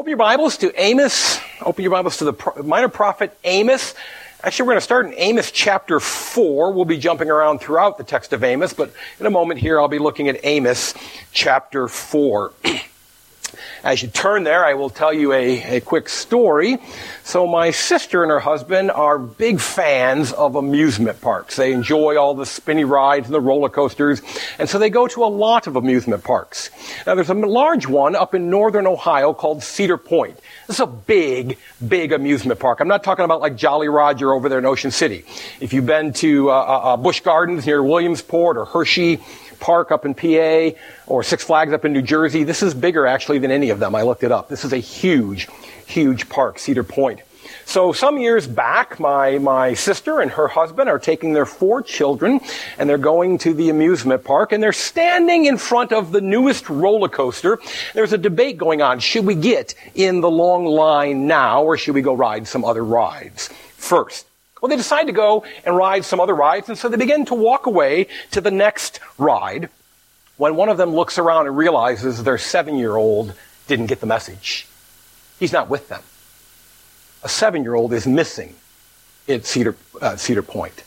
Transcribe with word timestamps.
Open 0.00 0.08
your 0.08 0.16
Bibles 0.16 0.56
to 0.56 0.72
Amos. 0.80 1.38
Open 1.60 1.82
your 1.82 1.90
Bibles 1.90 2.16
to 2.16 2.24
the 2.24 2.62
minor 2.64 2.88
prophet 2.88 3.36
Amos. 3.44 3.94
Actually, 4.42 4.62
we're 4.62 4.72
going 4.72 4.78
to 4.78 4.80
start 4.80 5.04
in 5.04 5.14
Amos 5.18 5.50
chapter 5.50 6.00
4. 6.00 6.72
We'll 6.72 6.86
be 6.86 6.96
jumping 6.96 7.28
around 7.28 7.58
throughout 7.58 7.98
the 7.98 8.04
text 8.04 8.32
of 8.32 8.42
Amos, 8.42 8.72
but 8.72 8.94
in 9.18 9.26
a 9.26 9.30
moment 9.30 9.60
here 9.60 9.78
I'll 9.78 9.88
be 9.88 9.98
looking 9.98 10.30
at 10.30 10.40
Amos 10.42 10.94
chapter 11.32 11.86
4. 11.86 12.50
As 13.82 14.02
you 14.02 14.08
turn 14.08 14.44
there, 14.44 14.64
I 14.64 14.74
will 14.74 14.90
tell 14.90 15.12
you 15.12 15.32
a, 15.32 15.76
a 15.76 15.80
quick 15.80 16.08
story. 16.10 16.78
So 17.24 17.46
my 17.46 17.70
sister 17.70 18.22
and 18.22 18.30
her 18.30 18.40
husband 18.40 18.90
are 18.90 19.18
big 19.18 19.58
fans 19.58 20.32
of 20.32 20.54
amusement 20.54 21.20
parks. 21.20 21.56
They 21.56 21.72
enjoy 21.72 22.18
all 22.18 22.34
the 22.34 22.44
spinny 22.44 22.84
rides 22.84 23.26
and 23.26 23.34
the 23.34 23.40
roller 23.40 23.70
coasters, 23.70 24.20
and 24.58 24.68
so 24.68 24.78
they 24.78 24.90
go 24.90 25.06
to 25.06 25.24
a 25.24 25.26
lot 25.26 25.66
of 25.66 25.76
amusement 25.76 26.24
parks. 26.24 26.70
Now 27.06 27.14
there's 27.14 27.30
a 27.30 27.34
large 27.34 27.86
one 27.86 28.14
up 28.16 28.34
in 28.34 28.50
northern 28.50 28.86
Ohio 28.86 29.32
called 29.32 29.62
Cedar 29.62 29.96
Point. 29.96 30.38
This 30.66 30.76
is 30.76 30.80
a 30.80 30.86
big, 30.86 31.56
big 31.86 32.12
amusement 32.12 32.60
park. 32.60 32.80
I'm 32.80 32.88
not 32.88 33.02
talking 33.02 33.24
about 33.24 33.40
like 33.40 33.56
Jolly 33.56 33.88
Roger 33.88 34.32
over 34.34 34.48
there 34.48 34.58
in 34.58 34.66
Ocean 34.66 34.90
City. 34.90 35.24
If 35.60 35.72
you've 35.72 35.86
been 35.86 36.12
to 36.14 36.50
uh, 36.50 36.54
uh, 36.54 36.56
uh 36.56 36.96
Busch 36.96 37.20
Gardens 37.20 37.64
near 37.64 37.82
Williamsburg 37.82 38.58
or 38.58 38.66
Hershey, 38.66 39.20
Park 39.60 39.92
up 39.92 40.04
in 40.04 40.14
PA 40.14 40.76
or 41.06 41.22
Six 41.22 41.44
Flags 41.44 41.72
up 41.72 41.84
in 41.84 41.92
New 41.92 42.02
Jersey. 42.02 42.44
This 42.44 42.62
is 42.62 42.74
bigger 42.74 43.06
actually 43.06 43.38
than 43.38 43.50
any 43.50 43.70
of 43.70 43.78
them. 43.78 43.94
I 43.94 44.02
looked 44.02 44.24
it 44.24 44.32
up. 44.32 44.48
This 44.48 44.64
is 44.64 44.72
a 44.72 44.78
huge, 44.78 45.48
huge 45.86 46.28
park, 46.28 46.58
Cedar 46.58 46.82
Point. 46.82 47.20
So 47.64 47.92
some 47.92 48.18
years 48.18 48.46
back, 48.46 48.98
my, 48.98 49.38
my 49.38 49.74
sister 49.74 50.20
and 50.20 50.30
her 50.32 50.48
husband 50.48 50.88
are 50.88 50.98
taking 50.98 51.32
their 51.32 51.46
four 51.46 51.82
children 51.82 52.40
and 52.78 52.88
they're 52.88 52.98
going 52.98 53.38
to 53.38 53.54
the 53.54 53.70
amusement 53.70 54.24
park 54.24 54.52
and 54.52 54.62
they're 54.62 54.72
standing 54.72 55.46
in 55.46 55.56
front 55.56 55.92
of 55.92 56.12
the 56.12 56.20
newest 56.20 56.68
roller 56.68 57.08
coaster. 57.08 57.58
There's 57.94 58.12
a 58.12 58.18
debate 58.18 58.58
going 58.58 58.82
on. 58.82 58.98
Should 58.98 59.24
we 59.24 59.34
get 59.34 59.74
in 59.94 60.20
the 60.20 60.30
long 60.30 60.64
line 60.66 61.26
now 61.26 61.62
or 61.62 61.76
should 61.76 61.94
we 61.94 62.02
go 62.02 62.14
ride 62.14 62.48
some 62.48 62.64
other 62.64 62.84
rides 62.84 63.48
first? 63.76 64.26
Well, 64.60 64.68
they 64.68 64.76
decide 64.76 65.06
to 65.06 65.12
go 65.12 65.44
and 65.64 65.76
ride 65.76 66.04
some 66.04 66.20
other 66.20 66.34
rides, 66.34 66.68
and 66.68 66.76
so 66.76 66.88
they 66.88 66.96
begin 66.96 67.24
to 67.26 67.34
walk 67.34 67.66
away 67.66 68.08
to 68.32 68.40
the 68.40 68.50
next 68.50 69.00
ride 69.16 69.70
when 70.36 70.56
one 70.56 70.68
of 70.68 70.76
them 70.76 70.94
looks 70.94 71.18
around 71.18 71.46
and 71.46 71.56
realizes 71.56 72.22
their 72.24 72.38
seven 72.38 72.76
year 72.76 72.96
old 72.96 73.34
didn't 73.66 73.86
get 73.86 74.00
the 74.00 74.06
message. 74.06 74.66
He's 75.38 75.52
not 75.52 75.68
with 75.68 75.88
them. 75.88 76.02
A 77.22 77.28
seven 77.28 77.62
year 77.62 77.74
old 77.74 77.92
is 77.92 78.06
missing 78.06 78.54
at 79.28 79.46
Cedar, 79.46 79.76
uh, 80.00 80.16
Cedar 80.16 80.42
Point. 80.42 80.82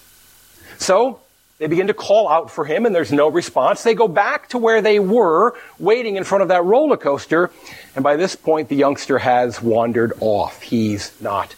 So 0.78 1.20
they 1.60 1.68
begin 1.68 1.88
to 1.88 1.94
call 1.94 2.28
out 2.28 2.52
for 2.52 2.66
him, 2.66 2.86
and 2.86 2.94
there's 2.94 3.12
no 3.12 3.30
response. 3.30 3.84
They 3.84 3.94
go 3.94 4.08
back 4.08 4.50
to 4.50 4.58
where 4.58 4.82
they 4.82 5.00
were, 5.00 5.56
waiting 5.80 6.16
in 6.16 6.24
front 6.24 6.42
of 6.42 6.48
that 6.50 6.64
roller 6.64 6.98
coaster, 6.98 7.52
and 7.96 8.04
by 8.04 8.16
this 8.16 8.36
point, 8.36 8.70
the 8.70 8.76
youngster 8.76 9.20
has 9.20 9.62
wandered 9.62 10.14
off. 10.20 10.62
He's 10.62 11.14
not 11.22 11.56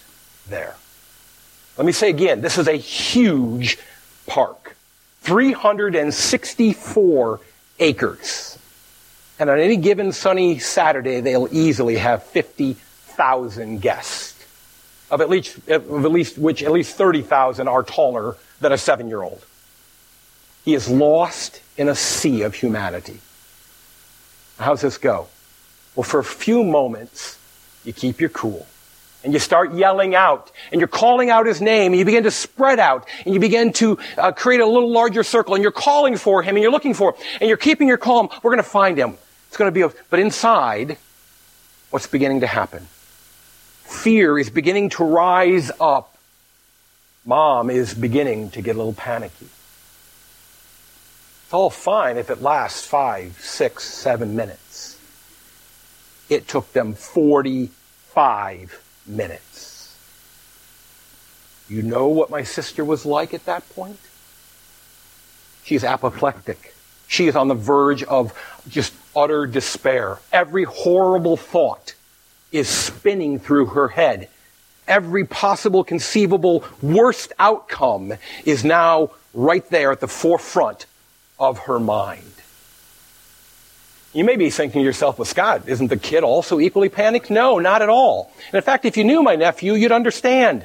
there. 0.47 0.75
Let 1.77 1.85
me 1.85 1.91
say 1.91 2.09
again, 2.09 2.41
this 2.41 2.57
is 2.57 2.67
a 2.67 2.75
huge 2.75 3.77
park. 4.27 4.75
364 5.21 7.39
acres. 7.79 8.57
And 9.37 9.49
on 9.49 9.59
any 9.59 9.75
given 9.75 10.13
sunny 10.13 10.59
Saturday, 10.59 11.19
they'll 11.19 11.49
easily 11.51 11.97
have 11.97 12.23
50,000 12.23 13.81
guests. 13.81 14.31
Of 15.11 15.21
at 15.21 15.29
least, 15.29 15.57
of 15.67 16.05
at 16.05 16.11
least, 16.11 16.37
which 16.37 16.63
at 16.63 16.71
least 16.71 16.95
30,000 16.95 17.67
are 17.67 17.83
taller 17.83 18.37
than 18.61 18.71
a 18.71 18.77
seven 18.77 19.07
year 19.07 19.21
old. 19.21 19.45
He 20.63 20.73
is 20.73 20.89
lost 20.89 21.61
in 21.77 21.89
a 21.89 21.95
sea 21.95 22.43
of 22.43 22.55
humanity. 22.55 23.19
How's 24.57 24.79
this 24.81 24.97
go? 24.97 25.27
Well, 25.95 26.03
for 26.03 26.19
a 26.19 26.23
few 26.23 26.63
moments, 26.63 27.37
you 27.83 27.91
keep 27.93 28.21
your 28.21 28.29
cool 28.29 28.65
and 29.25 29.33
you 29.33 29.39
start 29.39 29.73
yelling 29.73 30.13
out 30.13 30.51
and 30.71 30.79
you're 30.79 30.87
calling 30.87 31.31
out 31.31 31.47
his 31.47 31.59
name 31.59 31.91
and 31.91 31.99
you 31.99 32.05
begin 32.05 32.23
to 32.23 32.31
spread 32.31 32.79
out 32.79 33.07
and 33.25 33.33
you 33.33 33.39
begin 33.39 33.73
to 33.73 33.97
uh, 34.19 34.31
create 34.31 34.61
a 34.61 34.65
little 34.65 34.91
larger 34.91 35.23
circle 35.23 35.55
and 35.55 35.63
you're 35.63 35.71
calling 35.71 36.15
for 36.15 36.43
him 36.43 36.55
and 36.55 36.61
you're 36.61 36.71
looking 36.71 36.93
for 36.93 37.13
him 37.13 37.21
and 37.41 37.47
you're 37.47 37.57
keeping 37.57 37.87
your 37.87 37.97
calm. 37.97 38.29
We're 38.43 38.51
going 38.51 38.63
to 38.63 38.69
find 38.69 38.97
him. 38.97 39.17
It's 39.47 39.57
going 39.57 39.67
to 39.67 39.73
be, 39.73 39.81
a, 39.81 39.91
but 40.11 40.19
inside, 40.19 40.97
what's 41.89 42.05
beginning 42.05 42.41
to 42.41 42.47
happen? 42.47 42.87
Fear 43.83 44.37
is 44.37 44.51
beginning 44.51 44.89
to 44.91 45.03
rise 45.03 45.71
up. 45.79 46.15
Mom 47.25 47.71
is 47.71 47.95
beginning 47.95 48.51
to 48.51 48.61
get 48.61 48.75
a 48.75 48.77
little 48.77 48.93
panicky. 48.93 49.47
It's 51.45 51.53
all 51.53 51.71
fine 51.71 52.17
if 52.17 52.29
it 52.29 52.43
lasts 52.43 52.85
five, 52.85 53.39
six, 53.41 53.85
seven 53.85 54.35
minutes. 54.35 54.99
It 56.29 56.47
took 56.47 56.73
them 56.73 56.93
45 56.93 58.84
minutes. 59.07 59.97
You 61.67 61.81
know 61.81 62.07
what 62.07 62.29
my 62.29 62.43
sister 62.43 62.85
was 62.85 63.05
like 63.05 63.33
at 63.33 63.45
that 63.45 63.67
point? 63.69 63.99
She's 65.63 65.83
apoplectic. 65.83 66.75
She 67.07 67.27
is 67.27 67.35
on 67.35 67.47
the 67.47 67.55
verge 67.55 68.03
of 68.03 68.33
just 68.67 68.93
utter 69.15 69.47
despair. 69.47 70.19
Every 70.31 70.63
horrible 70.63 71.37
thought 71.37 71.95
is 72.51 72.69
spinning 72.69 73.39
through 73.39 73.67
her 73.67 73.87
head. 73.87 74.29
Every 74.87 75.25
possible 75.25 75.83
conceivable 75.83 76.63
worst 76.81 77.33
outcome 77.39 78.13
is 78.45 78.63
now 78.63 79.11
right 79.33 79.67
there 79.69 79.91
at 79.91 79.99
the 79.99 80.07
forefront 80.07 80.85
of 81.39 81.59
her 81.59 81.79
mind. 81.79 82.34
You 84.15 84.23
may 84.23 84.37
be 84.37 84.49
thinking 84.49 84.79
to 84.79 84.85
yourself, 84.85 85.19
well, 85.19 85.25
Scott, 85.25 85.67
isn't 85.67 85.87
the 85.87 85.97
kid 85.97 86.23
also 86.23 86.61
equally 86.61 86.87
panicked? 86.87 87.29
No, 87.29 87.59
not 87.59 87.81
at 87.81 87.89
all. 87.89 88.31
And 88.47 88.55
in 88.55 88.61
fact, 88.61 88.85
if 88.85 88.95
you 88.95 89.03
knew 89.03 89.21
my 89.21 89.35
nephew, 89.35 89.73
you'd 89.73 89.91
understand. 89.91 90.63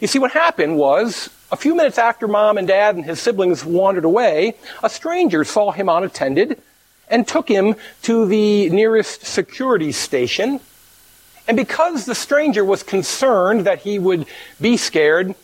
You 0.00 0.08
see, 0.08 0.18
what 0.18 0.32
happened 0.32 0.76
was, 0.76 1.30
a 1.52 1.56
few 1.56 1.76
minutes 1.76 1.96
after 1.96 2.26
mom 2.26 2.58
and 2.58 2.66
dad 2.66 2.96
and 2.96 3.04
his 3.04 3.20
siblings 3.20 3.64
wandered 3.64 4.04
away, 4.04 4.56
a 4.82 4.90
stranger 4.90 5.44
saw 5.44 5.70
him 5.70 5.88
unattended 5.88 6.60
and 7.06 7.28
took 7.28 7.48
him 7.48 7.76
to 8.02 8.26
the 8.26 8.68
nearest 8.70 9.26
security 9.26 9.92
station. 9.92 10.58
And 11.46 11.56
because 11.56 12.04
the 12.04 12.16
stranger 12.16 12.64
was 12.64 12.82
concerned 12.82 13.64
that 13.64 13.78
he 13.78 14.00
would 14.00 14.26
be 14.60 14.76
scared, 14.76 15.36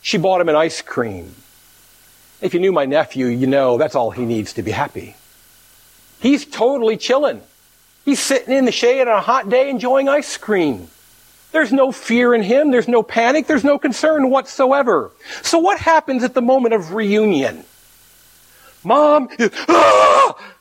she 0.00 0.16
bought 0.16 0.40
him 0.40 0.48
an 0.48 0.56
ice 0.56 0.80
cream. 0.80 1.34
If 2.40 2.54
you 2.54 2.60
knew 2.60 2.72
my 2.72 2.86
nephew, 2.86 3.26
you 3.26 3.46
know 3.46 3.76
that's 3.76 3.94
all 3.94 4.10
he 4.10 4.24
needs 4.24 4.54
to 4.54 4.62
be 4.62 4.70
happy. 4.70 5.16
He's 6.20 6.44
totally 6.44 6.96
chilling. 6.96 7.42
He's 8.04 8.20
sitting 8.20 8.54
in 8.54 8.64
the 8.64 8.72
shade 8.72 9.02
on 9.02 9.08
a 9.08 9.20
hot 9.20 9.48
day 9.48 9.68
enjoying 9.70 10.08
ice 10.08 10.36
cream. 10.36 10.88
There's 11.52 11.72
no 11.72 11.92
fear 11.92 12.34
in 12.34 12.42
him. 12.42 12.70
There's 12.70 12.88
no 12.88 13.02
panic. 13.02 13.46
There's 13.46 13.64
no 13.64 13.78
concern 13.78 14.30
whatsoever. 14.30 15.10
So 15.42 15.58
what 15.58 15.78
happens 15.78 16.22
at 16.22 16.34
the 16.34 16.42
moment 16.42 16.74
of 16.74 16.92
reunion? 16.92 17.64
Mom, 18.84 19.28
ah! 19.68 20.54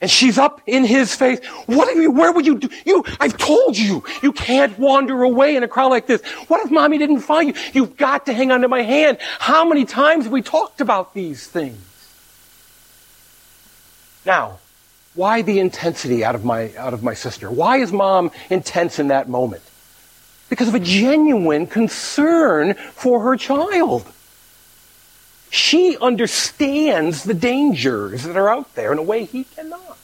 and 0.00 0.10
she's 0.10 0.38
up 0.38 0.60
in 0.66 0.84
his 0.84 1.14
face. 1.14 1.44
What 1.66 1.88
are 1.88 2.00
you, 2.00 2.10
where 2.10 2.32
would 2.32 2.44
you 2.44 2.58
do? 2.58 2.68
You, 2.84 3.04
I've 3.20 3.38
told 3.38 3.78
you, 3.78 4.02
you 4.22 4.32
can't 4.32 4.76
wander 4.78 5.22
away 5.22 5.56
in 5.56 5.62
a 5.62 5.68
crowd 5.68 5.90
like 5.90 6.06
this. 6.06 6.22
What 6.48 6.64
if 6.64 6.70
mommy 6.70 6.98
didn't 6.98 7.20
find 7.20 7.54
you? 7.54 7.62
You've 7.72 7.96
got 7.96 8.26
to 8.26 8.32
hang 8.32 8.50
onto 8.50 8.68
my 8.68 8.82
hand. 8.82 9.18
How 9.38 9.64
many 9.66 9.84
times 9.84 10.24
have 10.24 10.32
we 10.32 10.42
talked 10.42 10.80
about 10.80 11.14
these 11.14 11.46
things? 11.46 11.78
Now, 14.24 14.58
why 15.14 15.42
the 15.42 15.58
intensity 15.58 16.24
out 16.24 16.34
of 16.34 16.44
my, 16.44 16.74
out 16.76 16.94
of 16.94 17.02
my 17.02 17.14
sister? 17.14 17.50
Why 17.50 17.78
is 17.78 17.92
mom 17.92 18.30
intense 18.50 18.98
in 18.98 19.08
that 19.08 19.28
moment? 19.28 19.62
Because 20.48 20.68
of 20.68 20.74
a 20.74 20.80
genuine 20.80 21.66
concern 21.66 22.74
for 22.74 23.22
her 23.22 23.36
child. 23.36 24.06
She 25.50 25.98
understands 25.98 27.24
the 27.24 27.34
dangers 27.34 28.22
that 28.24 28.36
are 28.36 28.48
out 28.48 28.74
there 28.74 28.92
in 28.92 28.98
a 28.98 29.02
way 29.02 29.24
he 29.24 29.44
cannot. 29.44 29.98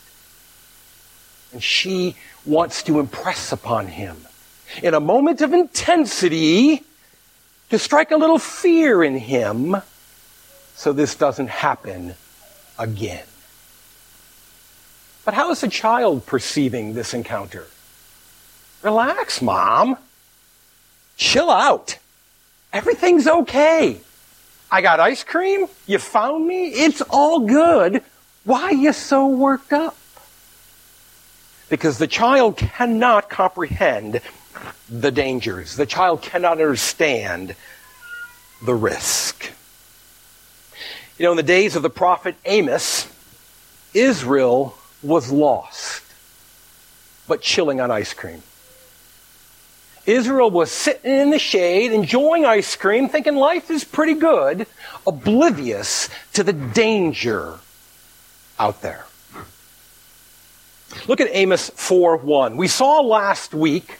And 1.53 1.63
she 1.63 2.17
wants 2.45 2.83
to 2.85 3.01
impress 3.01 3.53
upon 3.53 3.87
him, 3.87 4.17
in 4.83 4.93
a 4.93 5.01
moment 5.01 5.41
of 5.41 5.55
intensity, 5.55 6.85
to 7.71 7.79
strike 7.79 8.11
a 8.11 8.17
little 8.17 8.39
fear 8.39 9.03
in 9.03 9.17
him 9.17 9.77
so 10.75 10.93
this 10.93 11.15
doesn't 11.15 11.49
happen 11.49 12.15
again. 12.79 13.25
But 15.29 15.35
how 15.35 15.51
is 15.51 15.61
the 15.61 15.69
child 15.69 16.25
perceiving 16.25 16.95
this 16.95 17.13
encounter? 17.13 17.67
Relax, 18.81 19.43
mom. 19.43 19.99
Chill 21.19 21.51
out. 21.51 21.99
Everything's 22.73 23.27
okay. 23.27 24.01
I 24.71 24.81
got 24.81 25.01
ice 25.01 25.25
cream. 25.25 25.67
You 25.87 25.99
found 25.99 26.49
me. 26.49 26.69
It's 26.69 27.03
all 27.11 27.41
good. 27.41 28.03
Why 28.45 28.63
are 28.63 28.73
you 28.73 28.95
so 28.95 29.29
worked 29.29 29.75
up? 29.75 29.99
Because 31.69 31.99
the 31.99 32.07
child 32.07 32.57
cannot 32.57 33.29
comprehend 33.29 34.23
the 34.89 35.11
dangers. 35.11 35.77
The 35.77 35.85
child 35.85 36.23
cannot 36.23 36.53
understand 36.53 37.55
the 38.65 38.75
risk. 38.75 39.53
You 41.19 41.25
know, 41.25 41.33
in 41.33 41.37
the 41.37 41.43
days 41.43 41.77
of 41.77 41.83
the 41.83 41.91
prophet 41.91 42.35
Amos, 42.47 43.07
Israel 43.93 44.75
was 45.03 45.31
lost, 45.31 46.03
but 47.27 47.41
chilling 47.41 47.81
on 47.81 47.91
ice 47.91 48.15
cream. 48.15 48.43
Israel 50.07 50.51
was 50.51 50.71
sitting 50.71 51.11
in 51.11 51.31
the 51.31 51.39
shade, 51.39 51.93
enjoying 51.93 52.47
ice 52.47 52.75
cream, 52.77 53.09
thinking 53.09 53.37
life 53.37 53.71
is 53.71 53.85
pretty 53.85 54.15
good, 54.15 54.67
oblivious 55.07 56.09
to 56.33 56.43
the 56.43 56.55
danger 56.55 57.59
out 58.59 58.81
there. 58.81 59.05
Look 61.07 61.21
at 61.21 61.29
Amos 61.31 61.71
4 61.71 62.17
1. 62.17 62.57
We 62.57 62.69
saw 62.69 63.01
last 63.01 63.53
week 63.53 63.99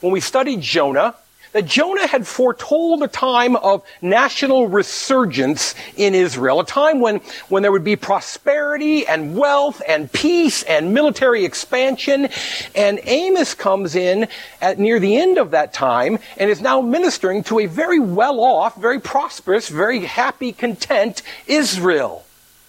when 0.00 0.12
we 0.12 0.20
studied 0.20 0.60
Jonah 0.60 1.14
that 1.52 1.66
Jonah 1.66 2.06
had 2.06 2.26
foretold 2.26 3.02
a 3.02 3.08
time 3.08 3.56
of 3.56 3.82
national 4.00 4.68
resurgence 4.68 5.74
in 5.96 6.14
Israel, 6.14 6.60
a 6.60 6.66
time 6.66 7.00
when, 7.00 7.18
when 7.48 7.62
there 7.62 7.72
would 7.72 7.84
be 7.84 7.96
prosperity 7.96 9.06
and 9.06 9.36
wealth 9.36 9.82
and 9.86 10.10
peace 10.12 10.62
and 10.62 10.94
military 10.94 11.44
expansion. 11.44 12.28
And 12.74 13.00
Amos 13.04 13.54
comes 13.54 13.94
in 13.94 14.28
at 14.60 14.78
near 14.78 15.00
the 15.00 15.16
end 15.16 15.38
of 15.38 15.50
that 15.52 15.72
time 15.72 16.18
and 16.36 16.50
is 16.50 16.60
now 16.60 16.80
ministering 16.80 17.42
to 17.44 17.60
a 17.60 17.66
very 17.66 17.98
well 17.98 18.40
off, 18.40 18.76
very 18.76 19.00
prosperous, 19.00 19.68
very 19.68 20.00
happy, 20.00 20.52
content 20.52 21.22
Israel, 21.46 22.24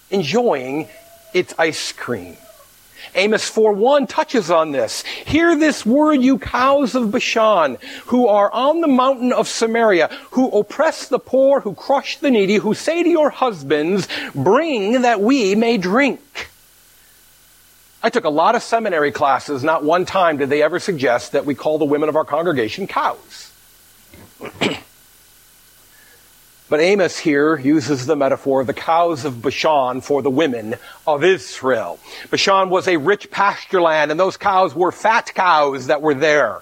enjoying 0.10 0.88
its 1.34 1.54
ice 1.58 1.92
cream. 1.92 2.38
Amos 3.16 3.50
4:1 3.50 4.08
touches 4.08 4.50
on 4.52 4.72
this. 4.72 5.04
Hear 5.04 5.56
this 5.56 5.86
word, 5.86 6.22
you 6.22 6.38
cows 6.38 6.96
of 6.96 7.12
Bashan, 7.12 7.78
who 8.06 8.28
are 8.28 8.52
on 8.52 8.82
the 8.82 8.88
mountain 8.88 9.34
of 9.34 9.48
Samaria, 9.48 10.10
who 10.32 10.50
oppress 10.50 11.08
the 11.08 11.20
poor, 11.20 11.62
who 11.62 11.74
crush 11.74 12.18
the 12.18 12.32
needy, 12.32 12.56
who 12.56 12.74
say 12.74 13.04
to 13.04 13.10
your 13.10 13.30
husbands, 13.30 14.08
bring 14.34 15.02
that 15.02 15.22
we 15.22 15.56
may 15.56 15.78
drink. 15.78 16.50
I 18.04 18.10
took 18.10 18.26
a 18.26 18.30
lot 18.30 18.56
of 18.56 18.64
seminary 18.64 19.12
classes. 19.12 19.64
Not 19.64 19.84
one 19.84 20.06
time 20.06 20.38
did 20.38 20.50
they 20.50 20.64
ever 20.64 20.80
suggest 20.80 21.34
that 21.34 21.46
we 21.46 21.54
call 21.54 21.78
the 21.78 21.86
women 21.86 22.10
of 22.10 22.16
our 22.16 22.26
congregation 22.26 22.88
cows. 22.88 23.52
But 26.72 26.80
Amos 26.80 27.20
here 27.20 27.60
uses 27.60 28.06
the 28.06 28.16
metaphor 28.16 28.62
of 28.62 28.68
the 28.68 28.74
cows 28.74 29.26
of 29.26 29.42
Bashan 29.42 30.00
for 30.00 30.22
the 30.22 30.30
women 30.30 30.76
of 31.06 31.22
Israel. 31.22 32.00
Bashan 32.30 32.70
was 32.70 32.88
a 32.88 32.96
rich 32.96 33.30
pasture 33.30 33.82
land, 33.82 34.10
and 34.10 34.18
those 34.18 34.38
cows 34.38 34.74
were 34.74 34.94
fat 34.94 35.34
cows 35.36 35.88
that 35.88 36.02
were 36.02 36.14
there. 36.14 36.62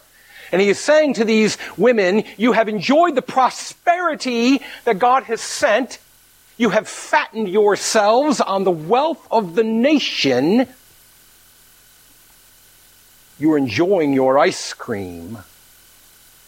And 0.51 0.63
he 0.63 0.69
is 0.69 0.79
saying 0.79 1.13
to 1.13 1.25
these 1.25 1.59
women, 1.77 2.23
you 2.38 2.53
have 2.53 2.67
enjoyed 2.67 3.13
the 3.13 3.21
prosperity 3.21 4.63
that 4.85 4.97
God 4.97 5.25
has 5.25 5.41
sent. 5.41 6.00
You 6.57 6.71
have 6.71 6.88
fattened 6.88 7.47
yourselves 7.47 8.41
on 8.41 8.63
the 8.63 8.71
wealth 8.71 9.27
of 9.29 9.53
the 9.53 9.63
nation. 9.63 10.67
You 13.38 13.53
are 13.53 13.59
enjoying 13.59 14.13
your 14.13 14.39
ice 14.39 14.73
cream, 14.73 15.38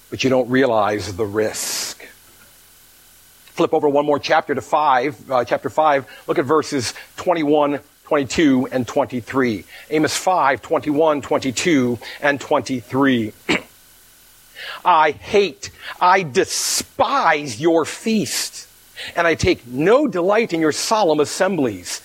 but 0.09 0.23
you 0.23 0.31
don't 0.31 0.49
realize 0.49 1.15
the 1.15 1.27
risk 1.27 2.07
flip 3.51 3.73
over 3.73 3.89
one 3.89 4.05
more 4.05 4.19
chapter 4.19 4.55
to 4.55 4.61
5, 4.61 5.31
uh, 5.31 5.45
chapter 5.45 5.69
5, 5.69 6.05
look 6.27 6.39
at 6.39 6.45
verses 6.45 6.93
21, 7.17 7.79
22, 8.05 8.67
and 8.71 8.87
23. 8.87 9.65
Amos 9.89 10.17
5, 10.17 10.61
21, 10.61 11.21
22, 11.21 11.99
and 12.21 12.39
23. 12.39 13.33
I 14.85 15.11
hate, 15.11 15.71
I 15.99 16.23
despise 16.23 17.59
your 17.59 17.85
feast, 17.85 18.67
and 19.15 19.27
I 19.27 19.35
take 19.35 19.67
no 19.67 20.07
delight 20.07 20.53
in 20.53 20.61
your 20.61 20.71
solemn 20.71 21.19
assemblies. 21.19 22.01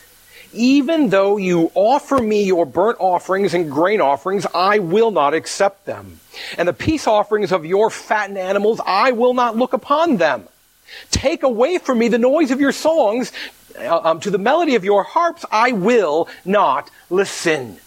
Even 0.53 1.11
though 1.11 1.37
you 1.37 1.71
offer 1.75 2.19
me 2.19 2.45
your 2.45 2.65
burnt 2.65 2.99
offerings 2.99 3.53
and 3.53 3.71
grain 3.71 4.01
offerings, 4.01 4.47
I 4.55 4.79
will 4.79 5.11
not 5.11 5.35
accept 5.35 5.85
them. 5.85 6.21
And 6.57 6.67
the 6.67 6.73
peace 6.73 7.07
offerings 7.07 7.53
of 7.53 7.67
your 7.67 7.91
fattened 7.91 8.39
animals, 8.39 8.81
I 8.85 9.13
will 9.13 9.35
not 9.35 9.57
look 9.57 9.73
upon 9.73 10.17
them. 10.17 10.49
Take 11.11 11.43
away 11.43 11.79
from 11.79 11.99
me 11.99 12.09
the 12.09 12.19
noise 12.19 12.51
of 12.51 12.61
your 12.61 12.73
songs. 12.73 13.33
Uh, 13.79 14.01
um, 14.03 14.21
to 14.21 14.31
the 14.31 14.39
melody 14.39 14.75
of 14.75 14.85
your 14.85 15.03
harps, 15.03 15.45
I 15.51 15.73
will 15.73 16.29
not 16.45 16.91
listen. 17.11 17.79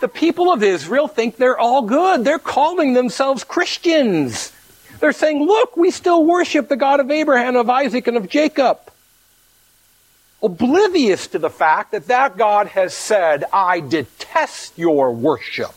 The 0.00 0.08
people 0.08 0.52
of 0.52 0.62
Israel 0.62 1.08
think 1.08 1.36
they're 1.36 1.58
all 1.58 1.82
good. 1.82 2.24
They're 2.24 2.38
calling 2.38 2.94
themselves 2.94 3.44
Christians. 3.44 4.52
They're 5.00 5.12
saying, 5.12 5.44
look, 5.44 5.76
we 5.76 5.90
still 5.90 6.24
worship 6.24 6.68
the 6.68 6.76
God 6.76 7.00
of 7.00 7.10
Abraham, 7.10 7.56
of 7.56 7.70
Isaac, 7.70 8.06
and 8.06 8.16
of 8.16 8.28
Jacob. 8.28 8.78
Oblivious 10.42 11.26
to 11.28 11.38
the 11.38 11.50
fact 11.50 11.92
that 11.92 12.06
that 12.06 12.36
God 12.36 12.68
has 12.68 12.94
said, 12.94 13.44
I 13.52 13.80
detest 13.80 14.78
your 14.78 15.12
worship. 15.12 15.74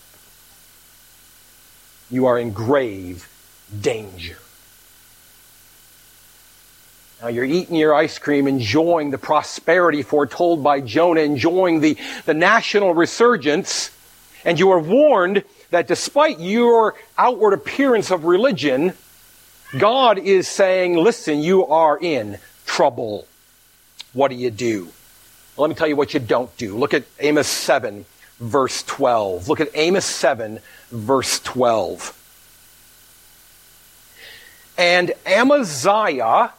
You 2.11 2.25
are 2.25 2.37
in 2.37 2.51
grave 2.51 3.27
danger. 3.79 4.37
Now 7.21 7.27
you're 7.27 7.45
eating 7.45 7.75
your 7.75 7.93
ice 7.93 8.17
cream, 8.17 8.47
enjoying 8.47 9.11
the 9.11 9.17
prosperity 9.19 10.01
foretold 10.01 10.63
by 10.63 10.81
Jonah, 10.81 11.21
enjoying 11.21 11.79
the, 11.79 11.95
the 12.25 12.33
national 12.33 12.95
resurgence, 12.95 13.91
and 14.43 14.57
you 14.57 14.71
are 14.71 14.79
warned 14.79 15.43
that 15.69 15.87
despite 15.87 16.39
your 16.39 16.95
outward 17.19 17.53
appearance 17.53 18.09
of 18.09 18.23
religion, 18.23 18.93
God 19.77 20.17
is 20.17 20.47
saying, 20.47 20.95
listen, 20.95 21.41
you 21.41 21.67
are 21.67 21.97
in 21.99 22.39
trouble. 22.65 23.27
What 24.13 24.29
do 24.29 24.35
you 24.35 24.49
do? 24.49 24.85
Well, 25.55 25.67
let 25.67 25.69
me 25.69 25.75
tell 25.75 25.87
you 25.87 25.95
what 25.95 26.15
you 26.15 26.19
don't 26.19 26.55
do. 26.57 26.75
Look 26.75 26.95
at 26.95 27.03
Amos 27.19 27.47
7, 27.47 28.03
verse 28.39 28.81
12. 28.83 29.47
Look 29.47 29.59
at 29.59 29.69
Amos 29.75 30.05
7, 30.05 30.59
verse 30.89 31.39
12. 31.39 32.17
And 34.77 35.13
Amaziah, 35.27 36.53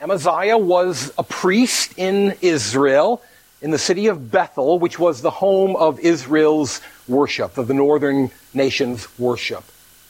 Amaziah 0.00 0.56
was 0.56 1.12
a 1.18 1.24
priest 1.24 1.94
in 1.96 2.36
Israel, 2.40 3.20
in 3.60 3.72
the 3.72 3.78
city 3.78 4.06
of 4.06 4.30
Bethel, 4.30 4.78
which 4.78 4.96
was 4.96 5.22
the 5.22 5.30
home 5.30 5.74
of 5.74 5.98
Israel's 5.98 6.80
worship, 7.08 7.58
of 7.58 7.66
the 7.66 7.74
northern 7.74 8.30
nation's 8.54 9.08
worship. 9.18 9.64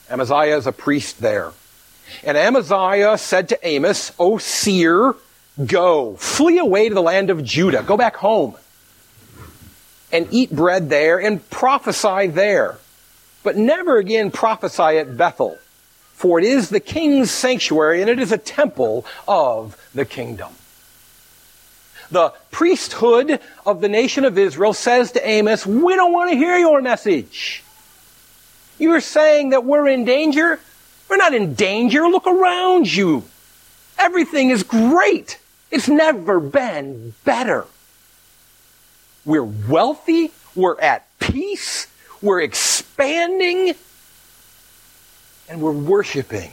Amaziah 0.07 0.57
is 0.57 0.67
a 0.67 0.71
priest 0.71 1.21
there. 1.21 1.53
And 2.23 2.37
Amaziah 2.37 3.17
said 3.17 3.49
to 3.49 3.67
Amos, 3.67 4.11
O 4.19 4.37
seer, 4.37 5.15
go, 5.65 6.15
flee 6.17 6.59
away 6.59 6.89
to 6.89 6.95
the 6.95 7.01
land 7.01 7.31
of 7.31 7.43
Judah, 7.43 7.81
go 7.81 7.97
back 7.97 8.15
home, 8.17 8.55
and 10.11 10.27
eat 10.29 10.51
bread 10.51 10.91
there 10.91 11.19
and 11.19 11.47
prophesy 11.49 12.27
there. 12.27 12.77
But 13.41 13.57
never 13.57 13.97
again 13.97 14.29
prophesy 14.29 14.99
at 14.99 15.17
Bethel 15.17 15.57
for 16.19 16.37
it 16.37 16.43
is 16.43 16.67
the 16.67 16.81
king's 16.81 17.31
sanctuary 17.31 18.01
and 18.01 18.09
it 18.09 18.19
is 18.19 18.33
a 18.33 18.37
temple 18.37 19.05
of 19.25 19.77
the 19.93 20.05
kingdom. 20.05 20.53
The 22.11 22.33
priesthood 22.51 23.39
of 23.65 23.81
the 23.81 23.89
nation 23.89 24.25
of 24.25 24.37
Israel 24.37 24.73
says 24.73 25.11
to 25.13 25.27
Amos, 25.27 25.65
we 25.65 25.95
don't 25.95 26.11
want 26.11 26.31
to 26.31 26.37
hear 26.37 26.57
your 26.57 26.81
message. 26.81 27.63
You're 28.79 29.01
saying 29.01 29.49
that 29.49 29.63
we're 29.63 29.87
in 29.87 30.05
danger? 30.05 30.59
We're 31.09 31.17
not 31.17 31.33
in 31.33 31.53
danger. 31.53 32.07
Look 32.07 32.25
around 32.25 32.91
you. 32.91 33.23
Everything 33.97 34.49
is 34.49 34.63
great. 34.63 35.37
It's 35.69 35.87
never 35.87 36.39
been 36.39 37.13
better. 37.25 37.65
We're 39.25 39.43
wealthy. 39.43 40.31
We're 40.55 40.79
at 40.79 41.05
peace. 41.19 41.87
We're 42.21 42.41
expanding 42.41 43.75
and 45.47 45.61
we're 45.61 45.71
worshiping 45.71 46.51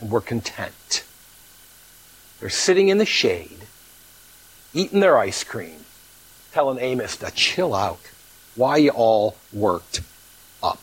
and 0.00 0.10
we're 0.10 0.20
content. 0.20 1.04
They're 2.40 2.48
sitting 2.48 2.88
in 2.88 2.98
the 2.98 3.06
shade, 3.06 3.58
eating 4.72 5.00
their 5.00 5.18
ice 5.18 5.44
cream, 5.44 5.84
telling 6.52 6.78
Amos 6.78 7.16
to 7.18 7.30
chill 7.30 7.74
out. 7.74 8.00
Why 8.54 8.76
you 8.78 8.90
all 8.90 9.36
worked 9.52 10.00
up. 10.62 10.80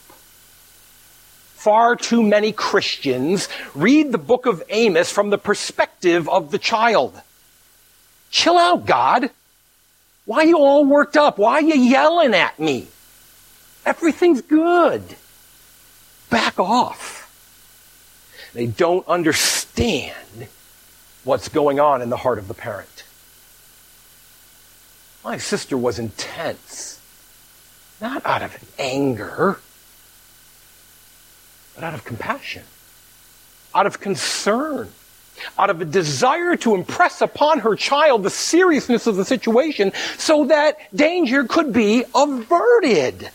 Far 1.56 1.96
too 1.96 2.24
many 2.24 2.52
Christians 2.52 3.50
read 3.74 4.12
the 4.12 4.18
book 4.18 4.46
of 4.46 4.64
Amos 4.70 5.12
from 5.12 5.30
the 5.30 5.38
perspective 5.38 6.30
of 6.30 6.52
the 6.52 6.60
child. 6.60 7.22
Chill 8.32 8.58
out, 8.58 8.86
God. 8.86 9.30
Why 10.26 10.44
you 10.44 10.58
all 10.58 10.86
worked 10.86 11.18
up? 11.18 11.38
Why 11.38 11.60
you 11.60 11.76
yelling 11.76 12.34
at 12.34 12.60
me? 12.60 12.88
Everything's 13.86 14.42
good 14.42 15.04
back 16.30 16.60
off. 16.60 17.22
They 18.54 18.68
don't 18.68 19.08
understand 19.08 20.48
what's 21.26 21.50
going 21.50 21.80
on 21.80 22.02
in 22.02 22.10
the 22.10 22.18
heart 22.18 22.40
of 22.40 22.48
the 22.48 22.54
parent. 22.54 23.04
My 25.24 25.38
sister 25.38 25.78
was 25.78 25.98
intense, 26.00 27.02
not 28.00 28.24
out 28.26 28.44
of 28.44 28.56
anger, 28.78 29.60
but 31.74 31.84
out 31.84 31.96
of 31.96 32.06
compassion, 32.06 32.64
out 33.74 33.88
of 33.88 34.00
concern, 34.00 34.92
out 35.58 35.72
of 35.72 35.82
a 35.82 35.86
desire 35.86 36.56
to 36.58 36.76
impress 36.76 37.22
upon 37.22 37.60
her 37.60 37.76
child 37.76 38.24
the 38.24 38.30
seriousness 38.30 39.08
of 39.08 39.16
the 39.16 39.26
situation 39.26 39.92
so 40.18 40.46
that 40.46 40.78
danger 40.96 41.44
could 41.44 41.74
be 41.74 42.06
averted. 42.14 43.32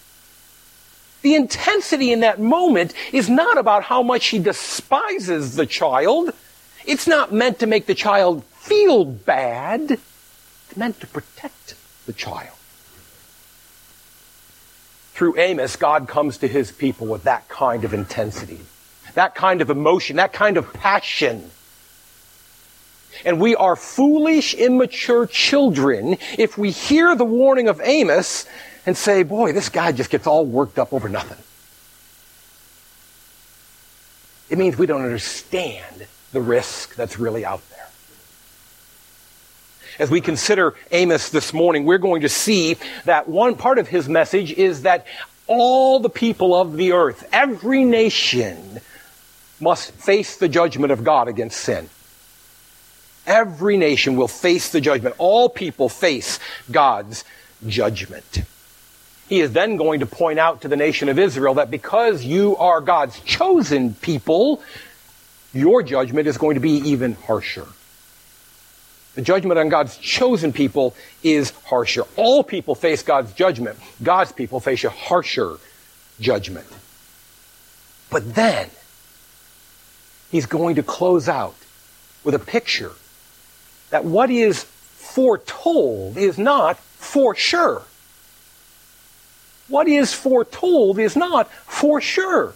The 1.23 1.35
intensity 1.35 2.13
in 2.13 2.21
that 2.21 2.41
moment 2.41 2.95
is 3.13 3.29
not 3.29 3.59
about 3.59 3.83
how 3.83 4.03
much 4.03 4.23
she 4.23 4.39
despises 4.39 5.57
the 5.57 5.67
child. 5.67 6.33
It's 6.91 7.07
not 7.07 7.33
meant 7.33 7.61
to 7.61 7.69
make 7.69 7.87
the 7.87 7.95
child 7.95 8.43
feel 8.47 9.05
bad. 9.05 9.93
It's 9.93 10.77
meant 10.77 10.99
to 10.99 11.07
protect 11.07 11.77
the 12.05 12.13
child. 12.13 12.59
Through 15.13 15.39
Amos, 15.39 15.77
God 15.77 16.09
comes 16.09 16.39
to 16.39 16.49
his 16.49 16.73
people 16.73 17.07
with 17.07 17.23
that 17.23 17.49
kind 17.49 17.85
of 17.85 17.95
intensity, 17.95 18.59
that 19.15 19.37
kind 19.37 19.61
of 19.63 19.71
emotion, 19.71 20.17
that 20.17 20.33
kind 20.33 20.57
of 20.57 20.73
passion. 20.73 21.53
And 23.25 23.41
we 23.41 23.55
are 23.55 23.77
foolish, 23.77 24.55
immature 24.55 25.29
children 25.29 26.17
if 26.39 26.59
we 26.59 26.73
hear 26.73 27.15
the 27.15 27.25
warning 27.25 27.69
of 27.69 27.81
Amos 27.85 28.47
and 28.85 28.97
say, 28.97 29.23
boy, 29.23 29.53
this 29.53 29.69
guy 29.69 29.93
just 29.93 30.11
gets 30.11 30.27
all 30.27 30.45
worked 30.45 30.77
up 30.77 30.93
over 30.93 31.09
nothing. 31.09 31.39
It 34.49 34.59
means 34.59 34.77
we 34.77 34.87
don't 34.87 35.03
understand 35.03 36.09
the 36.33 36.41
risk 36.41 36.95
that's 36.95 37.19
really 37.19 37.45
out 37.45 37.63
there. 37.71 37.89
As 39.99 40.11
we 40.11 40.21
consider 40.21 40.75
Amos 40.93 41.31
this 41.31 41.53
morning, 41.53 41.85
we're 41.85 41.99
going 41.99 42.23
to 42.23 42.29
see 42.29 42.77
that 43.05 43.29
one 43.29 43.55
part 43.57 43.79
of 43.79 43.89
his 43.89 44.09
message 44.09 44.53
is 44.53 44.83
that 44.83 45.07
all 45.47 46.01
the 46.01 46.09
people 46.09 46.55
of 46.55 46.77
the 46.77 46.93
earth, 46.93 47.29
every 47.33 47.85
nation, 47.85 48.81
must 49.61 49.93
face 49.93 50.37
the 50.37 50.49
judgment 50.49 50.93
of 50.93 51.05
God 51.05 51.29
against 51.29 51.61
sin. 51.61 51.91
Every 53.27 53.77
nation 53.77 54.17
will 54.17 54.29
face 54.29 54.71
the 54.71 54.81
judgment. 54.81 55.17
All 55.19 55.49
people 55.49 55.89
face 55.89 56.39
God's 56.71 57.25
judgment. 57.67 58.43
He 59.29 59.41
is 59.41 59.53
then 59.53 59.77
going 59.77 60.01
to 60.01 60.07
point 60.07 60.39
out 60.39 60.63
to 60.63 60.69
the 60.69 60.77
nation 60.77 61.09
of 61.09 61.19
Israel 61.19 61.55
that 61.55 61.71
because 61.71 62.25
you 62.25 62.57
are 62.57 62.81
God's 62.81 63.21
chosen 63.21 63.95
people, 63.95 64.63
your 65.53 65.83
judgment 65.83 66.27
is 66.27 66.39
going 66.39 66.55
to 66.55 66.61
be 66.61 66.73
even 66.91 67.15
harsher. 67.15 67.67
The 69.15 69.23
judgment 69.23 69.59
on 69.59 69.69
God's 69.69 69.97
chosen 69.97 70.53
people 70.53 70.95
is 71.23 71.51
harsher. 71.65 72.05
All 72.17 72.45
people 72.45 72.75
face 72.75 73.03
God's 73.03 73.33
judgment. 73.33 73.79
God's 74.03 74.33
people 74.33 74.61
face 74.61 74.85
a 74.85 74.91
harsher 74.91 75.57
judgment. 76.21 76.67
But 78.09 78.35
then, 78.35 78.71
he's 80.31 80.47
going 80.47 80.77
to 80.77 80.83
close 80.83 81.29
out 81.29 81.57
with 82.23 82.35
a 82.35 82.39
picture 82.39 82.93
that 83.91 84.05
what 84.05 84.31
is 84.31 84.65
foretold 84.65 86.17
is 86.17 86.39
not 86.39 86.79
for 86.79 87.35
sure. 87.35 87.83
What 89.69 89.89
is 89.89 90.13
foretold 90.13 90.99
is 90.99 91.17
not 91.17 91.51
for 91.51 92.01
sure. 92.01 92.55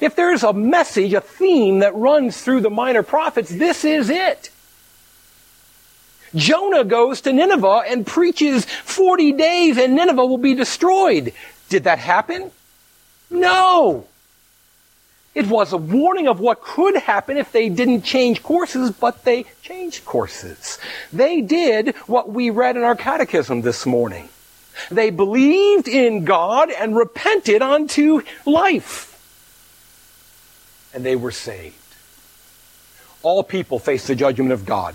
If 0.00 0.16
there's 0.16 0.42
a 0.42 0.52
message, 0.52 1.12
a 1.12 1.20
theme 1.20 1.80
that 1.80 1.94
runs 1.94 2.40
through 2.40 2.60
the 2.60 2.70
minor 2.70 3.02
prophets, 3.02 3.50
this 3.50 3.84
is 3.84 4.08
it. 4.10 4.50
Jonah 6.34 6.84
goes 6.84 7.20
to 7.22 7.32
Nineveh 7.32 7.82
and 7.86 8.06
preaches 8.06 8.64
40 8.64 9.32
days 9.32 9.78
and 9.78 9.94
Nineveh 9.94 10.24
will 10.24 10.38
be 10.38 10.54
destroyed. 10.54 11.32
Did 11.68 11.84
that 11.84 11.98
happen? 11.98 12.50
No. 13.28 14.06
It 15.34 15.46
was 15.46 15.72
a 15.72 15.76
warning 15.76 16.26
of 16.26 16.40
what 16.40 16.60
could 16.60 16.96
happen 16.96 17.36
if 17.36 17.52
they 17.52 17.68
didn't 17.68 18.02
change 18.02 18.42
courses, 18.42 18.90
but 18.90 19.24
they 19.24 19.44
changed 19.62 20.04
courses. 20.04 20.78
They 21.12 21.40
did 21.40 21.94
what 22.06 22.30
we 22.30 22.50
read 22.50 22.76
in 22.76 22.82
our 22.82 22.96
catechism 22.96 23.62
this 23.62 23.86
morning. 23.86 24.28
They 24.90 25.10
believed 25.10 25.86
in 25.86 26.24
God 26.24 26.70
and 26.70 26.96
repented 26.96 27.62
unto 27.62 28.22
life. 28.44 29.09
And 30.92 31.04
they 31.04 31.16
were 31.16 31.30
saved. 31.30 31.76
All 33.22 33.42
people 33.42 33.78
face 33.78 34.06
the 34.06 34.14
judgment 34.14 34.52
of 34.52 34.64
God. 34.64 34.94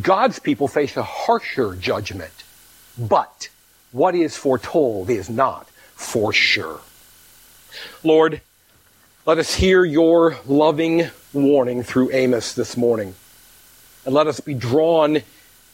God's 0.00 0.38
people 0.38 0.68
face 0.68 0.96
a 0.96 1.02
harsher 1.02 1.74
judgment. 1.74 2.44
But 2.98 3.48
what 3.90 4.14
is 4.14 4.36
foretold 4.36 5.10
is 5.10 5.28
not 5.28 5.68
for 5.94 6.32
sure. 6.32 6.80
Lord, 8.02 8.40
let 9.24 9.38
us 9.38 9.54
hear 9.54 9.84
your 9.84 10.36
loving 10.46 11.10
warning 11.32 11.82
through 11.82 12.12
Amos 12.12 12.54
this 12.54 12.76
morning. 12.76 13.14
And 14.04 14.14
let 14.14 14.26
us 14.26 14.40
be 14.40 14.54
drawn 14.54 15.22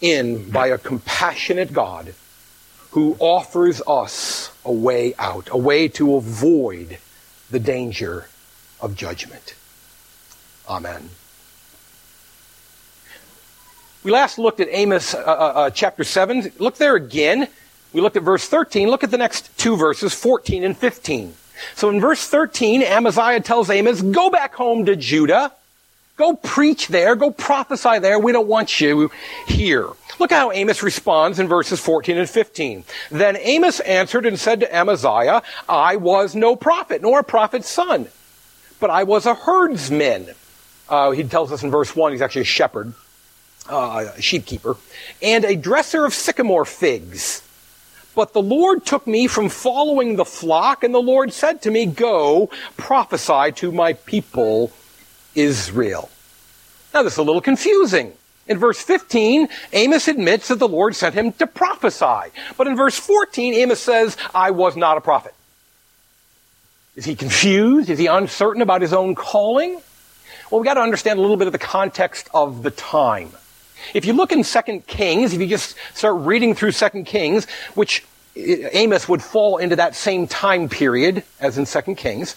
in 0.01 0.51
by 0.51 0.69
a 0.69 0.79
compassionate 0.79 1.73
God 1.73 2.15
who 2.91 3.17
offers 3.19 3.83
us 3.87 4.53
a 4.65 4.73
way 4.73 5.15
out, 5.19 5.49
a 5.51 5.57
way 5.57 5.89
to 5.89 6.17
avoid 6.17 6.99
the 7.51 7.59
danger 7.59 8.29
of 8.81 8.97
judgment. 8.97 9.55
Amen. 10.69 11.11
We 14.05 14.13
last 14.13 14.39
looked 14.39 14.61
at 14.61 14.69
Amos 14.71 15.15
uh, 15.15 15.19
uh, 15.19 15.21
uh, 15.23 15.71
chapter 15.71 16.05
7. 16.05 16.53
Look 16.59 16.77
there 16.77 16.95
again. 16.95 17.49
We 17.93 18.01
looked 18.01 18.17
at 18.17 18.23
verse 18.23 18.47
13. 18.47 18.89
Look 18.89 19.03
at 19.03 19.11
the 19.11 19.19
next 19.19 19.57
two 19.59 19.77
verses, 19.77 20.15
14 20.15 20.65
and 20.65 20.77
15. 20.77 21.35
So 21.75 21.89
in 21.91 22.01
verse 22.01 22.27
13, 22.27 22.83
Amaziah 22.83 23.41
tells 23.41 23.71
Amos, 23.71 24.01
go 24.01 24.31
back 24.31 24.55
home 24.55 24.87
to 24.87 24.95
Judah. 24.95 25.53
Go 26.17 26.35
preach 26.35 26.89
there. 26.89 27.17
Go 27.17 27.31
prophesy 27.31 27.99
there. 27.99 28.19
We 28.19 28.33
don't 28.33 28.49
want 28.49 28.81
you 28.81 29.11
here. 29.47 29.89
Look 30.19 30.31
how 30.33 30.51
Amos 30.53 30.83
responds 30.83 31.39
in 31.39 31.47
verses 31.47 31.81
14 31.81 32.19
and 32.19 32.29
15. 32.29 32.85
Then 33.11 33.37
Amos 33.37 33.81
answered 33.81 34.27
and 34.27 34.39
said 34.39 34.61
to 34.61 34.75
Amaziah, 34.75 35.43
I 35.69 35.97
was 35.97 36.35
no 36.35 36.57
prophet, 36.57 37.03
nor 37.03 37.21
a 37.21 37.25
prophet's 37.25 37.69
son, 37.69 38.09
but 38.81 38.91
I 38.91 39.05
was 39.05 39.27
a 39.27 39.35
herdsman. 39.35 40.29
Uh, 40.89 41.11
he 41.11 41.25
tells 41.25 41.53
us 41.53 41.63
in 41.63 41.71
verse 41.71 41.95
1 41.95 42.13
he's 42.13 42.23
actually 42.23 42.43
a 42.43 42.45
shepherd 42.45 42.95
uh, 43.69 44.13
sheepkeeper, 44.19 44.79
and 45.23 45.45
a 45.45 45.57
dresser 45.57 46.05
of 46.05 46.15
sycamore 46.15 46.65
figs. 46.65 47.43
But 48.15 48.33
the 48.33 48.43
Lord 48.43 48.85
took 48.85 49.07
me 49.07 49.27
from 49.27 49.49
following 49.49 50.17
the 50.17 50.25
flock, 50.25 50.83
and 50.83 50.93
the 50.95 50.99
Lord 50.99 51.33
said 51.33 51.63
to 51.63 51.71
me, 51.71 51.87
Go, 51.87 52.51
prophesy 52.77 53.53
to 53.57 53.71
my 53.71 53.93
people 53.93 54.73
Israel. 55.35 56.11
Now, 56.93 57.03
this 57.03 57.13
is 57.15 57.19
a 57.19 57.23
little 57.23 57.43
confusing. 57.43 58.13
In 58.49 58.59
verse 58.59 58.81
15, 58.81 59.49
Amos 59.75 60.09
admits 60.09 60.49
that 60.49 60.59
the 60.59 60.67
Lord 60.67 60.97
sent 60.97 61.15
him 61.15 61.33
to 61.35 61.47
prophesy. 61.47 62.33
But 62.57 62.67
in 62.67 62.77
verse 62.77 62.99
14, 62.99 63.53
Amos 63.55 63.81
says, 63.81 64.17
I 64.35 64.51
was 64.51 64.75
not 64.75 64.97
a 64.97 65.03
prophet. 65.03 65.35
Is 66.99 67.05
he 67.05 67.15
confused? 67.15 67.91
Is 67.91 67.99
he 68.01 68.07
uncertain 68.09 68.61
about 68.61 68.83
his 68.83 68.93
own 68.93 69.15
calling? 69.15 69.75
Well, 70.51 70.61
we've 70.61 70.65
got 70.65 70.75
to 70.75 70.81
understand 70.81 71.21
a 71.21 71.23
little 71.23 71.37
bit 71.37 71.47
of 71.47 71.53
the 71.53 71.59
context 71.59 72.29
of 72.35 72.65
the 72.65 72.73
time. 72.73 73.31
If 73.95 74.05
you 74.05 74.15
look 74.15 74.33
in 74.33 74.43
2 74.43 74.83
Kings, 74.89 75.33
if 75.33 75.41
you 75.41 75.47
just 75.47 75.77
start 75.95 76.17
reading 76.23 76.57
through 76.57 76.73
2 76.73 77.05
Kings, 77.05 77.47
which 77.77 78.05
eh, 78.37 78.69
Amos 78.73 79.09
would 79.09 79.23
fall 79.23 79.59
into 79.59 79.77
that 79.77 79.95
same 79.95 80.27
time 80.27 80.69
period 80.69 81.23
as 81.39 81.57
in 81.57 81.67
2 81.67 81.95
Kings, 81.95 82.35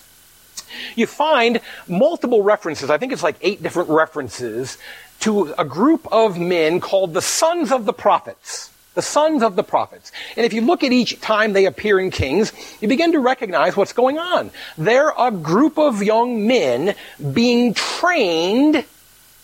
you 0.96 1.08
find 1.08 1.60
multiple 1.88 2.44
references. 2.44 2.91
I 2.91 3.00
think 3.00 3.13
it's 3.13 3.24
like 3.24 3.38
eight 3.41 3.63
different 3.63 3.89
references 3.89 4.77
to 5.22 5.56
a 5.58 5.65
group 5.65 6.08
of 6.12 6.38
men 6.38 6.80
called 6.80 7.15
the 7.15 7.22
sons 7.24 7.72
of 7.72 7.86
the 7.86 7.94
prophets. 7.94 8.71
The 8.94 9.02
sons 9.02 9.42
of 9.42 9.56
the 9.56 9.64
prophets. 9.64 10.12
And 10.36 10.46
if 10.46 10.52
you 10.52 10.62
look 10.62 10.84
at 10.84 10.92
each 10.92 11.22
time 11.22 11.54
they 11.54 11.66
appear 11.66 11.98
in 12.00 12.12
Kings, 12.12 12.52
you 12.82 12.90
begin 12.90 13.14
to 13.14 13.20
recognize 13.20 13.78
what's 13.78 13.94
going 13.94 14.20
on. 14.20 14.52
They're 14.78 15.14
a 15.18 15.32
group 15.32 15.78
of 15.78 16.04
young 16.04 16.46
men 16.46 16.96
being 17.32 17.74
trained 17.74 18.84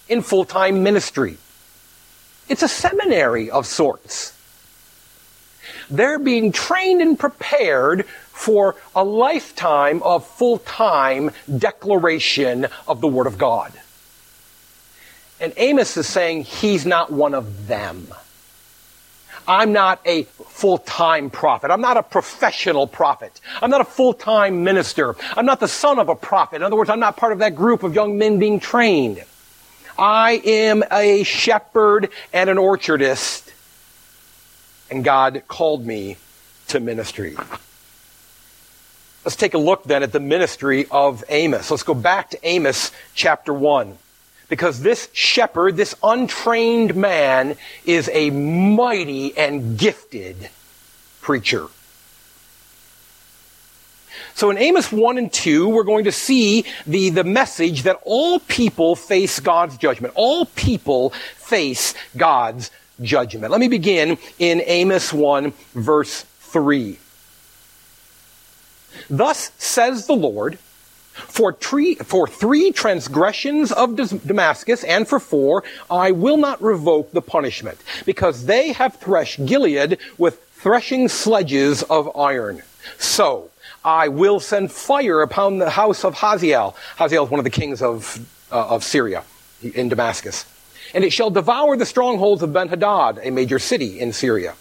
in 0.10 0.22
full-time 0.22 0.84
ministry. 0.84 1.38
It's 2.50 2.64
a 2.64 2.68
seminary 2.68 3.50
of 3.50 3.66
sorts. 3.66 4.34
They're 5.90 6.20
being 6.20 6.52
trained 6.52 7.02
and 7.02 7.18
prepared 7.18 8.06
for 8.06 8.76
a 8.96 9.04
lifetime 9.04 10.04
of 10.04 10.28
full-time 10.28 11.32
declaration 11.58 12.68
of 12.88 13.00
the 13.00 13.08
Word 13.08 13.28
of 13.28 13.38
God. 13.38 13.72
And 15.40 15.54
Amos 15.56 15.96
is 15.96 16.08
saying 16.08 16.44
he's 16.44 16.86
not 16.86 17.12
one 17.12 17.34
of 17.34 17.68
them. 17.68 18.08
I'm 19.48 19.72
not 19.72 20.02
a 20.06 20.24
full-time 20.24 21.30
prophet. 21.30 21.72
I'm 21.72 21.82
not 21.82 21.98
a 21.98 22.04
professional 22.04 22.86
prophet. 22.86 23.40
I'm 23.62 23.70
not 23.70 23.82
a 23.82 23.86
full-time 23.86 24.64
minister. 24.64 25.16
I'm 25.36 25.46
not 25.46 25.60
the 25.60 25.68
son 25.68 26.00
of 26.00 26.10
a 26.10 26.16
prophet. 26.16 26.58
In 26.58 26.64
other 26.64 26.76
words, 26.76 26.90
I'm 26.90 27.00
not 27.00 27.16
part 27.16 27.32
of 27.32 27.40
that 27.40 27.56
group 27.56 27.84
of 27.84 27.96
young 27.96 28.18
men 28.18 28.40
being 28.40 28.60
trained. 28.60 29.24
I 29.98 30.42
am 30.44 30.84
a 30.92 31.24
shepherd 31.24 32.10
and 32.34 32.50
an 32.50 32.58
orchardist, 32.58 33.52
and 34.92 35.04
God 35.04 35.42
called 35.48 35.86
me 35.86 36.18
to 36.68 36.80
ministry. 36.80 37.36
Let's 39.24 39.36
take 39.36 39.54
a 39.54 39.58
look 39.58 39.84
then 39.84 40.04
at 40.04 40.12
the 40.12 40.20
ministry 40.20 40.88
of 40.92 41.24
Amos. 41.30 41.72
Let's 41.72 41.84
go 41.84 41.94
back 41.94 42.30
to 42.32 42.40
Amos 42.48 42.92
chapter 43.14 43.54
1. 43.54 43.98
Because 44.50 44.82
this 44.82 45.10
shepherd, 45.12 45.76
this 45.76 45.96
untrained 46.02 46.96
man, 46.96 47.58
is 47.86 48.10
a 48.14 48.30
mighty 48.30 49.38
and 49.38 49.78
gifted 49.78 50.50
preacher. 51.22 51.68
So 54.36 54.52
in 54.52 54.58
Amos 54.58 54.92
1 54.92 55.18
and 55.18 55.34
2, 55.34 55.68
we're 55.68 55.84
going 55.84 56.06
to 56.06 56.12
see 56.12 56.64
the, 56.86 57.10
the 57.10 57.24
message 57.24 57.84
that 57.84 58.00
all 58.04 58.40
people 58.40 58.96
face 58.96 59.40
God's 59.40 59.78
judgment. 59.78 60.14
All 60.16 60.46
people 60.46 61.10
face 61.10 61.96
God's 62.16 62.72
judgment. 63.02 63.52
Let 63.52 63.60
me 63.60 63.68
begin 63.68 64.18
in 64.40 64.62
Amos 64.66 65.12
1 65.12 65.54
verse 65.74 66.22
3. 66.40 67.00
Thus 69.10 69.52
says 69.58 70.08
the 70.08 70.16
Lord, 70.16 70.60
for, 71.18 71.54
for 71.54 72.28
three 72.28 72.72
transgressions 72.72 73.72
of 73.72 73.96
Damascus 74.26 74.84
and 74.84 75.08
for 75.08 75.20
four, 75.20 75.64
I 75.90 76.12
will 76.12 76.38
not 76.38 76.62
revoke 76.62 77.12
the 77.12 77.22
punishment, 77.22 77.80
because 78.06 78.46
they 78.46 78.72
have 78.74 78.96
threshed 78.96 79.46
Gilead 79.46 79.98
with 80.18 80.42
threshing 80.54 81.08
sledges 81.08 81.84
of 81.84 82.16
iron. 82.18 82.62
So, 82.98 83.50
I 83.84 84.08
will 84.10 84.40
send 84.40 84.72
fire 84.72 85.22
upon 85.22 85.60
the 85.60 85.70
house 85.70 86.04
of 86.04 86.16
Hazael. 86.16 86.76
Hazael 86.98 87.26
is 87.26 87.32
one 87.32 87.40
of 87.40 87.46
the 87.46 87.50
kings 87.50 87.82
of, 87.82 88.20
uh, 88.52 88.68
of 88.68 88.84
Syria 88.84 89.24
in 89.62 89.88
Damascus. 89.88 90.46
And 90.94 91.04
it 91.04 91.12
shall 91.12 91.30
devour 91.30 91.78
the 91.78 91.86
strongholds 91.86 92.42
of 92.44 92.52
Ben-Hadad, 92.52 93.20
a 93.24 93.30
major 93.30 93.60
city 93.60 94.00
in 94.00 94.14
Syria. 94.14 94.56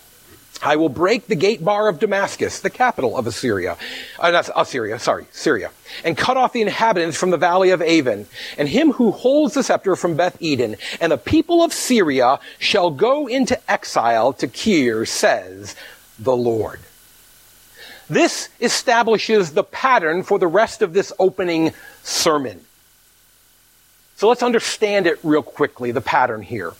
I 0.67 0.77
will 0.77 0.89
break 0.89 1.29
the 1.29 1.37
gate 1.37 1.65
bar 1.65 1.89
of 1.89 2.01
Damascus, 2.01 2.59
the 2.59 2.71
capital 2.71 3.17
of 3.17 3.27
Assyria, 3.27 3.77
uh, 4.19 4.31
not 4.33 4.51
Assyria, 4.57 4.99
sorry, 4.99 5.27
Syria, 5.31 5.71
and 6.05 6.19
cut 6.19 6.37
off 6.37 6.53
the 6.53 6.61
inhabitants 6.61 7.17
from 7.17 7.31
the 7.31 7.37
valley 7.37 7.71
of 7.71 7.81
Aven, 7.81 8.27
and 8.59 8.69
him 8.69 8.93
who 8.93 9.13
holds 9.13 9.55
the 9.55 9.63
scepter 9.63 9.95
from 9.95 10.17
Beth 10.17 10.37
Eden. 10.41 10.75
And 11.01 11.13
the 11.13 11.19
people 11.19 11.63
of 11.63 11.73
Syria 11.73 12.41
shall 12.59 12.91
go 12.91 13.29
into 13.29 13.59
exile 13.71 14.33
to 14.35 14.49
Kir, 14.49 15.07
says 15.07 15.77
the 16.19 16.37
Lord. 16.37 16.81
This 18.11 18.49
establishes 18.61 19.53
the 19.53 19.65
pattern 19.65 20.25
for 20.25 20.39
the 20.39 20.47
rest 20.49 20.83
of 20.83 20.93
this 20.93 21.13
opening 21.19 21.73
sermon. 22.03 22.61
So 24.17 24.29
let's 24.29 24.43
understand 24.43 25.07
it 25.07 25.19
real 25.23 25.43
quickly, 25.43 25.93
the 25.93 26.01
pattern 26.01 26.43
here. 26.43 26.73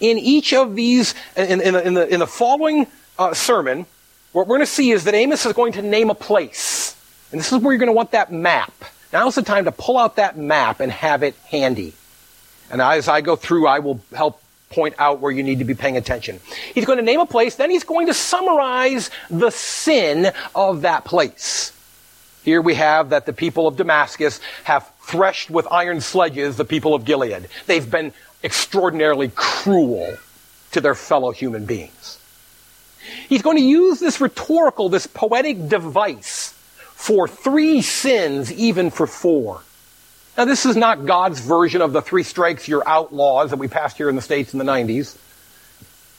In 0.00 0.18
each 0.18 0.52
of 0.52 0.74
these, 0.74 1.14
in, 1.36 1.60
in, 1.60 1.76
in 1.76 1.94
the, 1.94 2.08
in 2.12 2.20
the 2.20 2.26
following 2.26 2.86
uh, 3.18 3.34
sermon, 3.34 3.86
what 4.32 4.46
we're 4.46 4.56
going 4.56 4.66
to 4.66 4.72
see 4.72 4.90
is 4.90 5.04
that 5.04 5.14
Amos 5.14 5.46
is 5.46 5.52
going 5.52 5.72
to 5.74 5.82
name 5.82 6.10
a 6.10 6.14
place. 6.14 6.96
And 7.32 7.40
this 7.40 7.52
is 7.52 7.58
where 7.58 7.72
you're 7.72 7.78
going 7.78 7.88
to 7.88 7.92
want 7.92 8.12
that 8.12 8.32
map. 8.32 8.72
Now's 9.12 9.34
the 9.34 9.42
time 9.42 9.64
to 9.64 9.72
pull 9.72 9.98
out 9.98 10.16
that 10.16 10.36
map 10.36 10.80
and 10.80 10.92
have 10.92 11.22
it 11.22 11.34
handy. 11.48 11.94
And 12.70 12.82
as 12.82 13.08
I 13.08 13.20
go 13.20 13.36
through, 13.36 13.66
I 13.66 13.78
will 13.78 14.00
help 14.14 14.42
point 14.70 14.94
out 14.98 15.20
where 15.20 15.32
you 15.32 15.42
need 15.42 15.60
to 15.60 15.64
be 15.64 15.74
paying 15.74 15.96
attention. 15.96 16.40
He's 16.74 16.84
going 16.84 16.98
to 16.98 17.04
name 17.04 17.20
a 17.20 17.26
place, 17.26 17.54
then 17.54 17.70
he's 17.70 17.84
going 17.84 18.08
to 18.08 18.14
summarize 18.14 19.10
the 19.30 19.50
sin 19.50 20.32
of 20.54 20.82
that 20.82 21.04
place. 21.04 21.72
Here 22.42 22.60
we 22.60 22.74
have 22.74 23.10
that 23.10 23.26
the 23.26 23.32
people 23.32 23.66
of 23.66 23.76
Damascus 23.76 24.40
have 24.64 24.90
threshed 25.02 25.50
with 25.50 25.66
iron 25.70 26.00
sledges 26.00 26.56
the 26.56 26.64
people 26.64 26.94
of 26.94 27.04
Gilead. 27.04 27.48
They've 27.66 27.90
been 27.90 28.12
extraordinarily 28.44 29.30
cruel 29.34 30.16
to 30.72 30.80
their 30.80 30.94
fellow 30.94 31.30
human 31.30 31.64
beings. 31.64 32.18
He's 33.28 33.42
going 33.42 33.56
to 33.56 33.62
use 33.62 34.00
this 34.00 34.20
rhetorical, 34.20 34.88
this 34.88 35.06
poetic 35.06 35.68
device 35.68 36.52
for 36.94 37.28
three 37.28 37.82
sins, 37.82 38.52
even 38.52 38.90
for 38.90 39.06
four. 39.06 39.60
Now, 40.36 40.44
this 40.44 40.66
is 40.66 40.76
not 40.76 41.06
God's 41.06 41.40
version 41.40 41.80
of 41.80 41.92
the 41.92 42.02
three 42.02 42.22
strikes, 42.22 42.68
you're 42.68 42.86
outlaws 42.86 43.50
that 43.50 43.58
we 43.58 43.68
passed 43.68 43.96
here 43.96 44.08
in 44.08 44.16
the 44.16 44.22
States 44.22 44.52
in 44.52 44.58
the 44.58 44.64
90s. 44.64 45.16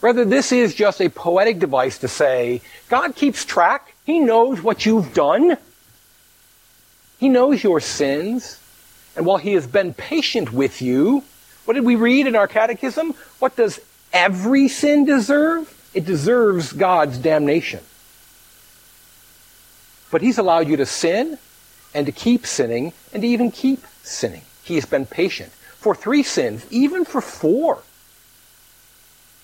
Rather, 0.01 0.25
this 0.25 0.51
is 0.51 0.73
just 0.73 1.01
a 1.01 1.09
poetic 1.09 1.59
device 1.59 1.99
to 1.99 2.07
say, 2.07 2.61
God 2.89 3.15
keeps 3.15 3.45
track. 3.45 3.93
He 4.05 4.19
knows 4.19 4.61
what 4.61 4.85
you've 4.85 5.13
done. 5.13 5.57
He 7.19 7.29
knows 7.29 7.63
your 7.63 7.79
sins. 7.79 8.59
And 9.15 9.25
while 9.25 9.37
He 9.37 9.53
has 9.53 9.67
been 9.67 9.93
patient 9.93 10.53
with 10.53 10.81
you, 10.81 11.23
what 11.67 11.73
did 11.73 11.83
we 11.83 11.95
read 11.95 12.27
in 12.27 12.35
our 12.37 12.47
catechism? 12.47 13.13
What 13.39 13.57
does 13.57 13.81
every 14.13 14.69
sin 14.69 15.03
deserve? 15.03 15.73
It 15.93 16.05
deserves 16.05 16.71
God's 16.71 17.17
damnation. 17.17 17.81
But 20.09 20.21
He's 20.21 20.37
allowed 20.37 20.69
you 20.69 20.77
to 20.77 20.85
sin 20.85 21.37
and 21.93 22.05
to 22.05 22.13
keep 22.13 22.45
sinning 22.45 22.93
and 23.11 23.21
to 23.21 23.27
even 23.27 23.51
keep 23.51 23.83
sinning. 24.01 24.43
He 24.63 24.75
has 24.75 24.85
been 24.85 25.05
patient 25.05 25.51
for 25.51 25.93
three 25.93 26.23
sins, 26.23 26.65
even 26.71 27.03
for 27.03 27.19
four. 27.19 27.83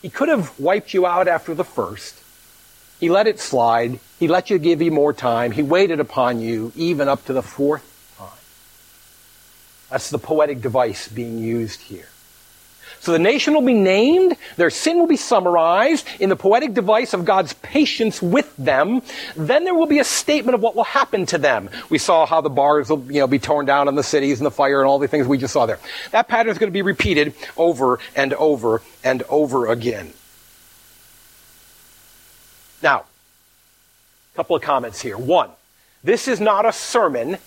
He 0.01 0.09
could 0.09 0.29
have 0.29 0.57
wiped 0.57 0.93
you 0.93 1.05
out 1.05 1.27
after 1.27 1.53
the 1.53 1.65
first. 1.65 2.23
He 3.01 3.09
let 3.09 3.27
it 3.27 3.41
slide. 3.41 3.99
He 4.17 4.29
let 4.29 4.49
you 4.49 4.57
give 4.59 4.81
you 4.81 4.91
more 4.91 5.11
time. 5.11 5.51
He 5.51 5.61
waited 5.61 5.99
upon 5.99 6.39
you 6.39 6.71
even 6.77 7.09
up 7.09 7.25
to 7.25 7.33
the 7.33 7.43
fourth 7.43 7.83
time. 8.17 8.29
That's 9.89 10.09
the 10.09 10.19
poetic 10.19 10.61
device 10.61 11.09
being 11.09 11.37
used 11.37 11.81
here. 11.81 12.07
So 13.03 13.11
the 13.11 13.19
nation 13.19 13.53
will 13.53 13.61
be 13.61 13.73
named, 13.73 14.37
their 14.55 14.69
sin 14.69 14.97
will 14.97 15.07
be 15.07 15.17
summarized 15.17 16.07
in 16.21 16.29
the 16.29 16.37
poetic 16.37 16.73
device 16.73 17.13
of 17.13 17.25
God's 17.25 17.51
patience 17.51 18.21
with 18.21 18.55
them. 18.55 19.01
Then 19.35 19.65
there 19.65 19.73
will 19.73 19.87
be 19.87 19.99
a 19.99 20.05
statement 20.05 20.55
of 20.55 20.61
what 20.61 20.73
will 20.73 20.85
happen 20.85 21.25
to 21.25 21.37
them. 21.37 21.69
We 21.89 21.97
saw 21.97 22.25
how 22.25 22.39
the 22.39 22.49
bars 22.49 22.89
will 22.89 23.03
you 23.11 23.19
know, 23.19 23.27
be 23.27 23.39
torn 23.39 23.65
down 23.65 23.89
in 23.89 23.95
the 23.95 24.03
cities 24.03 24.39
and 24.39 24.45
the 24.45 24.51
fire 24.51 24.79
and 24.79 24.87
all 24.87 24.99
the 24.99 25.09
things 25.09 25.27
we 25.27 25.37
just 25.37 25.51
saw 25.51 25.65
there. 25.65 25.79
That 26.11 26.29
pattern 26.29 26.49
is 26.49 26.57
going 26.57 26.69
to 26.69 26.73
be 26.73 26.81
repeated 26.81 27.33
over 27.57 27.99
and 28.15 28.33
over 28.35 28.81
and 29.03 29.21
over 29.23 29.69
again. 29.69 30.13
Now, 32.81 32.99
a 32.99 34.35
couple 34.37 34.55
of 34.55 34.61
comments 34.61 35.01
here. 35.01 35.17
One, 35.17 35.49
this 36.05 36.29
is 36.29 36.39
not 36.39 36.65
a 36.65 36.71
sermon 36.71 37.37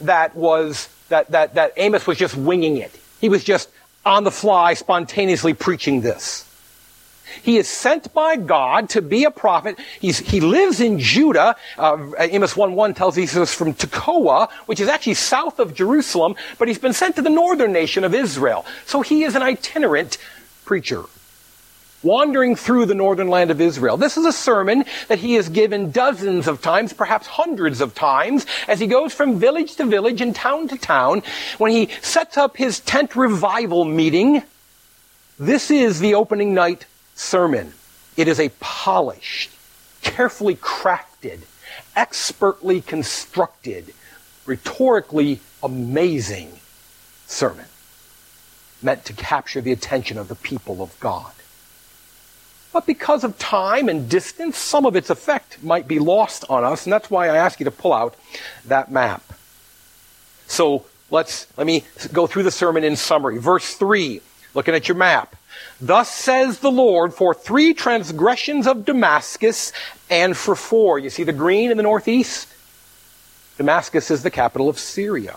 that 0.00 0.34
was 0.34 0.88
that, 1.10 1.30
that, 1.32 1.56
that 1.56 1.74
Amos 1.76 2.06
was 2.06 2.16
just 2.16 2.34
winging 2.34 2.78
it. 2.78 2.98
He 3.20 3.28
was 3.28 3.44
just 3.44 3.68
on 4.04 4.24
the 4.24 4.30
fly, 4.30 4.74
spontaneously 4.74 5.54
preaching 5.54 6.00
this. 6.00 6.50
He 7.42 7.56
is 7.56 7.68
sent 7.68 8.12
by 8.14 8.36
God 8.36 8.88
to 8.90 9.02
be 9.02 9.24
a 9.24 9.30
prophet. 9.30 9.78
He's, 10.00 10.18
he 10.18 10.40
lives 10.40 10.80
in 10.80 10.98
Judah. 10.98 11.56
Uh, 11.76 12.12
Amos 12.18 12.54
1.1 12.54 12.94
tells 12.94 13.18
us 13.18 13.32
he's 13.32 13.54
from 13.54 13.74
Tekoa, 13.74 14.50
which 14.66 14.80
is 14.80 14.88
actually 14.88 15.14
south 15.14 15.58
of 15.58 15.74
Jerusalem, 15.74 16.36
but 16.58 16.68
he's 16.68 16.78
been 16.78 16.92
sent 16.92 17.16
to 17.16 17.22
the 17.22 17.30
northern 17.30 17.72
nation 17.72 18.04
of 18.04 18.14
Israel. 18.14 18.64
So 18.86 19.00
he 19.00 19.24
is 19.24 19.34
an 19.34 19.42
itinerant 19.42 20.18
preacher 20.64 21.04
wandering 22.04 22.54
through 22.54 22.86
the 22.86 22.94
northern 22.94 23.28
land 23.28 23.50
of 23.50 23.60
Israel. 23.60 23.96
This 23.96 24.16
is 24.16 24.24
a 24.24 24.32
sermon 24.32 24.84
that 25.08 25.18
he 25.18 25.34
has 25.34 25.48
given 25.48 25.90
dozens 25.90 26.46
of 26.46 26.60
times, 26.62 26.92
perhaps 26.92 27.26
hundreds 27.26 27.80
of 27.80 27.94
times, 27.94 28.46
as 28.68 28.78
he 28.78 28.86
goes 28.86 29.12
from 29.12 29.38
village 29.38 29.76
to 29.76 29.86
village 29.86 30.20
and 30.20 30.34
town 30.34 30.68
to 30.68 30.78
town. 30.78 31.22
When 31.58 31.72
he 31.72 31.88
sets 32.02 32.36
up 32.36 32.56
his 32.56 32.80
tent 32.80 33.16
revival 33.16 33.84
meeting, 33.84 34.42
this 35.38 35.70
is 35.70 35.98
the 35.98 36.14
opening 36.14 36.54
night 36.54 36.86
sermon. 37.14 37.72
It 38.16 38.28
is 38.28 38.38
a 38.38 38.50
polished, 38.60 39.50
carefully 40.02 40.54
crafted, 40.54 41.40
expertly 41.96 42.80
constructed, 42.80 43.92
rhetorically 44.46 45.40
amazing 45.62 46.52
sermon 47.26 47.64
meant 48.82 49.04
to 49.06 49.12
capture 49.14 49.60
the 49.60 49.72
attention 49.72 50.18
of 50.18 50.28
the 50.28 50.34
people 50.34 50.82
of 50.82 50.98
God. 51.00 51.32
But 52.74 52.86
because 52.86 53.22
of 53.22 53.38
time 53.38 53.88
and 53.88 54.08
distance, 54.08 54.58
some 54.58 54.84
of 54.84 54.96
its 54.96 55.08
effect 55.08 55.62
might 55.62 55.86
be 55.86 56.00
lost 56.00 56.44
on 56.50 56.64
us, 56.64 56.84
and 56.84 56.92
that's 56.92 57.08
why 57.08 57.28
I 57.28 57.36
ask 57.36 57.60
you 57.60 57.64
to 57.66 57.70
pull 57.70 57.92
out 57.92 58.16
that 58.64 58.90
map. 58.90 59.22
So 60.48 60.84
let's 61.08 61.46
let 61.56 61.68
me 61.68 61.84
go 62.12 62.26
through 62.26 62.42
the 62.42 62.50
sermon 62.50 62.82
in 62.82 62.96
summary. 62.96 63.38
Verse 63.38 63.74
3, 63.74 64.20
looking 64.54 64.74
at 64.74 64.88
your 64.88 64.96
map. 64.96 65.36
Thus 65.80 66.10
says 66.10 66.58
the 66.58 66.70
Lord, 66.72 67.14
for 67.14 67.32
three 67.32 67.74
transgressions 67.74 68.66
of 68.66 68.84
Damascus 68.84 69.72
and 70.10 70.36
for 70.36 70.56
four. 70.56 70.98
You 70.98 71.10
see 71.10 71.22
the 71.22 71.32
green 71.32 71.70
in 71.70 71.76
the 71.76 71.84
northeast? 71.84 72.48
Damascus 73.56 74.10
is 74.10 74.24
the 74.24 74.32
capital 74.32 74.68
of 74.68 74.80
Syria. 74.80 75.36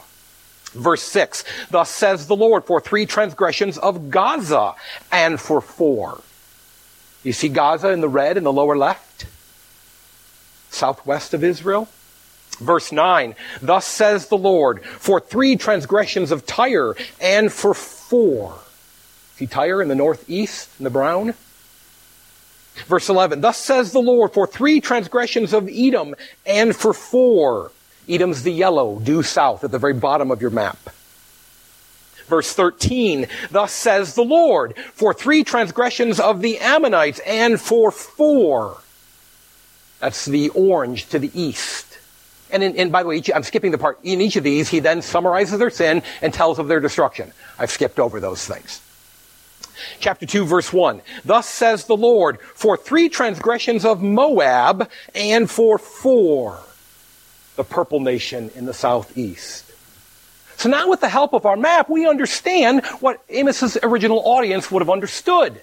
Verse 0.74 1.04
6, 1.04 1.44
thus 1.70 1.92
says 1.92 2.26
the 2.26 2.36
Lord, 2.36 2.66
for 2.66 2.82
three 2.82 3.06
transgressions 3.06 3.78
of 3.78 4.10
Gaza 4.10 4.74
and 5.12 5.40
for 5.40 5.62
four. 5.62 6.24
You 7.28 7.34
see 7.34 7.50
Gaza 7.50 7.90
in 7.90 8.00
the 8.00 8.08
red 8.08 8.38
in 8.38 8.46
the 8.46 8.54
lower 8.54 8.78
left? 8.78 9.26
Southwest 10.70 11.34
of 11.34 11.44
Israel? 11.44 11.90
Verse 12.60 12.94
9, 12.94 13.36
Thus 13.62 13.86
says 13.86 14.30
the 14.30 14.38
Lord, 14.38 14.82
for 14.86 15.20
three 15.20 15.58
transgressions 15.58 16.32
of 16.32 16.46
Tyre 16.46 16.96
and 17.20 17.52
for 17.52 17.74
four. 17.74 18.58
See 19.36 19.46
Tyre 19.46 19.82
in 19.82 19.90
the 19.90 19.94
northeast 19.94 20.70
in 20.80 20.86
the 20.86 20.90
brown? 20.90 21.34
Verse 22.86 23.10
11, 23.10 23.42
Thus 23.42 23.58
says 23.58 23.92
the 23.92 24.00
Lord, 24.00 24.32
for 24.32 24.48
three 24.48 24.80
transgressions 24.80 25.52
of 25.52 25.68
Edom 25.68 26.16
and 26.46 26.74
for 26.74 26.94
four. 26.94 27.74
Edom's 28.08 28.44
the 28.44 28.54
yellow, 28.54 29.00
due 29.00 29.22
south 29.22 29.66
at 29.66 29.72
the 29.72 29.80
very 29.80 29.94
bottom 29.94 30.32
of 30.32 30.42
your 30.42 30.52
map. 30.52 30.80
Verse 32.28 32.54
13, 32.54 33.28
thus 33.52 33.72
says 33.72 34.16
the 34.16 34.24
Lord, 34.24 34.78
for 34.94 35.14
three 35.14 35.44
transgressions 35.44 36.20
of 36.20 36.42
the 36.42 36.60
Ammonites 36.60 37.20
and 37.20 37.60
for 37.60 37.90
four. 37.90 38.78
That's 40.00 40.26
the 40.26 40.50
orange 40.50 41.08
to 41.10 41.20
the 41.20 41.32
east. 41.34 41.98
And, 42.52 42.64
in, 42.64 42.78
and 42.78 42.92
by 42.92 43.04
the 43.04 43.10
way, 43.10 43.18
each, 43.18 43.32
I'm 43.34 43.44
skipping 43.44 43.72
the 43.72 43.78
part. 43.78 44.00
In 44.04 44.22
each 44.22 44.36
of 44.36 44.44
these, 44.44 44.70
he 44.70 44.80
then 44.80 45.02
summarizes 45.02 45.60
their 45.60 45.70
sin 45.70 46.04
and 46.22 46.34
tells 46.34 46.60
of 46.60 46.68
their 46.68 46.80
destruction. 46.80 47.32
I've 47.58 47.72
skipped 47.72 48.00
over 48.00 48.20
those 48.20 48.46
things. 48.46 48.82
Chapter 50.00 50.26
2, 50.26 50.46
verse 50.46 50.74
1. 50.74 51.02
Thus 51.24 51.48
says 51.48 51.86
the 51.86 51.98
Lord, 51.98 52.40
for 52.42 52.78
three 52.78 53.10
transgressions 53.10 53.86
of 53.86 54.02
Moab 54.02 54.90
and 55.14 55.50
for 55.50 55.78
four, 55.78 56.60
the 57.56 57.64
purple 57.64 58.00
nation 58.00 58.50
in 58.56 58.66
the 58.66 58.74
southeast. 58.74 59.67
So 60.58 60.70
now 60.70 60.90
with 60.90 61.02
the 61.02 61.10
help 61.10 61.34
of 61.34 61.46
our 61.46 61.56
map, 61.56 61.88
we 61.90 62.08
understand 62.08 62.84
what 63.00 63.22
Amos's 63.30 63.78
original 63.84 64.22
audience 64.26 64.72
would 64.72 64.82
have 64.82 64.90
understood. 64.90 65.62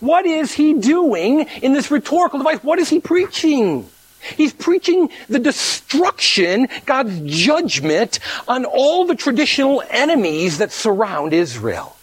What 0.00 0.26
is 0.26 0.52
he 0.52 0.74
doing 0.74 1.40
in 1.62 1.72
this 1.72 1.90
rhetorical 1.90 2.38
device? 2.38 2.62
What 2.62 2.78
is 2.78 2.90
he 2.90 3.00
preaching? 3.00 3.88
He's 4.36 4.52
preaching 4.52 5.10
the 5.28 5.38
destruction, 5.38 6.68
God's 6.84 7.20
judgment 7.24 8.20
on 8.46 8.66
all 8.66 9.06
the 9.06 9.14
traditional 9.14 9.82
enemies 9.90 10.58
that 10.58 10.72
surround 10.72 11.32
Israel. 11.32 11.96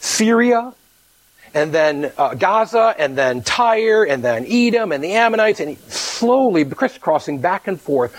Syria, 0.00 0.72
and 1.52 1.72
then 1.72 2.12
uh, 2.16 2.34
Gaza, 2.34 2.94
and 2.98 3.16
then 3.16 3.42
Tyre, 3.42 4.04
and 4.04 4.22
then 4.22 4.46
Edom, 4.46 4.92
and 4.92 5.02
the 5.02 5.12
Ammonites, 5.12 5.60
and 5.60 5.78
slowly 5.88 6.64
crisscrossing 6.64 7.40
back 7.40 7.66
and 7.66 7.80
forth. 7.80 8.14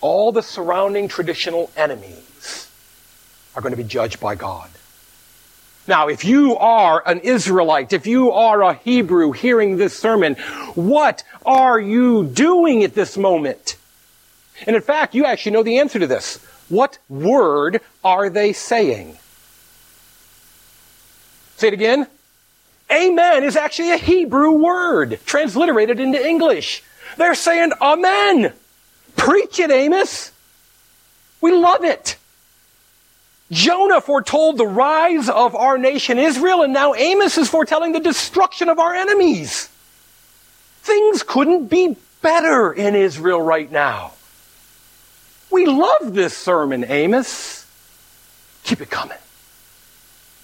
All 0.00 0.32
the 0.32 0.42
surrounding 0.42 1.08
traditional 1.08 1.70
enemies 1.76 2.70
are 3.54 3.62
going 3.62 3.72
to 3.72 3.76
be 3.76 3.84
judged 3.84 4.20
by 4.20 4.34
God. 4.34 4.70
Now, 5.86 6.08
if 6.08 6.24
you 6.24 6.56
are 6.56 7.02
an 7.06 7.20
Israelite, 7.20 7.92
if 7.92 8.06
you 8.06 8.30
are 8.30 8.62
a 8.62 8.74
Hebrew 8.74 9.32
hearing 9.32 9.76
this 9.76 9.98
sermon, 9.98 10.34
what 10.74 11.24
are 11.44 11.80
you 11.80 12.24
doing 12.26 12.84
at 12.84 12.94
this 12.94 13.16
moment? 13.16 13.76
And 14.66 14.76
in 14.76 14.82
fact, 14.82 15.14
you 15.14 15.24
actually 15.24 15.52
know 15.52 15.62
the 15.62 15.78
answer 15.78 15.98
to 15.98 16.06
this. 16.06 16.36
What 16.68 16.98
word 17.08 17.80
are 18.04 18.30
they 18.30 18.52
saying? 18.52 19.18
Say 21.56 21.68
it 21.68 21.74
again. 21.74 22.06
Amen 22.90 23.44
is 23.44 23.56
actually 23.56 23.92
a 23.92 23.96
Hebrew 23.96 24.50
word 24.52 25.20
transliterated 25.24 26.00
into 26.00 26.24
English. 26.24 26.82
They're 27.16 27.34
saying 27.34 27.72
Amen. 27.80 28.52
Preach 29.20 29.58
it, 29.58 29.70
Amos. 29.70 30.32
We 31.42 31.52
love 31.52 31.84
it. 31.84 32.16
Jonah 33.50 34.00
foretold 34.00 34.56
the 34.56 34.66
rise 34.66 35.28
of 35.28 35.54
our 35.54 35.76
nation 35.76 36.18
Israel, 36.18 36.62
and 36.62 36.72
now 36.72 36.94
Amos 36.94 37.36
is 37.36 37.46
foretelling 37.46 37.92
the 37.92 38.00
destruction 38.00 38.70
of 38.70 38.78
our 38.78 38.94
enemies. 38.94 39.68
Things 40.80 41.22
couldn't 41.22 41.66
be 41.66 41.96
better 42.22 42.72
in 42.72 42.94
Israel 42.94 43.42
right 43.42 43.70
now. 43.70 44.12
We 45.50 45.66
love 45.66 46.14
this 46.14 46.34
sermon, 46.34 46.86
Amos. 46.88 47.66
Keep 48.62 48.80
it 48.80 48.88
coming 48.88 49.18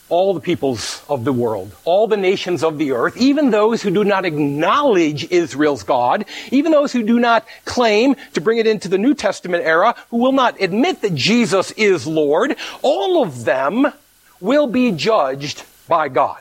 all 0.08 0.34
the 0.34 0.40
peoples 0.40 1.02
of 1.08 1.24
the 1.24 1.32
world, 1.32 1.74
all 1.84 2.06
the 2.06 2.16
nations 2.16 2.62
of 2.62 2.78
the 2.78 2.92
earth, 2.92 3.16
even 3.16 3.50
those 3.50 3.82
who 3.82 3.90
do 3.90 4.04
not 4.04 4.24
acknowledge 4.24 5.30
Israel's 5.30 5.82
God, 5.82 6.24
even 6.52 6.72
those 6.72 6.92
who 6.92 7.02
do 7.02 7.18
not 7.18 7.46
claim 7.64 8.16
to 8.34 8.40
bring 8.40 8.58
it 8.58 8.66
into 8.66 8.88
the 8.88 8.98
New 8.98 9.14
Testament 9.14 9.64
era, 9.64 9.96
who 10.10 10.18
will 10.18 10.32
not 10.32 10.60
admit 10.60 11.02
that 11.02 11.14
Jesus 11.14 11.72
is 11.72 12.06
Lord, 12.06 12.56
all 12.82 13.22
of 13.22 13.44
them 13.44 13.92
will 14.40 14.66
be 14.66 14.92
judged 14.92 15.64
by 15.88 16.08
God. 16.08 16.40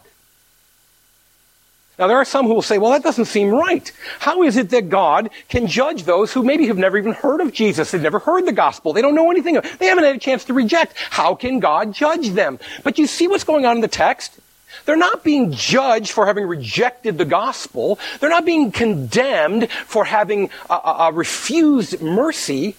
Now, 1.98 2.08
there 2.08 2.18
are 2.18 2.26
some 2.26 2.48
who 2.48 2.54
will 2.54 2.62
say, 2.62 2.78
well, 2.78 2.92
that 2.92 3.04
doesn't 3.04 3.26
seem 3.26 3.50
right. 3.50 3.90
How 4.20 4.44
is 4.44 4.58
it 4.58 4.70
that 4.72 4.90
God 4.90 5.30
can 5.48 5.68
judge 5.68 6.04
those 6.04 6.34
who 6.34 6.44
maybe 6.44 6.68
have 6.68 6.78
never 6.78 6.98
even 6.98 7.14
heard 7.14 7.40
of 7.40 7.54
Jesus? 7.54 7.92
They've 7.92 8.02
never 8.02 8.20
heard 8.20 8.46
the 8.46 8.52
gospel. 8.52 8.92
They 8.92 9.02
don't 9.02 9.16
know 9.16 9.32
anything. 9.32 9.60
They 9.80 9.86
haven't 9.86 10.04
had 10.04 10.16
a 10.16 10.20
chance 10.20 10.44
to 10.46 10.54
reject. 10.54 10.94
How 11.10 11.36
can 11.36 11.60
God 11.60 11.94
judge 11.94 12.32
them? 12.32 12.60
But 12.84 12.98
you 12.98 13.08
see 13.08 13.28
what's 13.28 13.46
going 13.46 13.66
on 13.66 13.78
in 13.78 13.82
the 13.82 13.88
text? 13.88 14.40
They're 14.84 14.98
not 14.98 15.24
being 15.24 15.54
judged 15.54 16.12
for 16.12 16.26
having 16.26 16.46
rejected 16.46 17.18
the 17.18 17.26
gospel. 17.26 17.98
They're 18.20 18.30
not 18.30 18.46
being 18.46 18.74
condemned 18.74 19.72
for 19.72 20.04
having 20.04 20.50
uh, 20.70 21.12
refused 21.14 22.02
mercy. 22.02 22.76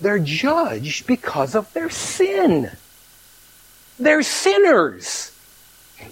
They're 0.00 0.20
judged 0.20 1.08
because 1.08 1.56
of 1.56 1.72
their 1.72 1.90
sin. 1.90 2.70
They're 3.98 4.22
sinners. 4.22 5.31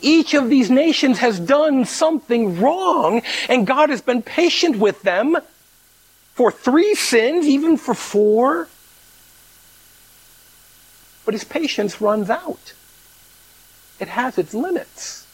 Each 0.00 0.34
of 0.34 0.48
these 0.48 0.70
nations 0.70 1.18
has 1.18 1.38
done 1.38 1.84
something 1.84 2.60
wrong, 2.60 3.22
and 3.48 3.66
God 3.66 3.90
has 3.90 4.00
been 4.00 4.22
patient 4.22 4.76
with 4.76 5.02
them 5.02 5.36
for 6.34 6.50
three 6.50 6.94
sins, 6.94 7.46
even 7.46 7.76
for 7.76 7.94
four. 7.94 8.68
But 11.24 11.34
his 11.34 11.44
patience 11.44 12.00
runs 12.00 12.30
out. 12.30 12.72
It 13.98 14.08
has 14.08 14.38
its 14.38 14.54
limits. 14.54 15.26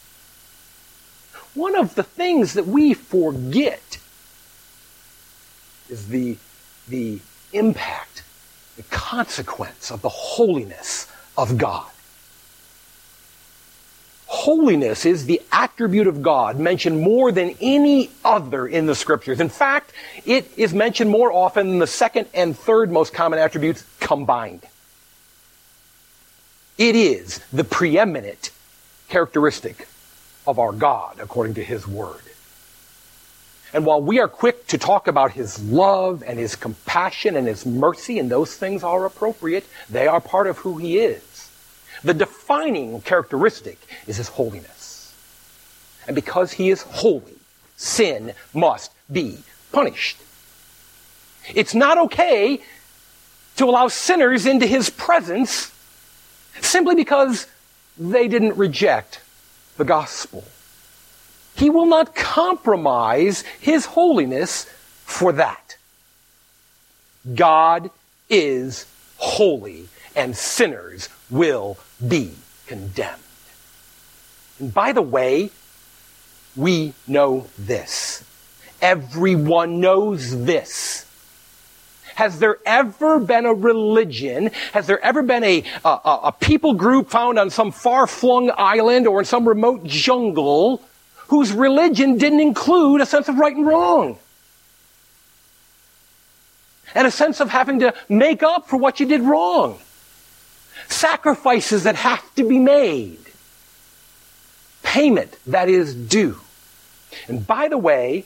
One 1.55 1.77
of 1.77 1.95
the 1.95 2.03
things 2.03 2.55
that 2.55 2.66
we 2.66 2.92
forget 2.92 3.99
is 5.88 6.09
the, 6.09 6.37
the 6.88 7.21
impact, 7.53 8.25
the 8.77 8.83
consequence 8.85 9.90
of 9.90 10.03
the 10.03 10.09
holiness 10.09 11.11
of 11.38 11.57
God. 11.57 11.90
Holiness 14.26 15.06
is 15.06 15.26
the 15.26 15.40
attribute 15.52 16.08
of 16.08 16.20
God 16.20 16.58
mentioned 16.58 17.00
more 17.00 17.30
than 17.30 17.54
any 17.60 18.10
other 18.24 18.66
in 18.66 18.86
the 18.86 18.94
scriptures. 18.94 19.40
In 19.40 19.48
fact, 19.48 19.92
it 20.24 20.50
is 20.56 20.74
mentioned 20.74 21.10
more 21.10 21.32
often 21.32 21.68
than 21.68 21.78
the 21.78 21.86
second 21.86 22.26
and 22.34 22.58
third 22.58 22.90
most 22.90 23.12
common 23.12 23.38
attributes 23.38 23.84
combined. 24.00 24.62
It 26.76 26.96
is 26.96 27.38
the 27.52 27.64
preeminent 27.64 28.50
characteristic 29.08 29.88
of 30.46 30.58
our 30.58 30.72
God 30.72 31.18
according 31.20 31.54
to 31.54 31.64
His 31.64 31.86
Word. 31.86 32.20
And 33.72 33.84
while 33.84 34.00
we 34.00 34.20
are 34.20 34.28
quick 34.28 34.66
to 34.68 34.78
talk 34.78 35.06
about 35.06 35.32
His 35.32 35.62
love 35.62 36.22
and 36.26 36.38
His 36.38 36.56
compassion 36.56 37.36
and 37.36 37.46
His 37.46 37.64
mercy, 37.64 38.18
and 38.18 38.30
those 38.30 38.56
things 38.56 38.82
are 38.82 39.04
appropriate, 39.04 39.66
they 39.88 40.06
are 40.06 40.20
part 40.20 40.46
of 40.46 40.58
who 40.58 40.78
He 40.78 40.98
is. 40.98 41.22
The 42.04 42.14
defining 42.14 43.00
characteristic 43.00 43.78
is 44.06 44.16
his 44.16 44.28
holiness. 44.28 45.14
And 46.06 46.14
because 46.14 46.52
he 46.52 46.70
is 46.70 46.82
holy, 46.82 47.37
sin 47.76 48.32
must 48.54 48.92
be 49.11 49.38
punished. 49.72 50.18
It's 51.54 51.74
not 51.74 51.98
okay 51.98 52.61
to 53.56 53.64
allow 53.64 53.88
sinners 53.88 54.46
into 54.46 54.66
his 54.66 54.90
presence 54.90 55.72
simply 56.61 56.94
because 56.94 57.46
they 57.98 58.28
didn't 58.28 58.56
reject 58.56 59.20
the 59.76 59.85
gospel. 59.85 60.44
He 61.56 61.70
will 61.70 61.87
not 61.87 62.14
compromise 62.14 63.42
his 63.61 63.87
holiness 63.87 64.64
for 65.04 65.32
that. 65.32 65.76
God 67.35 67.90
is 68.28 68.87
holy 69.16 69.88
and 70.14 70.37
sinners 70.37 71.09
will 71.30 71.78
be 72.04 72.32
condemned. 72.66 73.22
And 74.59 74.72
by 74.72 74.92
the 74.92 75.02
way, 75.02 75.50
we 76.54 76.94
know 77.06 77.46
this. 77.59 78.24
Everyone 78.80 79.80
knows 79.80 80.44
this. 80.44 81.04
Has 82.14 82.38
there 82.38 82.59
ever 82.64 83.18
been 83.18 83.44
a 83.44 83.52
religion? 83.52 84.50
Has 84.72 84.87
there 84.87 85.02
ever 85.04 85.22
been 85.22 85.44
a, 85.44 85.64
a, 85.85 85.88
a 86.24 86.35
people 86.38 86.72
group 86.72 87.11
found 87.11 87.38
on 87.38 87.50
some 87.50 87.72
far 87.72 88.06
flung 88.06 88.50
island 88.56 89.06
or 89.06 89.18
in 89.18 89.26
some 89.26 89.46
remote 89.46 89.85
jungle 89.85 90.82
whose 91.28 91.52
religion 91.52 92.16
didn't 92.16 92.40
include 92.40 93.02
a 93.02 93.06
sense 93.06 93.28
of 93.28 93.37
right 93.37 93.54
and 93.54 93.66
wrong? 93.66 94.18
And 96.94 97.06
a 97.06 97.11
sense 97.11 97.40
of 97.40 97.50
having 97.50 97.80
to 97.80 97.92
make 98.09 98.42
up 98.42 98.66
for 98.66 98.78
what 98.78 98.98
you 98.98 99.06
did 99.06 99.20
wrong 99.20 99.78
sacrifices 100.88 101.85
that 101.85 101.96
have 101.96 102.35
to 102.35 102.49
be 102.49 102.59
made, 102.59 103.18
payment 104.83 105.37
that 105.46 105.68
is 105.68 105.94
due. 105.94 106.38
And 107.29 107.46
by 107.46 107.68
the 107.68 107.79
way, 107.79 108.25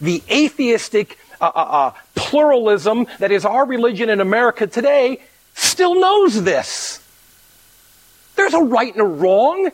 the 0.00 0.22
atheistic 0.30 1.18
uh, 1.40 1.50
uh, 1.54 1.58
uh, 1.58 1.92
pluralism 2.14 3.06
that 3.18 3.30
is 3.30 3.44
our 3.44 3.64
religion 3.64 4.10
in 4.10 4.20
America 4.20 4.66
today 4.66 5.20
still 5.54 5.94
knows 5.94 6.42
this. 6.42 7.00
There's 8.36 8.54
a 8.54 8.60
right 8.60 8.92
and 8.92 9.02
a 9.02 9.04
wrong. 9.04 9.70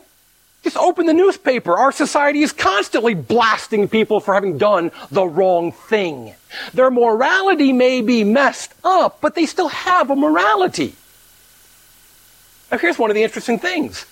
Just 0.63 0.77
open 0.77 1.05
the 1.05 1.13
newspaper. 1.13 1.77
Our 1.77 1.91
society 1.91 2.41
is 2.41 2.51
constantly 2.51 3.13
blasting 3.13 3.87
people 3.87 4.19
for 4.19 4.33
having 4.33 4.57
done 4.57 4.91
the 5.11 5.25
wrong 5.25 5.71
thing. 5.71 6.33
Their 6.73 6.89
morality 6.89 7.71
may 7.71 8.01
be 8.01 8.23
messed 8.23 8.73
up, 8.83 9.21
but 9.21 9.35
they 9.35 9.45
still 9.45 9.67
have 9.67 10.09
a 10.09 10.15
morality. 10.15 10.95
Now, 12.71 12.77
here's 12.77 12.97
one 12.97 13.09
of 13.09 13.15
the 13.15 13.23
interesting 13.23 13.59
things. 13.59 14.05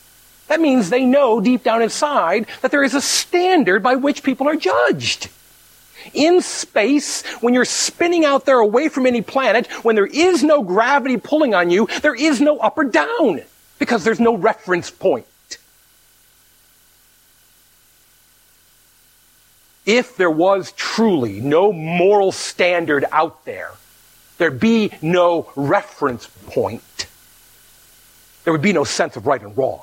That 0.48 0.62
means 0.62 0.90
they 0.90 1.06
know 1.06 1.42
deep 1.42 1.64
down 1.64 1.82
inside 1.82 2.48
that 2.62 2.72
there 2.72 2.84
is 2.84 2.94
a 2.94 3.02
standard 3.02 3.82
by 3.82 3.96
which 3.96 4.24
people 4.24 4.48
are 4.48 4.56
judged. 4.56 5.30
in 6.14 6.42
space, 6.42 7.26
when 7.42 7.54
you're 7.54 7.66
spinning 7.66 8.26
out 8.26 8.46
there 8.46 8.60
away 8.60 8.90
from 8.90 9.06
any 9.06 9.22
planet, 9.22 9.68
when 9.84 9.96
there 9.96 10.06
is 10.06 10.44
no 10.44 10.62
gravity 10.62 11.18
pulling 11.18 11.54
on 11.54 11.70
you, 11.70 11.88
there 12.02 12.16
is 12.16 12.42
no 12.42 12.58
up 12.58 12.78
or 12.78 12.84
down 12.84 13.42
because 13.80 14.04
there's 14.04 14.20
no 14.20 14.36
reference 14.36 14.90
point. 14.92 15.26
If 19.86 20.16
there 20.16 20.32
was 20.32 20.72
truly 20.74 21.42
no 21.42 21.74
moral 21.74 22.32
standard 22.32 23.06
out 23.12 23.44
there, 23.46 23.72
there'd 24.38 24.60
be 24.60 24.92
no 25.02 25.52
reference 25.56 26.28
point. 26.48 27.08
There 28.44 28.54
would 28.54 28.62
be 28.62 28.74
no 28.74 28.84
sense 28.84 29.16
of 29.16 29.26
right 29.26 29.42
and 29.42 29.58
wrong. 29.58 29.82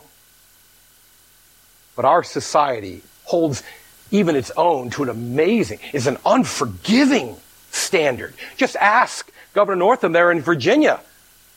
But 1.96 2.04
our 2.04 2.22
society 2.22 3.02
holds 3.24 3.62
even 4.10 4.36
its 4.36 4.50
own 4.56 4.90
to 4.90 5.02
an 5.04 5.08
amazing, 5.08 5.78
is 5.92 6.06
an 6.06 6.18
unforgiving 6.26 7.36
standard. 7.70 8.34
Just 8.56 8.76
ask 8.76 9.30
Governor 9.54 9.76
Northam 9.76 10.12
there 10.12 10.30
in 10.30 10.40
Virginia 10.40 11.00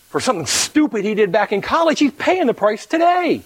for 0.10 0.20
something 0.20 0.46
stupid 0.46 1.04
he 1.04 1.16
did 1.16 1.32
back 1.32 1.52
in 1.52 1.62
college. 1.62 2.00
He's 2.00 2.12
paying 2.12 2.48
the 2.48 2.54
price 2.54 2.86
today. 2.86 3.42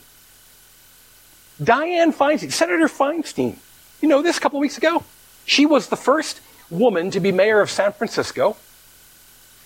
Dianne 1.62 2.14
Feinstein, 2.14 2.52
Senator 2.52 2.88
Feinstein, 2.88 3.58
you 4.02 4.08
know 4.08 4.22
this 4.22 4.38
a 4.38 4.42
couple 4.42 4.60
of 4.60 4.62
weeks 4.62 4.78
ago? 4.78 5.04
She 5.46 5.66
was 5.66 5.88
the 5.88 5.96
first 5.96 6.42
woman 6.70 7.10
to 7.12 7.20
be 7.20 7.32
mayor 7.32 7.62
of 7.62 7.72
San 7.72 7.94
Francisco. 7.94 8.58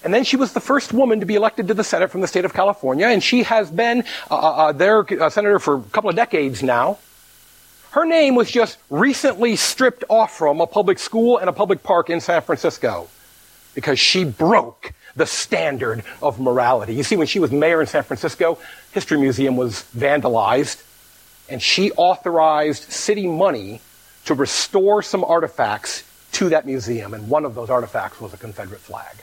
And 0.03 0.13
then 0.13 0.23
she 0.23 0.35
was 0.35 0.53
the 0.53 0.59
first 0.59 0.93
woman 0.93 1.19
to 1.19 1.25
be 1.25 1.35
elected 1.35 1.67
to 1.67 1.73
the 1.73 1.83
Senate 1.83 2.09
from 2.09 2.21
the 2.21 2.27
state 2.27 2.45
of 2.45 2.53
California. 2.53 3.07
And 3.07 3.23
she 3.23 3.43
has 3.43 3.69
been 3.69 4.03
uh, 4.29 4.35
uh, 4.35 4.37
uh 4.37 4.71
their 4.71 5.05
uh, 5.21 5.29
senator 5.29 5.59
for 5.59 5.75
a 5.75 5.81
couple 5.81 6.09
of 6.09 6.15
decades 6.15 6.63
now. 6.63 6.97
Her 7.91 8.05
name 8.05 8.35
was 8.35 8.49
just 8.49 8.77
recently 8.89 9.55
stripped 9.57 10.05
off 10.09 10.35
from 10.37 10.61
a 10.61 10.67
public 10.67 10.97
school 10.97 11.37
and 11.37 11.49
a 11.49 11.53
public 11.53 11.83
park 11.83 12.09
in 12.09 12.21
San 12.21 12.41
Francisco 12.41 13.09
because 13.75 13.99
she 13.99 14.23
broke 14.23 14.93
the 15.15 15.25
standard 15.25 16.03
of 16.21 16.39
morality. 16.39 16.95
You 16.95 17.03
see, 17.03 17.17
when 17.17 17.27
she 17.27 17.39
was 17.39 17.51
mayor 17.51 17.81
in 17.81 17.87
San 17.87 18.03
Francisco, 18.03 18.57
History 18.93 19.19
Museum 19.19 19.57
was 19.57 19.85
vandalized, 19.95 20.83
and 21.49 21.61
she 21.61 21.91
authorized 21.91 22.91
city 22.91 23.27
money 23.27 23.81
to 24.25 24.33
restore 24.33 25.01
some 25.01 25.25
artifacts 25.25 26.03
to 26.33 26.49
that 26.49 26.65
museum, 26.65 27.13
and 27.13 27.27
one 27.27 27.43
of 27.43 27.55
those 27.55 27.69
artifacts 27.69 28.21
was 28.21 28.33
a 28.33 28.37
Confederate 28.37 28.79
flag. 28.79 29.17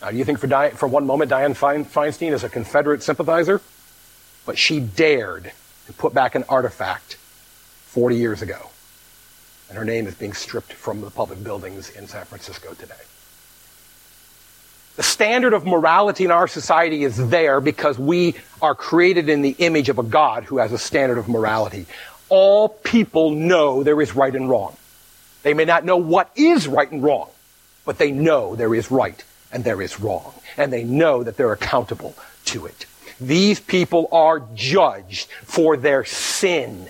Now, 0.00 0.10
do 0.10 0.16
you 0.16 0.24
think 0.24 0.38
for, 0.38 0.46
Di- 0.46 0.70
for 0.70 0.86
one 0.86 1.06
moment 1.06 1.30
Dianne 1.30 1.54
Feinstein 1.54 2.32
is 2.32 2.42
a 2.42 2.48
Confederate 2.48 3.02
sympathizer? 3.02 3.60
But 4.46 4.56
she 4.56 4.80
dared 4.80 5.52
to 5.86 5.92
put 5.92 6.14
back 6.14 6.34
an 6.34 6.44
artifact 6.48 7.14
40 7.14 8.16
years 8.16 8.42
ago. 8.42 8.70
And 9.68 9.76
her 9.76 9.84
name 9.84 10.06
is 10.06 10.14
being 10.14 10.32
stripped 10.32 10.72
from 10.72 11.00
the 11.00 11.10
public 11.10 11.44
buildings 11.44 11.90
in 11.90 12.06
San 12.06 12.24
Francisco 12.24 12.74
today. 12.74 12.94
The 14.96 15.02
standard 15.02 15.52
of 15.52 15.64
morality 15.64 16.24
in 16.24 16.30
our 16.30 16.48
society 16.48 17.04
is 17.04 17.28
there 17.28 17.60
because 17.60 17.98
we 17.98 18.34
are 18.60 18.74
created 18.74 19.28
in 19.28 19.42
the 19.42 19.54
image 19.58 19.88
of 19.88 19.98
a 19.98 20.02
God 20.02 20.44
who 20.44 20.58
has 20.58 20.72
a 20.72 20.78
standard 20.78 21.18
of 21.18 21.28
morality. 21.28 21.86
All 22.28 22.68
people 22.68 23.30
know 23.30 23.82
there 23.82 24.00
is 24.00 24.16
right 24.16 24.34
and 24.34 24.48
wrong. 24.48 24.76
They 25.42 25.54
may 25.54 25.64
not 25.64 25.84
know 25.84 25.96
what 25.96 26.30
is 26.36 26.66
right 26.66 26.90
and 26.90 27.02
wrong, 27.02 27.30
but 27.84 27.98
they 27.98 28.10
know 28.10 28.56
there 28.56 28.74
is 28.74 28.90
right 28.90 29.22
and 29.52 29.64
there 29.64 29.82
is 29.82 30.00
wrong. 30.00 30.34
And 30.56 30.72
they 30.72 30.84
know 30.84 31.22
that 31.22 31.36
they're 31.36 31.52
accountable 31.52 32.14
to 32.46 32.66
it. 32.66 32.86
These 33.20 33.60
people 33.60 34.08
are 34.12 34.42
judged 34.54 35.28
for 35.44 35.76
their 35.76 36.04
sin. 36.04 36.88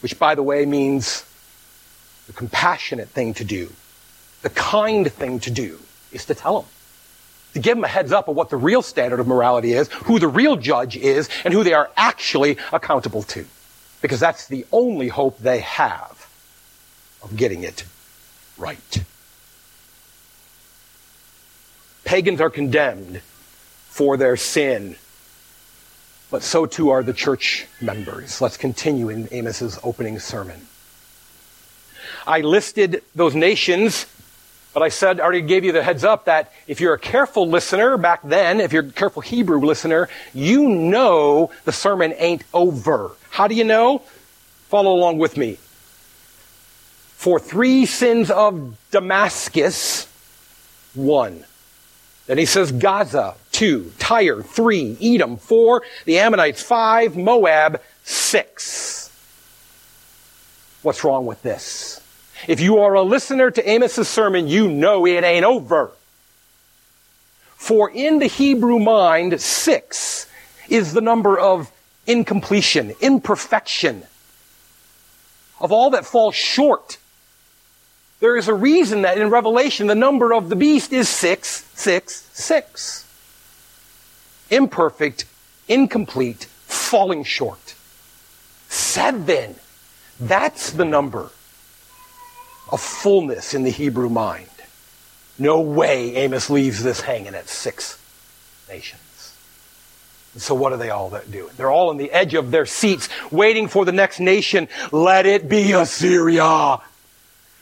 Which, 0.00 0.18
by 0.18 0.34
the 0.34 0.42
way, 0.42 0.66
means 0.66 1.24
the 2.26 2.32
compassionate 2.32 3.08
thing 3.08 3.34
to 3.34 3.44
do, 3.44 3.70
the 4.42 4.50
kind 4.50 5.10
thing 5.10 5.38
to 5.40 5.50
do, 5.50 5.78
is 6.10 6.24
to 6.26 6.34
tell 6.34 6.62
them. 6.62 6.70
To 7.54 7.60
give 7.60 7.76
them 7.76 7.84
a 7.84 7.88
heads 7.88 8.12
up 8.12 8.28
of 8.28 8.34
what 8.34 8.48
the 8.50 8.56
real 8.56 8.82
standard 8.82 9.20
of 9.20 9.26
morality 9.26 9.72
is, 9.72 9.88
who 9.88 10.18
the 10.18 10.28
real 10.28 10.56
judge 10.56 10.96
is, 10.96 11.28
and 11.44 11.52
who 11.52 11.62
they 11.62 11.74
are 11.74 11.90
actually 11.96 12.56
accountable 12.72 13.22
to. 13.24 13.44
Because 14.00 14.18
that's 14.18 14.48
the 14.48 14.66
only 14.72 15.08
hope 15.08 15.38
they 15.38 15.60
have 15.60 16.28
of 17.22 17.36
getting 17.36 17.62
it 17.62 17.84
right. 18.58 19.04
Pagans 22.04 22.40
are 22.40 22.50
condemned 22.50 23.20
for 23.88 24.16
their 24.16 24.36
sin. 24.36 24.96
But 26.30 26.42
so 26.42 26.66
too 26.66 26.90
are 26.90 27.02
the 27.02 27.12
church 27.12 27.66
members. 27.80 28.40
Let's 28.40 28.56
continue 28.56 29.10
in 29.10 29.28
Amos's 29.32 29.78
opening 29.84 30.18
sermon. 30.18 30.66
I 32.26 32.40
listed 32.40 33.02
those 33.14 33.34
nations, 33.34 34.06
but 34.72 34.82
I 34.82 34.88
said, 34.88 35.20
I 35.20 35.24
already 35.24 35.42
gave 35.42 35.64
you 35.64 35.72
the 35.72 35.82
heads 35.82 36.04
up 36.04 36.24
that 36.24 36.52
if 36.66 36.80
you're 36.80 36.94
a 36.94 36.98
careful 36.98 37.48
listener 37.48 37.98
back 37.98 38.20
then, 38.22 38.60
if 38.60 38.72
you're 38.72 38.84
a 38.86 38.92
careful 38.92 39.20
Hebrew 39.20 39.60
listener, 39.60 40.08
you 40.32 40.68
know 40.68 41.50
the 41.64 41.72
sermon 41.72 42.14
ain't 42.16 42.44
over. 42.54 43.10
How 43.30 43.46
do 43.46 43.54
you 43.54 43.64
know? 43.64 43.98
Follow 44.68 44.94
along 44.94 45.18
with 45.18 45.36
me. 45.36 45.58
For 47.16 47.38
three 47.38 47.84
sins 47.84 48.30
of 48.30 48.76
Damascus, 48.90 50.06
one. 50.94 51.44
Then 52.26 52.38
he 52.38 52.46
says 52.46 52.72
Gaza, 52.72 53.34
two, 53.50 53.92
Tyre, 53.98 54.42
three, 54.42 54.96
Edom, 55.02 55.36
four, 55.36 55.82
the 56.04 56.18
Ammonites, 56.18 56.62
five, 56.62 57.16
Moab, 57.16 57.80
six. 58.04 59.10
What's 60.82 61.04
wrong 61.04 61.26
with 61.26 61.42
this? 61.42 62.00
If 62.48 62.60
you 62.60 62.78
are 62.78 62.94
a 62.94 63.02
listener 63.02 63.50
to 63.50 63.70
Amos's 63.70 64.08
sermon, 64.08 64.48
you 64.48 64.68
know 64.68 65.06
it 65.06 65.24
ain't 65.24 65.44
over. 65.44 65.92
For 67.56 67.90
in 67.90 68.18
the 68.18 68.26
Hebrew 68.26 68.78
mind, 68.78 69.40
six 69.40 70.26
is 70.68 70.92
the 70.92 71.00
number 71.00 71.38
of 71.38 71.70
incompletion, 72.06 72.94
imperfection, 73.00 74.02
of 75.60 75.70
all 75.70 75.90
that 75.90 76.04
falls 76.04 76.34
short 76.34 76.98
there 78.22 78.36
is 78.36 78.46
a 78.46 78.54
reason 78.54 79.02
that 79.02 79.18
in 79.18 79.30
Revelation 79.30 79.88
the 79.88 79.96
number 79.96 80.32
of 80.32 80.48
the 80.48 80.54
beast 80.54 80.92
is 80.92 81.08
666. 81.82 83.08
Imperfect, 84.50 85.24
incomplete, 85.66 86.44
falling 86.66 87.24
short. 87.24 87.74
Then, 88.94 89.56
that's 90.20 90.70
the 90.70 90.84
number 90.84 91.30
of 92.70 92.80
fullness 92.80 93.52
in 93.52 93.64
the 93.64 93.70
Hebrew 93.70 94.08
mind. 94.08 94.46
No 95.38 95.60
way 95.60 96.14
Amos 96.16 96.48
leaves 96.48 96.84
this 96.84 97.00
hanging 97.00 97.34
at 97.34 97.48
six 97.48 97.98
nations. 98.68 99.36
So 100.36 100.54
what 100.54 100.72
are 100.72 100.76
they 100.76 100.90
all 100.90 101.10
doing? 101.30 101.50
They're 101.56 101.70
all 101.70 101.90
on 101.90 101.96
the 101.96 102.12
edge 102.12 102.34
of 102.34 102.52
their 102.52 102.64
seats, 102.64 103.08
waiting 103.32 103.66
for 103.66 103.84
the 103.84 103.92
next 103.92 104.20
nation. 104.20 104.68
Let 104.92 105.26
it 105.26 105.48
be 105.48 105.72
Assyria. 105.72 106.78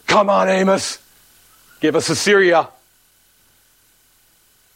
Come 0.06 0.28
on, 0.28 0.48
Amos. 0.50 0.98
Give 1.80 1.96
us 1.96 2.10
Assyria. 2.10 2.68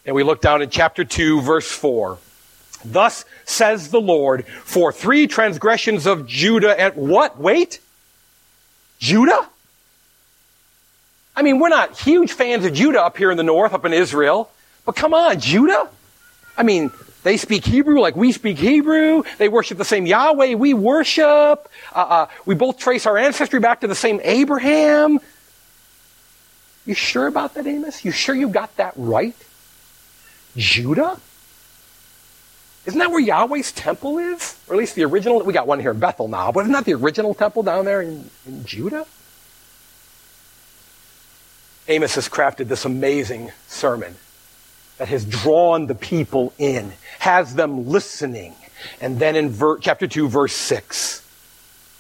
And 0.07 0.15
we 0.15 0.23
look 0.23 0.41
down 0.41 0.63
in 0.63 0.71
chapter 0.71 1.05
2, 1.05 1.41
verse 1.41 1.71
4. 1.71 2.19
Thus 2.85 3.25
says 3.45 3.91
the 3.91 4.01
Lord, 4.01 4.47
for 4.47 4.93
three 4.93 5.27
transgressions 5.27 6.07
of 6.07 6.27
Judah 6.27 6.79
at 6.79 6.97
what? 6.97 7.39
Wait? 7.39 7.81
Judah? 8.99 9.49
I 11.35 11.43
mean, 11.43 11.59
we're 11.59 11.71
not 11.71 11.99
huge 11.99 12.33
fans 12.33 12.65
of 12.65 12.75
Judah 12.75 13.03
up 13.03 13.17
here 13.17 13.31
in 13.31 13.37
the 13.37 13.43
north, 13.43 13.73
up 13.73 13.85
in 13.85 13.93
Israel. 13.93 14.51
But 14.85 14.97
come 14.97 15.15
on, 15.15 15.41
Judah? 15.41 15.89
I 16.57 16.63
mean, 16.63 16.93
they 17.23 17.39
speak 17.39 17.65
Hebrew 17.65 18.01
like 18.01 18.15
we 18.15 18.33
speak 18.33 18.59
Hebrew. 18.59 19.25
They 19.39 19.49
worship 19.49 19.79
the 19.79 19.85
same 19.85 20.07
Yahweh 20.07 20.55
we 20.55 20.75
worship. 20.75 21.69
Uh, 21.93 21.99
uh, 21.99 22.27
we 22.45 22.55
both 22.55 22.79
trace 22.79 23.07
our 23.07 23.17
ancestry 23.17 23.61
back 23.61 23.81
to 23.81 23.87
the 23.87 23.95
same 23.95 24.21
Abraham. 24.23 25.19
You 26.85 26.95
sure 26.95 27.27
about 27.27 27.55
that, 27.55 27.67
Amos? 27.67 28.05
You 28.05 28.13
sure 28.13 28.35
you 28.35 28.51
got 28.51 28.77
that 28.77 28.93
right? 28.97 29.35
Judah? 30.57 31.19
Isn't 32.87 32.99
that 32.99 33.11
where 33.11 33.21
Yahweh's 33.21 33.73
temple 33.73 34.19
is? 34.19 34.59
Or 34.69 34.75
at 34.75 34.79
least 34.79 34.95
the 34.95 35.05
original? 35.05 35.43
We 35.43 35.53
got 35.53 35.67
one 35.67 35.81
here 35.81 35.93
in 35.93 35.99
Bethel 35.99 36.29
now, 36.29 36.53
but 36.53 36.61
isn't 36.61 36.73
that 36.73 36.85
the 36.85 36.95
original 36.95 37.35
temple 37.35 37.63
down 37.63 37.87
there 37.87 38.03
in, 38.03 38.31
in 38.47 38.65
Judah? 38.65 39.07
Amos 41.89 42.15
has 42.15 42.29
crafted 42.29 42.69
this 42.69 42.85
amazing 42.85 43.53
sermon 43.69 44.17
that 44.99 45.09
has 45.09 45.25
drawn 45.25 45.87
the 45.87 45.95
people 45.95 46.53
in, 46.59 46.93
has 47.19 47.55
them 47.55 47.87
listening. 47.87 48.55
And 49.01 49.19
then 49.19 49.37
in 49.37 49.51
ver- 49.51 49.79
chapter 49.79 50.07
2, 50.07 50.29
verse 50.29 50.53
6, 50.55 51.23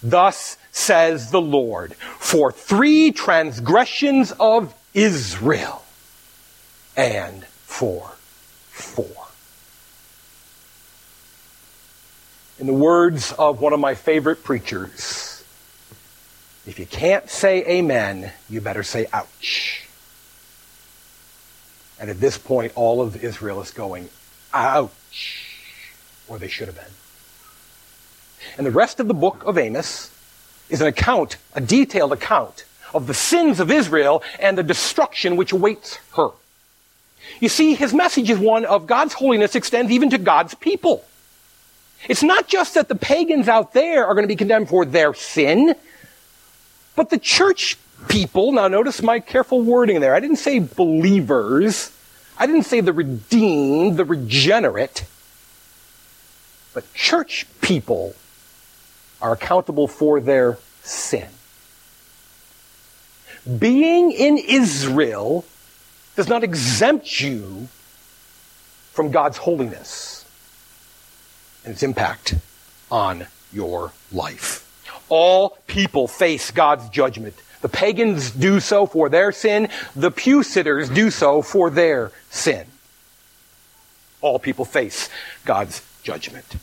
thus 0.02 0.56
says 0.70 1.30
the 1.30 1.40
Lord, 1.40 1.94
for 1.94 2.52
three 2.52 3.10
transgressions 3.10 4.32
of 4.32 4.74
Israel 4.92 5.84
and 6.96 7.44
for 7.44 8.12
four. 8.74 9.28
In 12.58 12.66
the 12.66 12.72
words 12.72 13.32
of 13.32 13.60
one 13.60 13.72
of 13.72 13.80
my 13.80 13.94
favorite 13.94 14.42
preachers, 14.42 15.44
If 16.66 16.78
you 16.78 16.86
can't 16.86 17.28
say 17.28 17.64
amen, 17.66 18.32
you 18.48 18.60
better 18.60 18.82
say 18.82 19.06
ouch. 19.12 19.86
And 22.00 22.10
at 22.10 22.20
this 22.20 22.38
point, 22.38 22.72
all 22.74 23.00
of 23.02 23.22
Israel 23.22 23.60
is 23.60 23.70
going, 23.70 24.08
ouch, 24.52 25.90
or 26.26 26.38
they 26.38 26.48
should 26.48 26.66
have 26.68 26.76
been. 26.76 26.94
And 28.56 28.66
the 28.66 28.70
rest 28.70 28.98
of 28.98 29.08
the 29.08 29.14
book 29.14 29.44
of 29.44 29.58
Amos 29.58 30.10
is 30.70 30.80
an 30.80 30.86
account, 30.86 31.36
a 31.54 31.60
detailed 31.60 32.12
account 32.12 32.64
of 32.94 33.06
the 33.06 33.14
sins 33.14 33.60
of 33.60 33.70
Israel 33.70 34.22
and 34.38 34.56
the 34.56 34.62
destruction 34.62 35.36
which 35.36 35.52
awaits 35.52 35.98
her. 36.16 36.30
You 37.40 37.48
see, 37.48 37.74
his 37.74 37.92
message 37.92 38.30
is 38.30 38.38
one 38.38 38.64
of 38.64 38.86
God's 38.86 39.14
holiness 39.14 39.54
extends 39.54 39.90
even 39.90 40.10
to 40.10 40.18
God's 40.18 40.54
people. 40.54 41.04
It's 42.08 42.22
not 42.22 42.48
just 42.48 42.74
that 42.74 42.88
the 42.88 42.94
pagans 42.94 43.48
out 43.48 43.72
there 43.72 44.06
are 44.06 44.14
going 44.14 44.24
to 44.24 44.28
be 44.28 44.36
condemned 44.36 44.68
for 44.68 44.84
their 44.84 45.14
sin, 45.14 45.74
but 46.96 47.10
the 47.10 47.18
church 47.18 47.78
people, 48.08 48.52
now 48.52 48.68
notice 48.68 49.02
my 49.02 49.20
careful 49.20 49.62
wording 49.62 50.00
there. 50.00 50.14
I 50.14 50.20
didn't 50.20 50.36
say 50.36 50.58
believers. 50.58 51.90
I 52.38 52.46
didn't 52.46 52.64
say 52.64 52.80
the 52.80 52.92
redeemed, 52.92 53.96
the 53.96 54.04
regenerate. 54.04 55.04
But 56.74 56.92
church 56.92 57.46
people 57.60 58.14
are 59.22 59.32
accountable 59.32 59.88
for 59.88 60.20
their 60.20 60.58
sin. 60.82 61.28
Being 63.58 64.10
in 64.10 64.38
Israel 64.38 65.44
does 66.16 66.28
not 66.28 66.44
exempt 66.44 67.20
you 67.20 67.68
from 68.92 69.10
God's 69.10 69.38
holiness 69.38 70.24
and 71.64 71.72
its 71.72 71.82
impact 71.82 72.34
on 72.90 73.26
your 73.52 73.92
life. 74.12 74.60
All 75.08 75.58
people 75.66 76.06
face 76.06 76.50
God's 76.50 76.88
judgment. 76.88 77.34
The 77.60 77.68
pagans 77.68 78.30
do 78.30 78.60
so 78.60 78.86
for 78.86 79.08
their 79.08 79.32
sin. 79.32 79.68
The 79.96 80.10
pew 80.10 80.42
sitters 80.42 80.88
do 80.88 81.10
so 81.10 81.42
for 81.42 81.70
their 81.70 82.12
sin. 82.30 82.66
All 84.20 84.38
people 84.38 84.64
face 84.64 85.08
God's 85.44 85.82
judgment. 86.02 86.56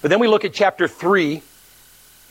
But 0.00 0.10
then 0.10 0.20
we 0.20 0.28
look 0.28 0.44
at 0.44 0.54
chapter 0.54 0.88
3, 0.88 1.42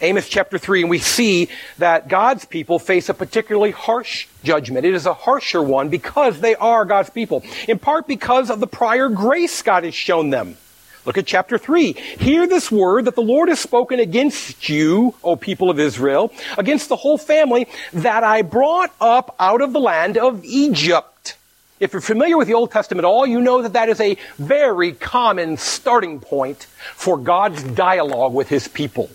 Amos 0.01 0.29
chapter 0.29 0.57
3, 0.57 0.81
and 0.81 0.89
we 0.89 0.99
see 0.99 1.49
that 1.77 2.07
God's 2.07 2.45
people 2.45 2.79
face 2.79 3.09
a 3.09 3.13
particularly 3.13 3.71
harsh 3.71 4.27
judgment. 4.43 4.85
It 4.85 4.93
is 4.93 5.05
a 5.05 5.13
harsher 5.13 5.61
one 5.61 5.89
because 5.89 6.39
they 6.39 6.55
are 6.55 6.85
God's 6.85 7.09
people, 7.09 7.43
in 7.67 7.79
part 7.79 8.07
because 8.07 8.49
of 8.49 8.59
the 8.61 8.67
prior 8.67 9.09
grace 9.09 9.61
God 9.61 9.83
has 9.83 9.93
shown 9.93 10.29
them. 10.29 10.57
Look 11.05 11.17
at 11.17 11.25
chapter 11.25 11.57
3. 11.57 11.93
Hear 11.93 12.47
this 12.47 12.71
word 12.71 13.05
that 13.05 13.15
the 13.15 13.21
Lord 13.21 13.49
has 13.49 13.59
spoken 13.59 13.99
against 13.99 14.69
you, 14.69 15.15
O 15.23 15.35
people 15.35 15.69
of 15.69 15.79
Israel, 15.79 16.31
against 16.57 16.87
the 16.87 16.95
whole 16.95 17.17
family 17.17 17.67
that 17.93 18.23
I 18.23 18.41
brought 18.41 18.93
up 19.01 19.35
out 19.39 19.61
of 19.61 19.73
the 19.73 19.79
land 19.79 20.17
of 20.17 20.43
Egypt. 20.45 21.35
If 21.79 21.93
you're 21.93 22.01
familiar 22.01 22.37
with 22.37 22.47
the 22.47 22.53
Old 22.53 22.71
Testament 22.71 23.05
at 23.05 23.07
all, 23.07 23.25
you 23.25 23.39
know 23.41 23.61
that 23.61 23.73
that 23.73 23.89
is 23.89 24.01
a 24.01 24.17
very 24.37 24.91
common 24.91 25.57
starting 25.57 26.19
point 26.19 26.63
for 26.93 27.17
God's 27.17 27.63
dialogue 27.63 28.33
with 28.33 28.49
his 28.49 28.67
people. 28.67 29.09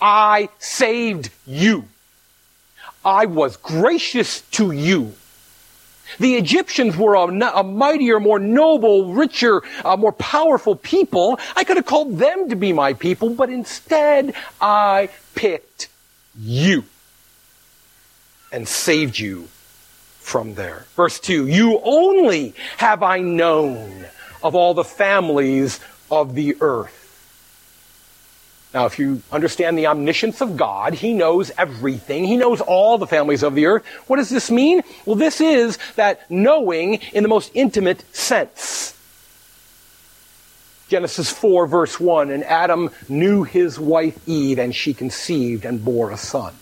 I 0.00 0.48
saved 0.58 1.30
you. 1.46 1.84
I 3.04 3.26
was 3.26 3.56
gracious 3.56 4.42
to 4.52 4.70
you. 4.72 5.14
The 6.18 6.36
Egyptians 6.36 6.96
were 6.96 7.14
a, 7.14 7.26
a 7.26 7.62
mightier, 7.62 8.18
more 8.18 8.38
noble, 8.38 9.12
richer, 9.12 9.62
uh, 9.84 9.96
more 9.96 10.12
powerful 10.12 10.74
people. 10.74 11.38
I 11.54 11.64
could 11.64 11.76
have 11.76 11.86
called 11.86 12.18
them 12.18 12.48
to 12.48 12.56
be 12.56 12.72
my 12.72 12.94
people, 12.94 13.30
but 13.30 13.50
instead 13.50 14.34
I 14.60 15.10
picked 15.34 15.88
you 16.38 16.84
and 18.50 18.66
saved 18.66 19.18
you 19.18 19.48
from 20.20 20.54
there. 20.54 20.86
Verse 20.96 21.20
2 21.20 21.46
You 21.46 21.80
only 21.84 22.54
have 22.78 23.02
I 23.02 23.20
known 23.20 24.06
of 24.42 24.54
all 24.54 24.74
the 24.74 24.84
families 24.84 25.80
of 26.10 26.34
the 26.34 26.56
earth. 26.60 26.97
Now, 28.74 28.84
if 28.84 28.98
you 28.98 29.22
understand 29.32 29.78
the 29.78 29.86
omniscience 29.86 30.40
of 30.40 30.56
God, 30.56 30.94
He 30.94 31.14
knows 31.14 31.50
everything. 31.56 32.24
He 32.24 32.36
knows 32.36 32.60
all 32.60 32.98
the 32.98 33.06
families 33.06 33.42
of 33.42 33.54
the 33.54 33.66
earth. 33.66 33.86
What 34.06 34.16
does 34.16 34.28
this 34.28 34.50
mean? 34.50 34.82
Well, 35.06 35.16
this 35.16 35.40
is 35.40 35.78
that 35.96 36.30
knowing 36.30 36.94
in 37.12 37.22
the 37.22 37.28
most 37.28 37.50
intimate 37.54 38.04
sense. 38.14 38.94
Genesis 40.88 41.30
4 41.30 41.66
verse 41.66 42.00
1, 42.00 42.30
and 42.30 42.42
Adam 42.44 42.90
knew 43.08 43.44
his 43.44 43.78
wife 43.78 44.18
Eve, 44.26 44.58
and 44.58 44.74
she 44.74 44.94
conceived 44.94 45.64
and 45.64 45.84
bore 45.84 46.10
a 46.10 46.16
son. 46.16 46.54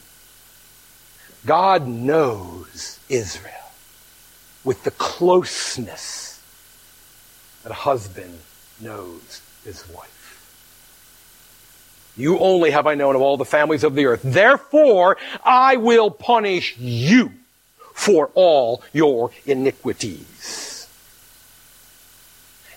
God 1.44 1.86
knows 1.86 2.98
Israel 3.08 3.52
with 4.64 4.82
the 4.82 4.90
closeness 4.92 6.42
that 7.62 7.70
a 7.70 7.74
husband 7.74 8.40
knows 8.80 9.40
his 9.64 9.88
wife. 9.88 10.15
You 12.16 12.38
only 12.38 12.70
have 12.70 12.86
I 12.86 12.94
known 12.94 13.14
of 13.14 13.22
all 13.22 13.36
the 13.36 13.44
families 13.44 13.84
of 13.84 13.94
the 13.94 14.06
earth. 14.06 14.20
Therefore, 14.24 15.16
I 15.44 15.76
will 15.76 16.10
punish 16.10 16.76
you 16.78 17.32
for 17.92 18.30
all 18.34 18.82
your 18.92 19.30
iniquities. 19.44 20.88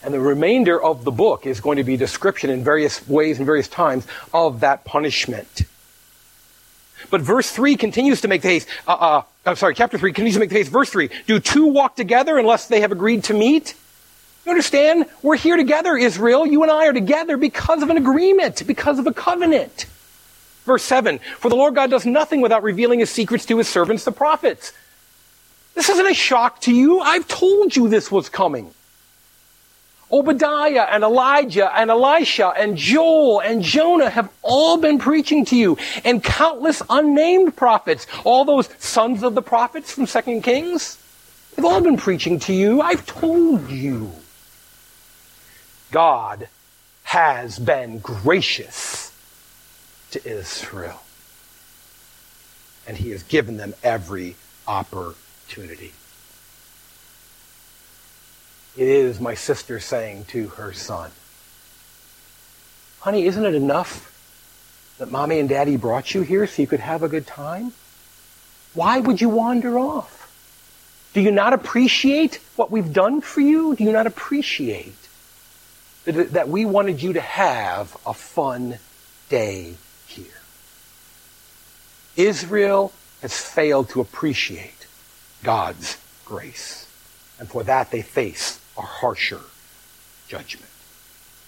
And 0.03 0.13
the 0.13 0.19
remainder 0.19 0.81
of 0.81 1.03
the 1.03 1.11
book 1.11 1.45
is 1.45 1.59
going 1.59 1.77
to 1.77 1.83
be 1.83 1.97
description 1.97 2.49
in 2.49 2.63
various 2.63 3.07
ways 3.07 3.37
and 3.37 3.45
various 3.45 3.67
times 3.67 4.07
of 4.33 4.61
that 4.61 4.85
punishment. 4.85 5.63
But 7.09 7.21
verse 7.21 7.51
3 7.51 7.75
continues 7.75 8.21
to 8.21 8.27
make 8.27 8.41
the 8.41 8.47
case, 8.47 8.65
uh, 8.87 8.93
uh, 8.93 9.21
I'm 9.45 9.55
sorry, 9.55 9.73
chapter 9.73 9.97
3 9.97 10.13
continues 10.13 10.35
to 10.35 10.39
make 10.39 10.49
the 10.49 10.55
case. 10.55 10.67
Verse 10.67 10.89
3, 10.89 11.09
do 11.27 11.39
two 11.39 11.65
walk 11.65 11.95
together 11.95 12.37
unless 12.37 12.67
they 12.67 12.81
have 12.81 12.91
agreed 12.91 13.23
to 13.25 13.33
meet? 13.33 13.75
You 14.49 14.53
understand? 14.53 15.05
We're 15.21 15.35
here 15.35 15.57
together, 15.57 15.95
Israel. 15.95 16.43
You 16.43 16.63
and 16.63 16.71
I 16.71 16.87
are 16.87 16.91
together 16.91 17.37
because 17.37 17.83
of 17.83 17.91
an 17.91 17.97
agreement, 17.97 18.65
because 18.65 18.97
of 18.97 19.05
a 19.05 19.13
covenant. 19.13 19.85
Verse 20.65 20.81
7 20.81 21.19
For 21.37 21.49
the 21.49 21.55
Lord 21.55 21.75
God 21.75 21.91
does 21.91 22.03
nothing 22.03 22.41
without 22.41 22.63
revealing 22.63 22.97
his 22.97 23.11
secrets 23.11 23.45
to 23.45 23.59
his 23.59 23.67
servants, 23.67 24.05
the 24.05 24.11
prophets. 24.11 24.73
This 25.75 25.87
isn't 25.89 26.07
a 26.07 26.15
shock 26.15 26.61
to 26.61 26.73
you. 26.73 26.99
I've 26.99 27.27
told 27.27 27.75
you 27.75 27.89
this 27.89 28.11
was 28.11 28.27
coming. 28.27 28.73
Obadiah 30.11 30.87
and 30.89 31.03
Elijah 31.03 31.71
and 31.71 31.91
Elisha 31.91 32.47
and 32.47 32.75
Joel 32.75 33.41
and 33.41 33.61
Jonah 33.61 34.09
have 34.09 34.31
all 34.41 34.77
been 34.77 34.97
preaching 34.97 35.45
to 35.45 35.55
you, 35.55 35.77
and 36.03 36.23
countless 36.23 36.81
unnamed 36.89 37.55
prophets, 37.55 38.07
all 38.23 38.45
those 38.45 38.67
sons 38.79 39.21
of 39.21 39.35
the 39.35 39.43
prophets 39.43 39.91
from 39.91 40.07
Second 40.07 40.41
Kings, 40.41 40.97
they've 41.55 41.65
all 41.65 41.81
been 41.81 41.97
preaching 41.97 42.39
to 42.39 42.53
you. 42.53 42.81
I've 42.81 43.05
told 43.05 43.69
you. 43.69 44.11
God 45.91 46.47
has 47.03 47.57
been 47.57 47.99
gracious 47.99 49.11
to 50.11 50.25
Israel. 50.27 51.01
And 52.87 52.97
he 52.97 53.11
has 53.11 53.23
given 53.23 53.57
them 53.57 53.73
every 53.83 54.35
opportunity. 54.67 55.93
It 58.77 58.87
is 58.87 59.19
my 59.19 59.33
sister 59.33 59.79
saying 59.79 60.25
to 60.25 60.49
her 60.49 60.73
son, 60.73 61.11
Honey, 63.01 63.25
isn't 63.25 63.45
it 63.45 63.55
enough 63.55 64.05
that 64.97 65.11
mommy 65.11 65.39
and 65.39 65.49
daddy 65.49 65.77
brought 65.77 66.13
you 66.13 66.21
here 66.21 66.45
so 66.45 66.61
you 66.61 66.67
could 66.67 66.79
have 66.79 67.03
a 67.03 67.09
good 67.09 67.25
time? 67.25 67.73
Why 68.73 68.99
would 68.99 69.21
you 69.21 69.29
wander 69.29 69.79
off? 69.79 70.19
Do 71.13 71.21
you 71.21 71.31
not 71.31 71.53
appreciate 71.53 72.39
what 72.55 72.69
we've 72.69 72.93
done 72.93 73.21
for 73.21 73.41
you? 73.41 73.75
Do 73.75 73.83
you 73.83 73.91
not 73.91 74.05
appreciate 74.05 74.98
that, 76.05 76.49
we 76.49 76.65
wanted 76.65 77.01
you 77.01 77.13
to 77.13 77.21
have 77.21 77.95
a 78.05 78.13
fun 78.13 78.79
day 79.29 79.75
here. 80.07 80.25
Israel 82.15 82.91
has 83.21 83.39
failed 83.39 83.89
to 83.89 84.01
appreciate 84.01 84.87
God's 85.43 85.97
grace. 86.25 86.87
And 87.39 87.49
for 87.49 87.63
that, 87.63 87.91
they 87.91 88.01
face 88.01 88.59
a 88.77 88.81
harsher 88.81 89.41
judgment. 90.27 90.71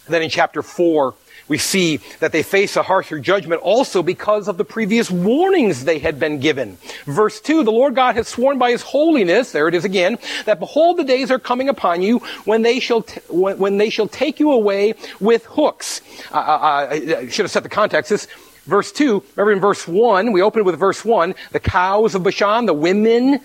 And 0.05 0.13
then 0.13 0.21
in 0.23 0.29
chapter 0.29 0.61
4, 0.61 1.13
we 1.51 1.57
see 1.57 1.97
that 2.21 2.31
they 2.31 2.43
face 2.43 2.77
a 2.77 2.81
harsher 2.81 3.19
judgment 3.19 3.61
also 3.61 4.01
because 4.01 4.47
of 4.47 4.55
the 4.55 4.63
previous 4.63 5.11
warnings 5.11 5.83
they 5.83 5.99
had 5.99 6.17
been 6.17 6.39
given. 6.39 6.77
Verse 7.03 7.41
2, 7.41 7.65
the 7.65 7.71
Lord 7.73 7.93
God 7.93 8.15
has 8.15 8.29
sworn 8.29 8.57
by 8.57 8.71
his 8.71 8.81
holiness, 8.81 9.51
there 9.51 9.67
it 9.67 9.73
is 9.73 9.83
again, 9.83 10.17
that 10.45 10.61
behold 10.61 10.95
the 10.95 11.03
days 11.03 11.29
are 11.29 11.39
coming 11.39 11.67
upon 11.67 12.01
you 12.01 12.19
when 12.45 12.61
they 12.61 12.79
shall, 12.79 13.01
t- 13.01 13.19
when, 13.29 13.77
they 13.77 13.89
shall 13.89 14.07
take 14.07 14.39
you 14.39 14.53
away 14.53 14.93
with 15.19 15.43
hooks. 15.43 15.99
Uh, 16.31 16.37
uh, 16.37 16.39
uh 16.39 16.87
I 16.89 17.27
should 17.27 17.43
have 17.43 17.51
set 17.51 17.63
the 17.63 17.69
context. 17.69 18.11
This, 18.11 18.27
verse 18.65 18.93
2, 18.93 19.21
remember 19.35 19.51
in 19.51 19.59
verse 19.59 19.85
1, 19.85 20.31
we 20.31 20.41
opened 20.41 20.65
with 20.65 20.79
verse 20.79 21.03
1, 21.03 21.35
the 21.51 21.59
cows 21.59 22.15
of 22.15 22.23
Bashan, 22.23 22.65
the 22.65 22.73
women 22.73 23.41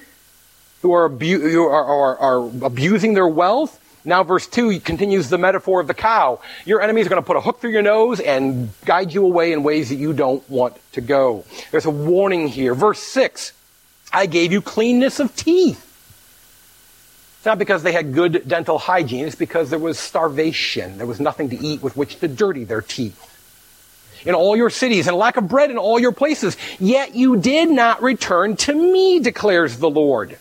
who 0.82 0.92
are, 0.92 1.06
abu- 1.06 1.40
who 1.40 1.64
are, 1.64 1.84
are, 1.84 2.18
are 2.18 2.64
abusing 2.64 3.14
their 3.14 3.26
wealth, 3.26 3.80
Now, 4.06 4.22
verse 4.22 4.46
2 4.46 4.78
continues 4.80 5.28
the 5.28 5.36
metaphor 5.36 5.80
of 5.80 5.88
the 5.88 5.94
cow. 5.94 6.40
Your 6.64 6.80
enemies 6.80 7.06
are 7.06 7.08
going 7.08 7.20
to 7.20 7.26
put 7.26 7.36
a 7.36 7.40
hook 7.40 7.60
through 7.60 7.72
your 7.72 7.82
nose 7.82 8.20
and 8.20 8.70
guide 8.84 9.12
you 9.12 9.24
away 9.24 9.52
in 9.52 9.64
ways 9.64 9.88
that 9.88 9.96
you 9.96 10.12
don't 10.12 10.48
want 10.48 10.76
to 10.92 11.00
go. 11.00 11.44
There's 11.72 11.86
a 11.86 11.90
warning 11.90 12.46
here. 12.46 12.72
Verse 12.74 13.00
6 13.00 13.52
I 14.12 14.26
gave 14.26 14.52
you 14.52 14.62
cleanness 14.62 15.18
of 15.18 15.34
teeth. 15.34 15.82
It's 17.38 17.46
not 17.46 17.58
because 17.58 17.82
they 17.82 17.90
had 17.90 18.14
good 18.14 18.46
dental 18.46 18.78
hygiene, 18.78 19.26
it's 19.26 19.34
because 19.34 19.70
there 19.70 19.78
was 19.80 19.98
starvation. 19.98 20.98
There 20.98 21.06
was 21.06 21.18
nothing 21.18 21.50
to 21.50 21.58
eat 21.58 21.82
with 21.82 21.96
which 21.96 22.20
to 22.20 22.28
dirty 22.28 22.62
their 22.62 22.82
teeth. 22.82 23.20
In 24.24 24.34
all 24.36 24.56
your 24.56 24.70
cities, 24.70 25.08
and 25.08 25.16
lack 25.16 25.36
of 25.36 25.48
bread 25.48 25.70
in 25.70 25.78
all 25.78 25.98
your 25.98 26.12
places. 26.12 26.56
Yet 26.78 27.16
you 27.16 27.36
did 27.36 27.70
not 27.70 28.02
return 28.02 28.56
to 28.58 28.74
me, 28.74 29.18
declares 29.18 29.78
the 29.78 29.90
Lord. 29.90 30.38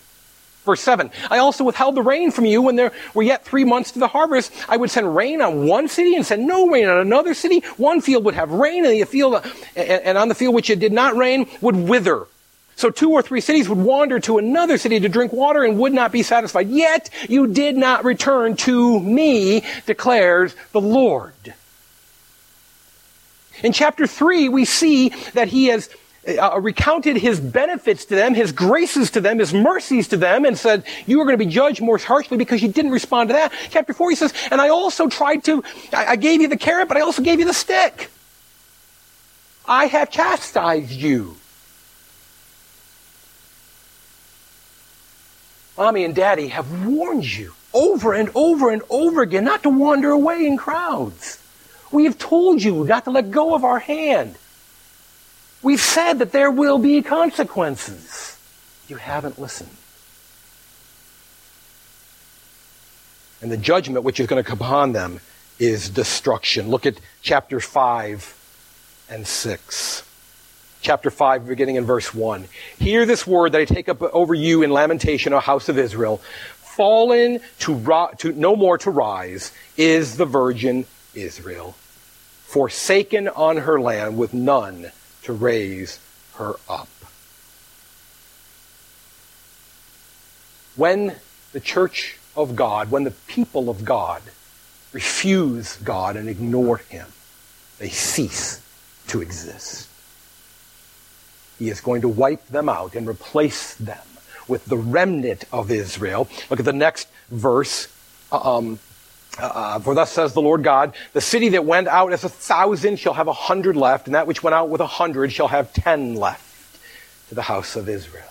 Verse 0.66 0.80
7, 0.80 1.12
I 1.30 1.38
also 1.38 1.62
withheld 1.62 1.94
the 1.94 2.02
rain 2.02 2.32
from 2.32 2.44
you 2.44 2.60
when 2.60 2.74
there 2.74 2.92
were 3.14 3.22
yet 3.22 3.44
three 3.44 3.64
months 3.64 3.92
to 3.92 4.00
the 4.00 4.08
harvest. 4.08 4.52
I 4.68 4.76
would 4.76 4.90
send 4.90 5.14
rain 5.14 5.40
on 5.40 5.68
one 5.68 5.86
city 5.86 6.16
and 6.16 6.26
send 6.26 6.46
no 6.46 6.68
rain 6.68 6.88
on 6.88 6.98
another 6.98 7.34
city. 7.34 7.60
One 7.76 8.00
field 8.00 8.24
would 8.24 8.34
have 8.34 8.50
rain 8.50 8.84
and 8.84 8.92
the 8.92 9.04
field, 9.04 9.46
and 9.76 10.18
on 10.18 10.28
the 10.28 10.34
field 10.34 10.56
which 10.56 10.68
it 10.68 10.80
did 10.80 10.92
not 10.92 11.16
rain 11.16 11.48
would 11.60 11.76
wither. 11.76 12.26
So 12.74 12.90
two 12.90 13.12
or 13.12 13.22
three 13.22 13.40
cities 13.40 13.68
would 13.68 13.78
wander 13.78 14.18
to 14.20 14.38
another 14.38 14.76
city 14.76 14.98
to 14.98 15.08
drink 15.08 15.32
water 15.32 15.62
and 15.62 15.78
would 15.78 15.94
not 15.94 16.10
be 16.10 16.24
satisfied. 16.24 16.68
Yet 16.68 17.10
you 17.28 17.46
did 17.46 17.76
not 17.76 18.04
return 18.04 18.56
to 18.56 18.98
me, 19.00 19.62
declares 19.86 20.56
the 20.72 20.80
Lord. 20.80 21.54
In 23.62 23.72
chapter 23.72 24.06
3, 24.06 24.48
we 24.48 24.64
see 24.64 25.10
that 25.32 25.48
he 25.48 25.66
has 25.66 25.88
uh, 26.26 26.60
recounted 26.60 27.16
his 27.16 27.40
benefits 27.40 28.04
to 28.06 28.14
them, 28.14 28.34
his 28.34 28.52
graces 28.52 29.10
to 29.12 29.20
them, 29.20 29.38
his 29.38 29.54
mercies 29.54 30.08
to 30.08 30.16
them, 30.16 30.44
and 30.44 30.58
said, 30.58 30.84
You 31.06 31.20
are 31.20 31.24
going 31.24 31.38
to 31.38 31.44
be 31.44 31.50
judged 31.50 31.80
more 31.80 31.98
harshly 31.98 32.36
because 32.36 32.62
you 32.62 32.68
didn't 32.68 32.90
respond 32.90 33.28
to 33.30 33.34
that. 33.34 33.52
Chapter 33.70 33.92
4, 33.92 34.10
he 34.10 34.16
says, 34.16 34.34
And 34.50 34.60
I 34.60 34.68
also 34.68 35.08
tried 35.08 35.44
to, 35.44 35.62
I, 35.92 36.06
I 36.06 36.16
gave 36.16 36.40
you 36.40 36.48
the 36.48 36.56
carrot, 36.56 36.88
but 36.88 36.96
I 36.96 37.00
also 37.00 37.22
gave 37.22 37.38
you 37.38 37.44
the 37.44 37.54
stick. 37.54 38.10
I 39.66 39.86
have 39.86 40.10
chastised 40.10 40.92
you. 40.92 41.36
Mommy 45.76 46.04
and 46.04 46.14
Daddy 46.14 46.48
have 46.48 46.86
warned 46.86 47.24
you 47.24 47.52
over 47.74 48.14
and 48.14 48.30
over 48.34 48.70
and 48.70 48.82
over 48.88 49.22
again 49.22 49.44
not 49.44 49.62
to 49.64 49.68
wander 49.68 50.10
away 50.10 50.46
in 50.46 50.56
crowds. 50.56 51.38
We 51.92 52.04
have 52.04 52.18
told 52.18 52.62
you 52.62 52.84
not 52.84 53.04
to 53.04 53.10
let 53.10 53.30
go 53.30 53.54
of 53.54 53.64
our 53.64 53.78
hand. 53.78 54.36
We've 55.66 55.80
said 55.80 56.20
that 56.20 56.30
there 56.30 56.52
will 56.52 56.78
be 56.78 57.02
consequences. 57.02 58.38
You 58.86 58.98
haven't 58.98 59.36
listened. 59.36 59.76
And 63.42 63.50
the 63.50 63.56
judgment 63.56 64.04
which 64.04 64.20
is 64.20 64.28
going 64.28 64.40
to 64.40 64.48
come 64.48 64.60
upon 64.60 64.92
them 64.92 65.18
is 65.58 65.90
destruction. 65.90 66.68
Look 66.68 66.86
at 66.86 67.00
chapter 67.20 67.58
5 67.58 69.06
and 69.10 69.26
6. 69.26 70.04
Chapter 70.82 71.10
5, 71.10 71.48
beginning 71.48 71.74
in 71.74 71.84
verse 71.84 72.14
1. 72.14 72.46
Hear 72.78 73.04
this 73.04 73.26
word 73.26 73.50
that 73.50 73.60
I 73.60 73.64
take 73.64 73.88
up 73.88 74.00
over 74.00 74.34
you 74.34 74.62
in 74.62 74.70
lamentation, 74.70 75.32
O 75.32 75.40
house 75.40 75.68
of 75.68 75.78
Israel. 75.78 76.18
Fallen 76.60 77.40
to, 77.58 77.74
ro- 77.74 78.10
to 78.18 78.30
no 78.30 78.54
more 78.54 78.78
to 78.78 78.90
rise 78.92 79.50
is 79.76 80.16
the 80.16 80.26
virgin 80.26 80.86
Israel, 81.12 81.74
forsaken 82.44 83.26
on 83.26 83.56
her 83.56 83.80
land 83.80 84.16
with 84.16 84.32
none 84.32 84.92
to 85.26 85.32
raise 85.32 85.98
her 86.36 86.54
up. 86.68 86.88
When 90.76 91.16
the 91.52 91.60
church 91.60 92.18
of 92.36 92.54
God, 92.54 92.90
when 92.90 93.04
the 93.04 93.10
people 93.10 93.68
of 93.68 93.84
God 93.84 94.22
refuse 94.92 95.76
God 95.78 96.16
and 96.16 96.28
ignore 96.28 96.76
Him, 96.76 97.06
they 97.78 97.88
cease 97.88 98.60
to 99.08 99.20
exist. 99.20 99.88
He 101.58 101.70
is 101.70 101.80
going 101.80 102.02
to 102.02 102.08
wipe 102.08 102.46
them 102.48 102.68
out 102.68 102.94
and 102.94 103.08
replace 103.08 103.74
them 103.74 104.06
with 104.46 104.66
the 104.66 104.76
remnant 104.76 105.44
of 105.52 105.70
Israel. 105.70 106.28
Look 106.50 106.60
at 106.60 106.66
the 106.66 106.72
next 106.72 107.08
verse. 107.30 107.88
Um, 108.30 108.78
uh, 109.38 109.78
for 109.78 109.94
thus 109.94 110.12
says 110.12 110.32
the 110.32 110.42
Lord 110.42 110.62
God, 110.62 110.94
the 111.12 111.20
city 111.20 111.50
that 111.50 111.64
went 111.64 111.88
out 111.88 112.12
as 112.12 112.24
a 112.24 112.28
thousand 112.28 112.98
shall 112.98 113.14
have 113.14 113.28
a 113.28 113.32
hundred 113.32 113.76
left, 113.76 114.06
and 114.06 114.14
that 114.14 114.26
which 114.26 114.42
went 114.42 114.54
out 114.54 114.68
with 114.68 114.80
a 114.80 114.86
hundred 114.86 115.32
shall 115.32 115.48
have 115.48 115.72
ten 115.72 116.14
left 116.14 116.78
to 117.28 117.34
the 117.34 117.42
house 117.42 117.76
of 117.76 117.88
Israel. 117.88 118.30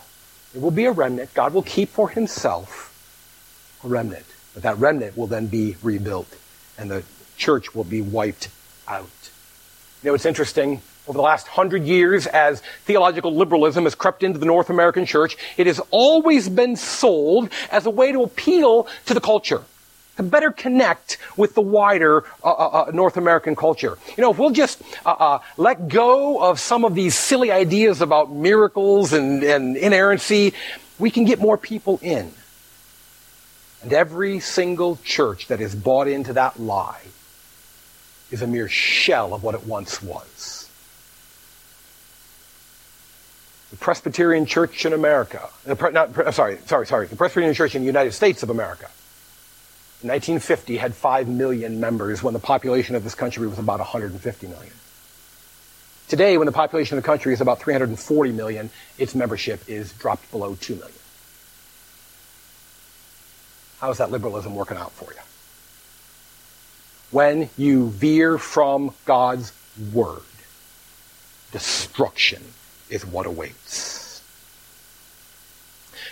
It 0.56 0.62
will 0.62 0.72
be 0.72 0.86
a 0.86 0.92
remnant. 0.92 1.34
God 1.34 1.54
will 1.54 1.64
keep 1.64 1.90
for 1.90 2.10
himself 2.10 2.92
a 3.84 3.88
remnant. 3.88 4.26
But 4.54 4.64
that 4.64 4.78
remnant 4.78 5.18
will 5.18 5.28
then 5.28 5.48
be 5.48 5.76
rebuilt, 5.84 6.34
and 6.78 6.90
the 6.90 7.04
church 7.38 7.76
will 7.76 7.84
be 7.84 8.02
wiped 8.02 8.50
out. 8.88 9.10
You 10.02 10.10
know, 10.10 10.16
it's 10.16 10.26
interesting. 10.26 10.82
Over 11.08 11.18
the 11.18 11.24
last 11.24 11.48
hundred 11.48 11.84
years, 11.84 12.26
as 12.26 12.62
theological 12.86 13.36
liberalism 13.36 13.84
has 13.84 13.94
crept 13.94 14.24
into 14.24 14.40
the 14.40 14.46
North 14.48 14.72
American 14.72 15.06
church, 15.06 15.38
it 15.56 15.68
has 15.68 15.80
always 15.92 16.50
been 16.50 16.76
sold 16.76 17.50
as 17.70 17.86
a 17.86 17.92
way 17.92 18.12
to 18.12 18.24
appeal 18.24 18.88
to 19.06 19.14
the 19.14 19.22
culture 19.22 19.62
better 20.24 20.52
connect 20.52 21.18
with 21.36 21.56
the 21.56 21.62
wider 21.62 22.24
uh, 22.44 22.52
uh, 22.52 22.86
uh, 22.88 22.92
North 22.94 23.18
American 23.18 23.56
culture. 23.56 23.98
You 24.18 24.22
know, 24.22 24.32
if 24.32 24.38
we'll 24.38 24.52
just 24.52 24.82
uh, 25.06 25.10
uh, 25.10 25.40
let 25.58 25.88
go 25.88 26.42
of 26.42 26.60
some 26.60 26.86
of 26.86 26.96
these 26.96 27.16
silly 27.16 27.52
ideas 27.52 28.02
about 28.02 28.32
miracles 28.32 29.14
and, 29.14 29.44
and 29.44 29.76
inerrancy, 29.76 30.54
we 31.00 31.12
can 31.12 31.26
get 31.26 31.40
more 31.40 31.58
people 31.58 32.00
in. 32.02 32.32
And 33.84 33.94
every 33.94 34.40
single 34.40 34.98
church 35.04 35.48
that 35.48 35.62
is 35.62 35.76
bought 35.76 36.08
into 36.08 36.34
that 36.34 36.60
lie 36.60 37.02
is 38.32 38.42
a 38.42 38.48
mere 38.48 38.68
shell 38.68 39.34
of 39.34 39.44
what 39.44 39.54
it 39.54 39.66
once 39.66 40.02
was. 40.02 40.70
The 43.72 43.78
Presbyterian 43.78 44.46
Church 44.46 44.86
in 44.86 44.94
America, 44.94 45.50
not, 45.68 46.34
sorry, 46.34 46.58
sorry, 46.66 46.88
sorry, 46.88 47.08
the 47.08 47.16
Presbyterian 47.16 47.54
Church 47.54 47.76
in 47.76 47.82
the 47.82 47.86
United 47.86 48.14
States 48.14 48.42
of 48.42 48.50
America 48.50 48.90
1950 50.08 50.78
had 50.78 50.94
5 50.94 51.28
million 51.28 51.80
members 51.80 52.22
when 52.22 52.34
the 52.34 52.40
population 52.40 52.96
of 52.96 53.04
this 53.04 53.16
country 53.16 53.48
was 53.48 53.60
about 53.60 53.80
150 53.80 54.48
million. 54.48 54.74
Today, 56.08 56.38
when 56.38 56.46
the 56.46 56.52
population 56.52 56.98
of 56.98 57.04
the 57.04 57.08
country 57.08 57.34
is 57.34 57.42
about 57.42 57.60
340 57.60 58.32
million, 58.32 58.70
its 58.98 59.16
membership 59.16 59.68
is 59.68 59.92
dropped 59.94 60.30
below 60.30 60.56
2 60.56 60.76
million. 60.76 60.98
How's 63.80 63.98
that 63.98 64.12
liberalism 64.12 64.56
working 64.56 64.78
out 64.78 64.92
for 64.92 65.12
you? 65.12 65.20
When 67.12 67.50
you 67.58 67.90
veer 67.90 68.38
from 68.38 68.94
God's 69.06 69.52
word, 69.94 70.22
destruction 71.52 72.44
is 72.90 73.06
what 73.06 73.26
awaits. 73.26 74.05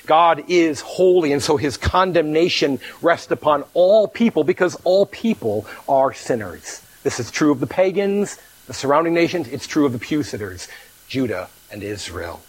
God 0.05 0.43
is 0.47 0.81
holy, 0.81 1.31
and 1.31 1.41
so 1.41 1.57
his 1.57 1.77
condemnation 1.77 2.79
rests 3.01 3.31
upon 3.31 3.63
all 3.73 4.07
people 4.07 4.43
because 4.43 4.75
all 4.83 5.05
people 5.05 5.65
are 5.87 6.13
sinners. 6.13 6.81
This 7.03 7.19
is 7.19 7.31
true 7.31 7.51
of 7.51 7.59
the 7.59 7.67
pagans, 7.67 8.37
the 8.67 8.73
surrounding 8.73 9.13
nations, 9.13 9.47
it's 9.47 9.67
true 9.67 9.85
of 9.85 9.93
the 9.93 9.99
pew 9.99 10.23
sitters, 10.23 10.67
Judah 11.07 11.49
and 11.71 11.83
Israel. 11.83 12.41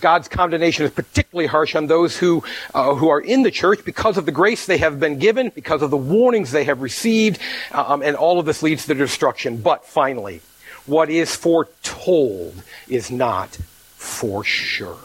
God's 0.00 0.28
condemnation 0.28 0.86
is 0.86 0.90
particularly 0.90 1.46
harsh 1.46 1.74
on 1.74 1.86
those 1.86 2.16
who, 2.16 2.42
uh, 2.72 2.94
who 2.94 3.08
are 3.10 3.20
in 3.20 3.42
the 3.42 3.50
church 3.50 3.84
because 3.84 4.16
of 4.16 4.24
the 4.24 4.32
grace 4.32 4.66
they 4.66 4.78
have 4.78 4.98
been 4.98 5.18
given, 5.18 5.50
because 5.54 5.82
of 5.82 5.90
the 5.90 5.96
warnings 5.96 6.50
they 6.50 6.64
have 6.64 6.80
received, 6.80 7.38
um, 7.72 8.02
and 8.02 8.16
all 8.16 8.38
of 8.38 8.46
this 8.46 8.62
leads 8.62 8.86
to 8.86 8.94
destruction. 8.94 9.58
But 9.58 9.84
finally, 9.84 10.40
what 10.86 11.10
is 11.10 11.34
foretold 11.36 12.62
is 12.88 13.10
not 13.10 13.56
for 13.96 14.44
sure. 14.44 14.98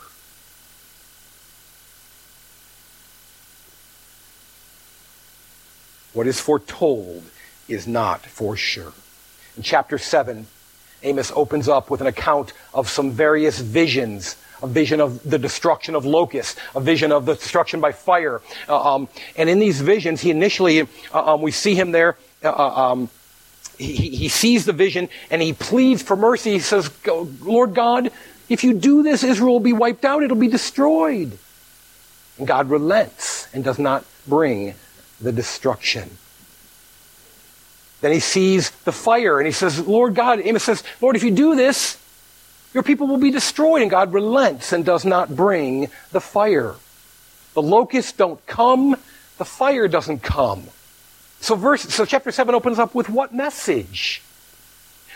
What 6.20 6.28
is 6.28 6.41
foretold 6.41 7.24
is 7.70 7.88
not 7.88 8.26
for 8.26 8.57
sure. 8.57 8.91
In 9.55 9.63
chapter 9.63 9.97
7, 9.97 10.47
Amos 11.01 11.32
opens 11.34 11.70
up 11.70 11.89
with 11.89 12.01
an 12.01 12.07
account 12.07 12.51
of 12.74 12.89
some 12.89 13.11
various 13.11 13.59
visions 13.59 14.36
a 14.61 14.67
vision 14.67 14.99
of 14.99 15.24
the 15.24 15.39
destruction 15.39 15.95
of 15.95 16.03
locusts, 16.03 16.59
a 16.76 16.82
vision 16.82 17.13
of 17.13 17.26
the 17.26 17.36
destruction 17.36 17.80
by 17.80 17.93
fire. 17.93 18.41
Uh, 18.67 18.95
um, 18.95 19.07
and 19.38 19.49
in 19.49 19.59
these 19.59 19.80
visions, 19.80 20.20
he 20.20 20.30
initially, 20.30 20.82
uh, 20.82 20.88
um, 21.13 21.41
we 21.41 21.51
see 21.51 21.74
him 21.74 21.91
there. 21.91 22.17
Uh, 22.43 22.49
uh 22.49 22.91
um, 22.91 23.09
he, 23.78 24.09
he, 24.09 24.28
sees 24.28 24.65
the 24.65 24.74
vision 24.74 25.07
and 25.32 25.41
he 25.41 25.53
pleads 25.53 26.03
for 26.03 26.17
mercy. 26.17 26.51
He 26.51 26.59
says, 26.59 26.91
Lord 27.39 27.74
God, 27.74 28.11
if 28.49 28.65
you 28.65 28.74
do 28.74 29.03
this, 29.03 29.24
Israel 29.24 29.53
will 29.53 29.59
be 29.61 29.72
wiped 29.72 30.03
out. 30.03 30.22
It'll 30.22 30.36
be 30.36 30.49
destroyed. 30.49 31.38
And 32.38 32.45
God 32.45 32.70
relents 32.70 33.47
and 33.53 33.63
does 33.63 33.80
not 33.80 34.03
bring 34.28 34.76
the 35.22 35.32
destruction. 35.32 36.17
Then 38.01 38.11
he 38.11 38.20
sees 38.20 38.70
the 38.70 38.91
fire 38.91 39.39
and 39.39 39.45
he 39.45 39.51
says, 39.51 39.86
Lord 39.86 40.15
God, 40.15 40.39
Amos 40.39 40.63
says, 40.63 40.84
Lord, 41.01 41.15
if 41.15 41.24
you 41.24 41.32
do 41.32 41.55
this, 41.55 41.97
your 42.74 42.84
people 42.84 43.07
will 43.07 43.17
be 43.17 43.32
destroyed. 43.32 43.82
And 43.82 43.91
God 43.91 44.13
relents 44.13 44.72
and 44.72 44.86
does 44.86 45.03
not 45.03 45.36
bring 45.36 45.89
the 46.11 46.22
fire. 46.22 46.76
The 47.53 47.61
locusts 47.61 48.13
don't 48.13 48.45
come. 48.45 48.95
The 49.38 49.45
fire 49.45 49.88
doesn't 49.88 50.20
come. 50.20 50.65
So 51.41 51.55
verse, 51.55 51.82
so 51.82 52.05
chapter 52.05 52.32
7 52.32 52.53
opens 52.53 52.80
up 52.80 52.93
with 52.93 53.09
what 53.09 53.34
message? 53.34 54.22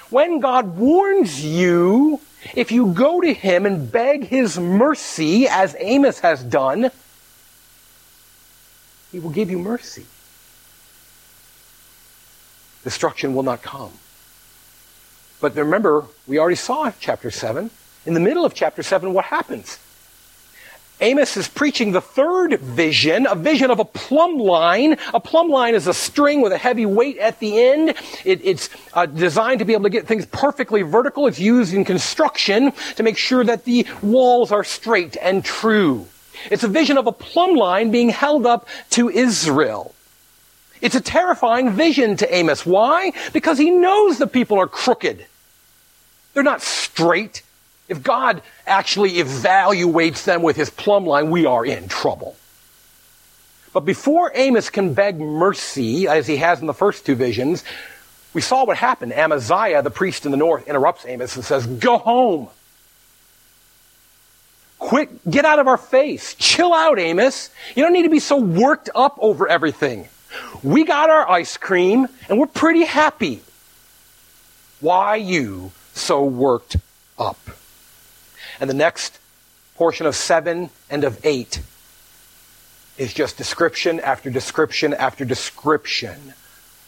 When 0.09 0.39
God 0.39 0.77
warns 0.77 1.43
you, 1.43 2.21
if 2.53 2.71
you 2.71 2.93
go 2.93 3.21
to 3.21 3.33
him 3.33 3.65
and 3.65 3.91
beg 3.91 4.25
his 4.25 4.59
mercy, 4.59 5.47
as 5.47 5.75
Amos 5.79 6.19
has 6.19 6.43
done, 6.43 6.91
he 9.13 9.19
will 9.19 9.29
give 9.29 9.49
you 9.49 9.59
mercy. 9.59 10.05
Destruction 12.83 13.33
will 13.33 13.43
not 13.43 13.61
come. 13.61 13.91
But 15.39 15.55
remember, 15.55 16.05
we 16.27 16.39
already 16.39 16.55
saw 16.55 16.91
chapter 16.99 17.29
7. 17.29 17.69
In 18.05 18.13
the 18.15 18.19
middle 18.19 18.43
of 18.43 18.53
chapter 18.53 18.81
7, 18.81 19.13
what 19.13 19.25
happens? 19.25 19.79
Amos 20.99 21.37
is 21.37 21.47
preaching 21.47 21.91
the 21.91 22.01
third 22.01 22.59
vision, 22.59 23.27
a 23.27 23.35
vision 23.35 23.69
of 23.69 23.79
a 23.79 23.85
plumb 23.85 24.39
line. 24.39 24.97
A 25.13 25.19
plumb 25.19 25.49
line 25.49 25.75
is 25.75 25.85
a 25.85 25.93
string 25.93 26.41
with 26.41 26.51
a 26.51 26.57
heavy 26.57 26.85
weight 26.85 27.17
at 27.19 27.39
the 27.39 27.61
end. 27.61 27.89
It, 28.25 28.43
it's 28.43 28.69
uh, 28.93 29.05
designed 29.05 29.59
to 29.59 29.65
be 29.65 29.73
able 29.73 29.83
to 29.83 29.89
get 29.89 30.07
things 30.07 30.25
perfectly 30.25 30.81
vertical. 30.81 31.27
It's 31.27 31.39
used 31.39 31.73
in 31.73 31.85
construction 31.85 32.73
to 32.95 33.03
make 33.03 33.17
sure 33.17 33.43
that 33.43 33.65
the 33.65 33.85
walls 34.01 34.51
are 34.51 34.63
straight 34.63 35.17
and 35.21 35.45
true. 35.45 36.07
It's 36.51 36.63
a 36.63 36.67
vision 36.67 36.97
of 36.97 37.07
a 37.07 37.11
plumb 37.11 37.55
line 37.55 37.91
being 37.91 38.09
held 38.09 38.45
up 38.45 38.67
to 38.91 39.09
Israel. 39.09 39.93
It's 40.81 40.95
a 40.95 41.01
terrifying 41.01 41.71
vision 41.71 42.17
to 42.17 42.35
Amos. 42.35 42.65
Why? 42.65 43.13
Because 43.31 43.57
he 43.57 43.71
knows 43.71 44.17
the 44.17 44.27
people 44.27 44.59
are 44.59 44.67
crooked. 44.67 45.25
They're 46.33 46.43
not 46.43 46.61
straight. 46.61 47.41
If 47.87 48.03
God 48.03 48.41
actually 48.67 49.13
evaluates 49.13 50.25
them 50.25 50.41
with 50.41 50.55
his 50.55 50.69
plumb 50.69 51.05
line, 51.05 51.31
we 51.31 51.45
are 51.45 51.65
in 51.65 51.87
trouble. 51.87 52.35
But 53.71 53.81
before 53.81 54.31
Amos 54.35 54.69
can 54.69 54.93
beg 54.93 55.19
mercy, 55.19 56.07
as 56.07 56.27
he 56.27 56.37
has 56.37 56.61
in 56.61 56.67
the 56.67 56.73
first 56.73 57.05
two 57.05 57.15
visions, 57.15 57.63
we 58.33 58.41
saw 58.41 58.65
what 58.65 58.77
happened. 58.77 59.13
Amaziah, 59.13 59.81
the 59.81 59.89
priest 59.89 60.25
in 60.25 60.31
the 60.31 60.37
north, 60.37 60.67
interrupts 60.67 61.05
Amos 61.05 61.35
and 61.35 61.45
says, 61.45 61.65
Go 61.65 61.97
home. 61.97 62.49
Quit, 64.83 65.31
get 65.31 65.45
out 65.45 65.59
of 65.59 65.67
our 65.69 65.77
face. 65.77 66.35
Chill 66.35 66.73
out, 66.73 66.99
Amos. 66.99 67.51
You 67.73 67.83
don't 67.83 67.93
need 67.93 68.03
to 68.03 68.09
be 68.09 68.19
so 68.19 68.35
worked 68.35 68.89
up 68.93 69.17
over 69.21 69.47
everything. 69.47 70.09
We 70.61 70.83
got 70.83 71.09
our 71.09 71.27
ice 71.29 71.55
cream 71.55 72.09
and 72.27 72.37
we're 72.37 72.47
pretty 72.47 72.83
happy. 72.83 73.41
Why 74.81 75.15
you 75.15 75.71
so 75.93 76.25
worked 76.25 76.75
up? 77.17 77.39
And 78.59 78.69
the 78.69 78.73
next 78.73 79.19
portion 79.75 80.05
of 80.05 80.17
seven 80.17 80.69
and 80.89 81.05
of 81.05 81.17
eight 81.25 81.61
is 82.97 83.13
just 83.13 83.37
description 83.37 84.01
after 84.01 84.29
description 84.29 84.93
after 84.93 85.23
description 85.23 86.33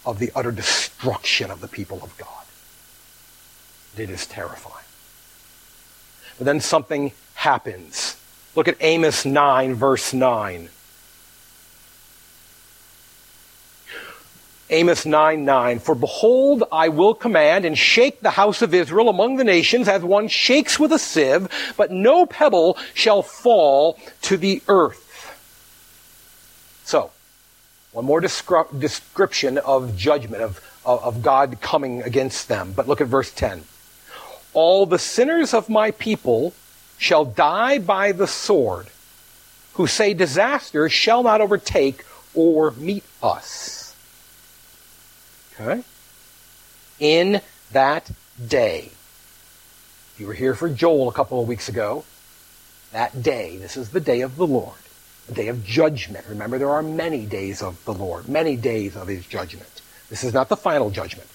of 0.05 0.19
the 0.19 0.33
utter 0.35 0.51
destruction 0.51 1.49
of 1.49 1.61
the 1.61 1.69
people 1.69 2.03
of 2.03 2.15
God. 2.17 2.43
It 3.97 4.09
is 4.09 4.27
terrifying. 4.27 4.85
But 6.37 6.43
then 6.43 6.59
something 6.59 7.13
happens. 7.35 8.17
Look 8.55 8.67
at 8.67 8.77
Amos 8.79 9.25
9, 9.25 9.75
verse 9.75 10.13
9. 10.13 10.69
Amos 14.69 15.05
9 15.05 15.45
9. 15.45 15.79
For 15.79 15.93
behold, 15.93 16.63
I 16.71 16.89
will 16.89 17.13
command 17.13 17.65
and 17.65 17.77
shake 17.77 18.21
the 18.21 18.31
house 18.31 18.61
of 18.61 18.73
Israel 18.73 19.09
among 19.09 19.35
the 19.35 19.43
nations 19.43 19.87
as 19.87 20.01
one 20.01 20.27
shakes 20.27 20.79
with 20.79 20.91
a 20.91 20.97
sieve, 20.97 21.47
but 21.77 21.91
no 21.91 22.25
pebble 22.25 22.77
shall 22.93 23.21
fall 23.21 23.99
to 24.23 24.37
the 24.37 24.63
earth. 24.67 25.03
So, 26.83 27.11
one 27.91 28.05
more 28.05 28.21
descri- 28.21 28.79
description 28.79 29.59
of 29.59 29.95
judgment, 29.95 30.41
of, 30.41 30.61
of 30.83 31.21
God 31.21 31.61
coming 31.61 32.01
against 32.01 32.47
them. 32.47 32.73
But 32.75 32.87
look 32.87 33.01
at 33.01 33.07
verse 33.07 33.31
10. 33.31 33.63
All 34.53 34.85
the 34.85 34.99
sinners 34.99 35.53
of 35.53 35.69
my 35.69 35.91
people 35.91 36.53
shall 36.97 37.25
die 37.25 37.79
by 37.79 38.11
the 38.11 38.27
sword, 38.27 38.87
who 39.73 39.87
say 39.87 40.13
disaster 40.13 40.89
shall 40.89 41.23
not 41.23 41.41
overtake 41.41 42.05
or 42.33 42.71
meet 42.71 43.03
us. 43.21 43.95
Okay? 45.53 45.83
In 46.99 47.41
that 47.71 48.11
day. 48.47 48.91
You 50.17 50.27
were 50.27 50.33
here 50.33 50.55
for 50.55 50.69
Joel 50.69 51.09
a 51.09 51.13
couple 51.13 51.41
of 51.41 51.47
weeks 51.47 51.67
ago, 51.67 52.05
that 52.91 53.21
day, 53.21 53.57
this 53.57 53.75
is 53.75 53.89
the 53.89 53.99
day 53.99 54.21
of 54.21 54.37
the 54.37 54.47
Lord, 54.47 54.77
the 55.27 55.33
day 55.33 55.49
of 55.49 55.65
judgment. 55.65 56.25
Remember, 56.29 56.57
there 56.57 56.69
are 56.69 56.81
many 56.81 57.25
days 57.25 57.61
of 57.61 57.83
the 57.83 57.93
Lord, 57.93 58.29
many 58.29 58.55
days 58.55 58.95
of 58.95 59.07
his 59.07 59.25
judgment. 59.25 59.81
This 60.09 60.23
is 60.23 60.33
not 60.33 60.47
the 60.47 60.55
final 60.55 60.89
judgment 60.89 61.27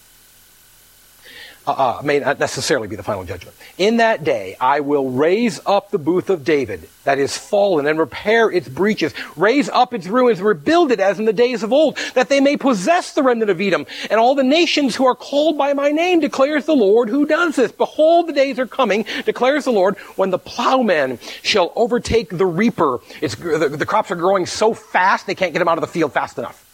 uh, 1.67 1.73
uh, 1.73 2.03
may 2.03 2.19
not 2.19 2.39
necessarily 2.39 2.89
be 2.89 2.97
the 2.97 3.03
final 3.03 3.25
judgment. 3.25 3.57
In 3.77 3.99
that 3.99 4.25
day, 4.25 4.57
I 4.61 4.81
will 4.81 5.11
raise 5.11 5.61
up 5.67 5.91
the 5.91 5.99
booth 5.99 6.31
of 6.31 6.45
David 6.45 6.89
that 7.05 7.19
is 7.19 7.37
fallen 7.37 7.87
and 7.87 7.99
repair 7.99 8.51
its 8.51 8.69
breaches, 8.69 9.13
raise 9.37 9.69
up 9.69 9.93
its 9.93 10.07
ruins, 10.07 10.41
rebuild 10.41 10.91
it 10.91 11.01
as 11.01 11.19
in 11.19 11.25
the 11.25 11.33
days 11.33 11.63
of 11.63 11.73
old, 11.73 11.99
that 12.15 12.29
they 12.29 12.41
may 12.41 12.57
possess 12.57 13.13
the 13.13 13.23
remnant 13.23 13.51
of 13.51 13.61
Edom 13.61 13.87
and 14.11 14.21
all 14.21 14.35
the 14.35 14.43
nations 14.43 14.97
who 14.97 15.07
are 15.07 15.15
called 15.15 15.59
by 15.59 15.73
my 15.75 15.91
name, 15.91 16.21
declares 16.21 16.67
the 16.67 16.75
Lord 16.75 17.09
who 17.09 17.27
does 17.27 17.57
this. 17.57 17.73
Behold, 17.73 18.29
the 18.29 18.33
days 18.33 18.59
are 18.59 18.67
coming, 18.67 19.05
declares 19.25 19.65
the 19.65 19.73
Lord, 19.73 19.99
when 20.17 20.31
the 20.31 20.39
plowman 20.39 21.19
shall 21.43 21.73
overtake 21.77 22.37
the 22.37 22.47
reaper. 22.47 23.01
It's, 23.21 23.35
the, 23.35 23.69
the 23.69 23.87
crops 23.87 24.11
are 24.11 24.17
growing 24.17 24.47
so 24.47 24.75
fast 24.75 25.27
they 25.27 25.35
can't 25.35 25.53
get 25.53 25.59
them 25.59 25.69
out 25.69 25.79
of 25.79 25.83
the 25.83 25.89
field 25.89 26.13
fast 26.13 26.39
enough 26.39 26.70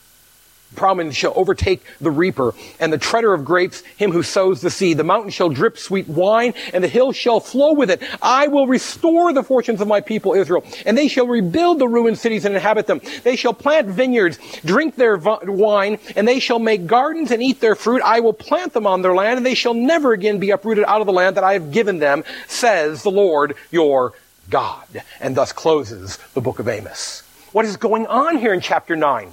plowman 0.76 1.10
shall 1.10 1.32
overtake 1.34 1.82
the 2.00 2.10
reaper, 2.10 2.54
and 2.78 2.92
the 2.92 2.98
treader 2.98 3.34
of 3.34 3.44
grapes 3.44 3.82
him 3.96 4.12
who 4.12 4.22
sows 4.22 4.60
the 4.60 4.70
seed. 4.70 4.98
The 4.98 5.04
mountain 5.04 5.30
shall 5.30 5.48
drip 5.48 5.78
sweet 5.78 6.06
wine, 6.08 6.54
and 6.72 6.84
the 6.84 6.88
hill 6.88 7.12
shall 7.12 7.40
flow 7.40 7.72
with 7.72 7.90
it. 7.90 8.02
I 8.22 8.46
will 8.48 8.66
restore 8.66 9.32
the 9.32 9.42
fortunes 9.42 9.80
of 9.80 9.88
my 9.88 10.00
people 10.00 10.34
Israel, 10.34 10.64
and 10.84 10.96
they 10.96 11.08
shall 11.08 11.26
rebuild 11.26 11.78
the 11.78 11.88
ruined 11.88 12.18
cities 12.18 12.44
and 12.44 12.54
inhabit 12.54 12.86
them. 12.86 13.00
They 13.24 13.36
shall 13.36 13.54
plant 13.54 13.88
vineyards, 13.88 14.38
drink 14.64 14.96
their 14.96 15.16
wine, 15.16 15.98
and 16.14 16.28
they 16.28 16.38
shall 16.38 16.58
make 16.58 16.86
gardens 16.86 17.30
and 17.30 17.42
eat 17.42 17.60
their 17.60 17.74
fruit. 17.74 18.02
I 18.02 18.20
will 18.20 18.32
plant 18.32 18.72
them 18.72 18.86
on 18.86 19.02
their 19.02 19.14
land, 19.14 19.38
and 19.38 19.46
they 19.46 19.54
shall 19.54 19.74
never 19.74 20.12
again 20.12 20.38
be 20.38 20.50
uprooted 20.50 20.84
out 20.84 21.00
of 21.00 21.06
the 21.06 21.12
land 21.12 21.36
that 21.36 21.44
I 21.44 21.54
have 21.54 21.72
given 21.72 21.98
them, 21.98 22.24
says 22.46 23.02
the 23.02 23.10
Lord 23.10 23.54
your 23.70 24.12
God. 24.50 25.02
And 25.20 25.36
thus 25.36 25.52
closes 25.52 26.18
the 26.34 26.40
book 26.40 26.58
of 26.58 26.68
Amos. 26.68 27.22
What 27.52 27.64
is 27.64 27.76
going 27.76 28.06
on 28.06 28.36
here 28.36 28.52
in 28.52 28.60
chapter 28.60 28.96
9? 28.96 29.32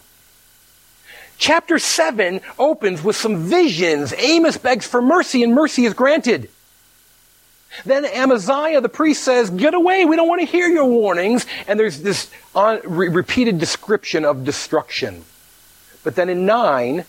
Chapter 1.44 1.78
7 1.78 2.40
opens 2.58 3.04
with 3.04 3.18
some 3.18 3.36
visions. 3.36 4.14
Amos 4.14 4.58
begs 4.58 4.88
for 4.88 5.02
mercy, 5.02 5.44
and 5.44 5.54
mercy 5.54 5.84
is 5.84 5.94
granted. 5.94 6.50
Then 7.84 8.06
Amaziah, 8.06 8.80
the 8.80 8.88
priest, 8.88 9.26
says, 9.26 9.50
Get 9.50 9.74
away, 9.74 10.06
we 10.06 10.16
don't 10.16 10.30
want 10.30 10.40
to 10.40 10.48
hear 10.48 10.70
your 10.70 10.86
warnings. 10.86 11.46
And 11.68 11.78
there's 11.78 12.02
this 12.02 12.32
re- 12.56 13.10
repeated 13.10 13.60
description 13.60 14.24
of 14.24 14.46
destruction. 14.46 15.26
But 16.02 16.16
then 16.16 16.30
in 16.30 16.46
9, 16.46 17.04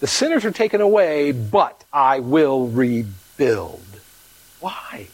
the 0.00 0.06
sinners 0.06 0.46
are 0.46 0.50
taken 0.50 0.80
away, 0.80 1.32
but 1.32 1.84
I 1.92 2.20
will 2.20 2.68
rebuild. 2.68 3.84
Why? 4.60 5.08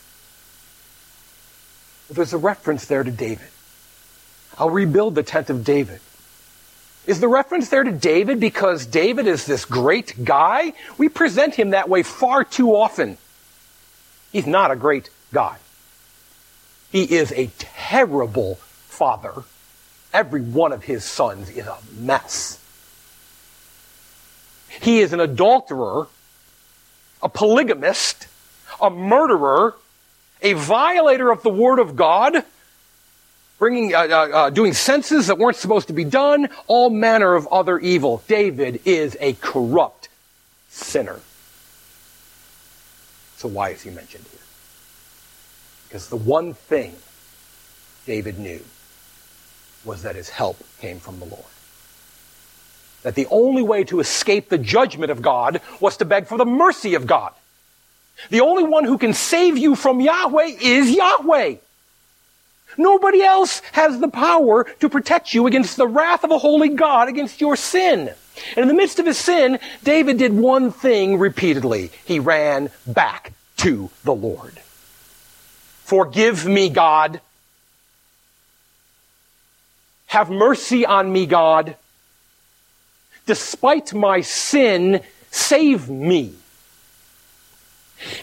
Well, 2.09 2.15
there's 2.15 2.33
a 2.33 2.39
reference 2.39 2.85
there 2.85 3.03
to 3.03 3.11
David. 3.11 3.49
I'll 4.57 4.71
rebuild 4.71 5.17
the 5.17 5.25
tent 5.25 5.51
of 5.51 5.65
David. 5.65 6.01
Is 7.07 7.21
the 7.21 7.29
reference 7.29 7.69
there 7.69 7.85
to 7.85 7.93
David 7.93 8.41
because 8.41 8.87
David 8.87 9.27
is 9.27 9.45
this 9.45 9.65
great 9.65 10.25
guy? 10.25 10.73
We 10.97 11.09
present 11.09 11.55
him 11.55 11.71
that 11.71 11.89
way 11.89 12.03
far 12.03 12.45
too 12.45 12.75
often. 12.75 13.19
He's 14.33 14.47
not 14.47 14.71
a 14.71 14.77
great 14.77 15.11
guy. 15.33 15.59
He 16.91 17.05
is 17.05 17.31
a 17.33 17.51
terrible 17.59 18.55
father. 18.89 19.45
Every 20.13 20.41
one 20.41 20.73
of 20.73 20.85
his 20.85 21.05
sons 21.05 21.51
is 21.51 21.67
a 21.67 21.77
mess. 21.99 22.61
He 24.81 25.01
is 25.01 25.13
an 25.13 25.21
adulterer, 25.21 26.07
a 27.23 27.29
polygamist, 27.29 28.29
a 28.81 28.91
murderer, 28.91 29.75
a 30.41 30.53
violator 30.55 31.31
of 31.31 31.43
the 31.43 31.51
word 31.51 31.79
of 31.79 31.97
God, 31.97 32.45
bringing, 33.59 33.95
uh, 33.95 33.99
uh, 33.99 34.03
uh, 34.03 34.51
doing 34.51 34.73
senses 34.73 35.29
that 35.29 35.39
weren't 35.39 35.57
supposed 35.57 35.89
to 35.89 35.95
be 35.95 36.05
done, 36.05 36.49
all 36.67 36.91
manner 36.91 37.35
of 37.35 37.47
other 37.49 37.79
evil. 37.79 38.23
David 38.27 38.81
is 38.85 39.17
a 39.21 39.35
corrupt 39.35 40.09
sinner. 40.69 41.21
So 43.37 43.49
why 43.49 43.71
is 43.71 43.83
he 43.83 43.91
mentioned 43.91 44.25
here? 44.31 44.41
Because 45.89 46.09
the 46.09 46.17
one 46.17 46.55
thing 46.55 46.95
David 48.07 48.39
knew 48.39 48.63
was 49.85 50.03
that 50.03 50.17
his 50.17 50.31
help 50.31 50.57
came 50.81 50.99
from 50.99 51.19
the 51.19 51.27
Lord. 51.27 51.45
That 53.03 53.15
the 53.15 53.27
only 53.31 53.63
way 53.63 53.85
to 53.85 54.01
escape 54.01 54.49
the 54.49 54.59
judgment 54.59 55.11
of 55.11 55.21
God 55.21 55.61
was 55.79 55.99
to 55.99 56.05
beg 56.05 56.27
for 56.27 56.39
the 56.39 56.47
mercy 56.47 56.95
of 56.95 57.07
God. 57.07 57.33
The 58.31 58.41
only 58.41 58.65
one 58.65 58.85
who 58.85 58.97
can 58.97 59.13
save 59.13 59.59
you 59.59 59.75
from 59.75 60.01
Yahweh 60.01 60.57
is 60.61 60.91
Yahweh. 60.91 61.57
Nobody 62.77 63.23
else 63.23 63.61
has 63.73 64.01
the 64.01 64.09
power 64.09 64.65
to 64.81 64.89
protect 64.89 65.35
you 65.35 65.47
against 65.47 65.77
the 65.77 65.87
wrath 65.87 66.25
of 66.25 66.31
a 66.31 66.39
holy 66.39 66.71
God 66.71 67.09
against 67.09 67.41
your 67.41 67.57
sin. 67.57 68.13
And 68.57 68.63
in 68.63 68.69
the 68.69 68.75
midst 68.75 68.99
of 68.99 69.07
his 69.07 69.19
sin, 69.19 69.59
David 69.85 70.19
did 70.19 70.33
one 70.33 70.73
thing 70.73 71.19
repeatedly. 71.19 71.91
He 72.05 72.19
ran 72.19 72.71
back 72.87 73.33
to 73.59 73.91
the 74.03 74.15
Lord. 74.15 74.61
Forgive 75.85 76.47
me, 76.47 76.71
God. 76.71 77.21
Have 80.07 80.31
mercy 80.31 80.87
on 80.87 81.13
me, 81.13 81.27
God. 81.27 81.77
Despite 83.27 83.95
my 83.95 84.21
sin, 84.21 85.03
save 85.31 85.89
me. 85.89 86.35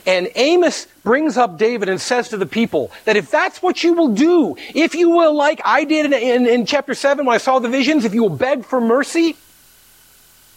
And 0.06 0.30
Amos 0.36 0.88
brings 1.04 1.38
up 1.38 1.58
David 1.58 1.90
and 1.90 2.00
says 2.00 2.30
to 2.30 2.38
the 2.38 2.46
people 2.46 2.92
that 3.06 3.16
if 3.16 3.32
that's 3.32 3.62
what 3.62 3.84
you 3.84 3.94
will 3.94 4.14
do, 4.14 4.56
if 4.74 4.96
you 4.96 5.10
will, 5.10 5.34
like 5.34 5.62
I 5.64 5.84
did 5.84 6.06
in, 6.06 6.14
in, 6.14 6.48
in, 6.48 6.66
chapter 6.66 6.94
7 6.94 7.26
when 7.26 7.34
I 7.34 7.38
saw 7.38 7.60
the 7.60 7.70
visions, 7.70 8.06
if 8.06 8.14
you 8.14 8.22
will 8.22 8.30
beg 8.30 8.66
for 8.66 8.82
mercy, 8.82 9.36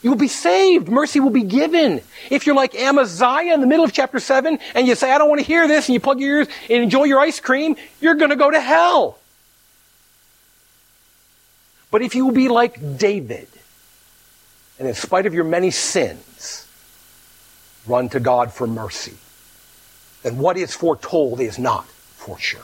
you 0.02 0.10
will 0.10 0.18
be 0.18 0.28
saved. 0.28 0.88
Mercy 0.88 1.18
will 1.18 1.30
be 1.30 1.44
given. 1.44 2.02
If 2.30 2.46
you're 2.46 2.54
like 2.54 2.74
Amaziah 2.74 3.54
in 3.54 3.60
the 3.60 3.66
middle 3.66 3.84
of 3.84 3.92
chapter 3.92 4.20
7 4.20 4.58
and 4.74 4.86
you 4.86 4.94
say, 4.94 5.10
I 5.10 5.18
don't 5.18 5.30
want 5.30 5.40
to 5.40 5.46
hear 5.46 5.66
this, 5.66 5.88
and 5.88 5.94
you 5.94 6.00
plug 6.00 6.20
your 6.20 6.38
ears 6.38 6.48
and 6.68 6.82
enjoy 6.82 7.04
your 7.04 7.20
ice 7.20 7.40
cream, 7.40 7.76
you're 8.00 8.14
going 8.14 8.30
to 8.30 8.36
go 8.36 8.50
to 8.50 8.60
hell. 8.60 9.18
But 11.90 12.02
if 12.02 12.14
you 12.14 12.26
will 12.26 12.34
be 12.34 12.48
like 12.48 12.98
David, 12.98 13.48
and 14.78 14.88
in 14.88 14.94
spite 14.94 15.26
of 15.26 15.32
your 15.32 15.44
many 15.44 15.70
sins, 15.70 16.63
run 17.86 18.08
to 18.10 18.20
God 18.20 18.52
for 18.52 18.66
mercy, 18.66 19.14
And 20.24 20.38
what 20.38 20.56
is 20.56 20.74
foretold 20.74 21.40
is 21.40 21.58
not 21.58 21.86
for 21.86 22.38
sure. 22.38 22.62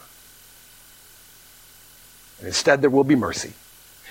And 2.38 2.48
instead, 2.48 2.80
there 2.80 2.88
will 2.88 3.04
be 3.04 3.16
mercy. 3.16 3.52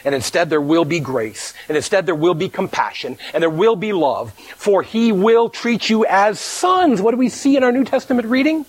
And 0.05 0.13
instead, 0.15 0.49
there 0.49 0.61
will 0.61 0.85
be 0.85 0.99
grace. 0.99 1.53
And 1.67 1.75
instead, 1.75 2.05
there 2.05 2.15
will 2.15 2.35
be 2.35 2.47
compassion. 2.47 3.17
And 3.33 3.41
there 3.41 3.49
will 3.49 3.75
be 3.75 3.91
love. 3.91 4.33
For 4.55 4.83
he 4.83 5.11
will 5.11 5.49
treat 5.49 5.89
you 5.89 6.05
as 6.05 6.39
sons. 6.39 7.01
What 7.01 7.11
do 7.11 7.17
we 7.17 7.29
see 7.29 7.57
in 7.57 7.63
our 7.63 7.71
New 7.71 7.83
Testament 7.83 8.27
reading? 8.27 8.65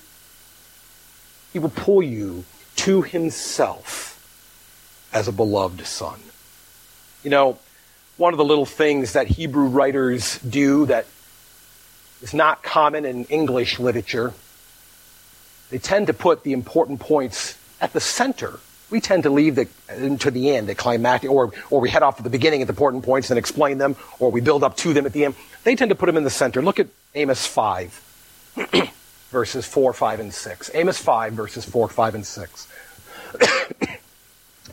He 1.53 1.59
will 1.59 1.71
pull 1.71 2.03
you 2.03 2.45
to 2.77 3.03
himself 3.03 4.17
as 5.13 5.29
a 5.29 5.33
beloved 5.33 5.87
son. 5.87 6.21
You 7.23 7.31
know, 7.31 7.59
one 8.17 8.33
of 8.33 8.39
the 8.39 8.45
little 8.45 8.67
things 8.67 9.13
that 9.13 9.27
Hebrew 9.27 9.67
writers 9.67 10.39
do 10.39 10.87
that 10.87 11.07
is 12.23 12.35
not 12.35 12.63
common 12.63 13.05
in 13.05 13.25
English 13.27 13.79
literature, 13.79 14.33
they 15.71 15.79
tend 15.79 16.09
to 16.09 16.13
put 16.13 16.43
the 16.43 16.53
important 16.53 17.01
points 17.01 17.57
at 17.81 17.93
the 17.93 18.01
center. 18.01 18.61
We 18.91 19.01
tend 19.01 19.23
to 19.23 19.31
leave 19.31 19.55
the, 19.55 19.69
to 20.19 20.31
the 20.31 20.51
end, 20.51 20.69
the 20.69 20.75
climactic, 20.75 21.31
or, 21.31 21.53
or 21.71 21.81
we 21.81 21.91
head 21.91 22.03
off 22.03 22.19
at 22.19 22.25
the 22.25 22.31
beginning 22.31 22.61
at 22.61 22.67
the 22.67 22.73
important 22.73 23.05
points 23.05 23.31
and 23.31 23.39
explain 23.39 23.79
them, 23.79 23.97
or 24.19 24.31
we 24.31 24.41
build 24.41 24.65
up 24.65 24.77
to 24.79 24.93
them 24.93 25.07
at 25.07 25.13
the 25.13 25.25
end. 25.25 25.37
They 25.63 25.77
tend 25.77 25.91
to 25.91 25.95
put 25.95 26.07
them 26.07 26.17
in 26.17 26.25
the 26.25 26.31
center. 26.31 26.61
Look 26.61 26.81
at 26.81 26.89
Amos 27.15 27.47
5, 27.47 28.67
verses 29.31 29.67
4, 29.67 29.93
5, 29.93 30.21
and 30.21 30.35
6. 30.35 30.71
Amos 30.75 30.99
5, 30.99 31.33
verses 31.35 31.65
4, 31.65 31.89
5, 31.89 32.15
and 32.17 32.27
6. 32.27 32.69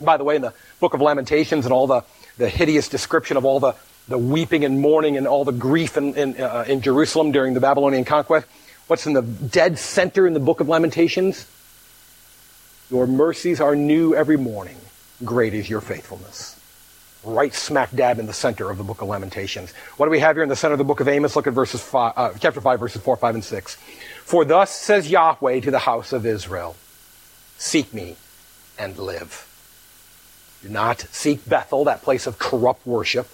By 0.00 0.16
the 0.16 0.24
way, 0.24 0.36
in 0.36 0.42
the 0.42 0.52
book 0.80 0.94
of 0.94 1.00
Lamentations 1.00 1.64
and 1.64 1.72
all 1.72 1.86
the 1.86 2.02
the 2.38 2.48
hideous 2.48 2.88
description 2.88 3.36
of 3.36 3.44
all 3.44 3.60
the, 3.60 3.74
the 4.08 4.18
weeping 4.18 4.64
and 4.64 4.80
mourning 4.80 5.16
and 5.16 5.26
all 5.26 5.44
the 5.44 5.52
grief 5.52 5.96
in, 5.96 6.14
in, 6.14 6.40
uh, 6.40 6.64
in 6.66 6.80
Jerusalem 6.80 7.30
during 7.32 7.54
the 7.54 7.60
Babylonian 7.60 8.04
conquest. 8.04 8.46
What's 8.86 9.06
in 9.06 9.12
the 9.12 9.22
dead 9.22 9.78
center 9.78 10.26
in 10.26 10.32
the 10.32 10.40
book 10.40 10.60
of 10.60 10.68
Lamentations? 10.68 11.46
Your 12.90 13.06
mercies 13.06 13.60
are 13.60 13.76
new 13.76 14.14
every 14.14 14.38
morning. 14.38 14.76
Great 15.24 15.52
is 15.52 15.68
your 15.68 15.82
faithfulness. 15.82 16.58
Right 17.22 17.52
smack 17.52 17.94
dab 17.94 18.18
in 18.18 18.26
the 18.26 18.32
center 18.32 18.70
of 18.70 18.78
the 18.78 18.84
book 18.84 19.02
of 19.02 19.08
Lamentations. 19.08 19.72
What 19.98 20.06
do 20.06 20.10
we 20.10 20.20
have 20.20 20.36
here 20.36 20.42
in 20.42 20.48
the 20.48 20.56
center 20.56 20.72
of 20.72 20.78
the 20.78 20.84
book 20.84 21.00
of 21.00 21.08
Amos? 21.08 21.36
Look 21.36 21.46
at 21.46 21.52
verses 21.52 21.82
five, 21.82 22.14
uh, 22.16 22.32
chapter 22.38 22.60
5, 22.60 22.80
verses 22.80 23.02
4, 23.02 23.16
5, 23.16 23.34
and 23.34 23.44
6. 23.44 23.74
For 24.24 24.44
thus 24.44 24.70
says 24.70 25.10
Yahweh 25.10 25.60
to 25.60 25.70
the 25.70 25.80
house 25.80 26.12
of 26.12 26.24
Israel, 26.24 26.76
Seek 27.58 27.92
me 27.92 28.16
and 28.78 28.96
live. 28.96 29.44
Do 30.62 30.68
not 30.68 31.00
seek 31.10 31.46
Bethel, 31.46 31.84
that 31.84 32.02
place 32.02 32.26
of 32.26 32.38
corrupt 32.38 32.86
worship. 32.86 33.28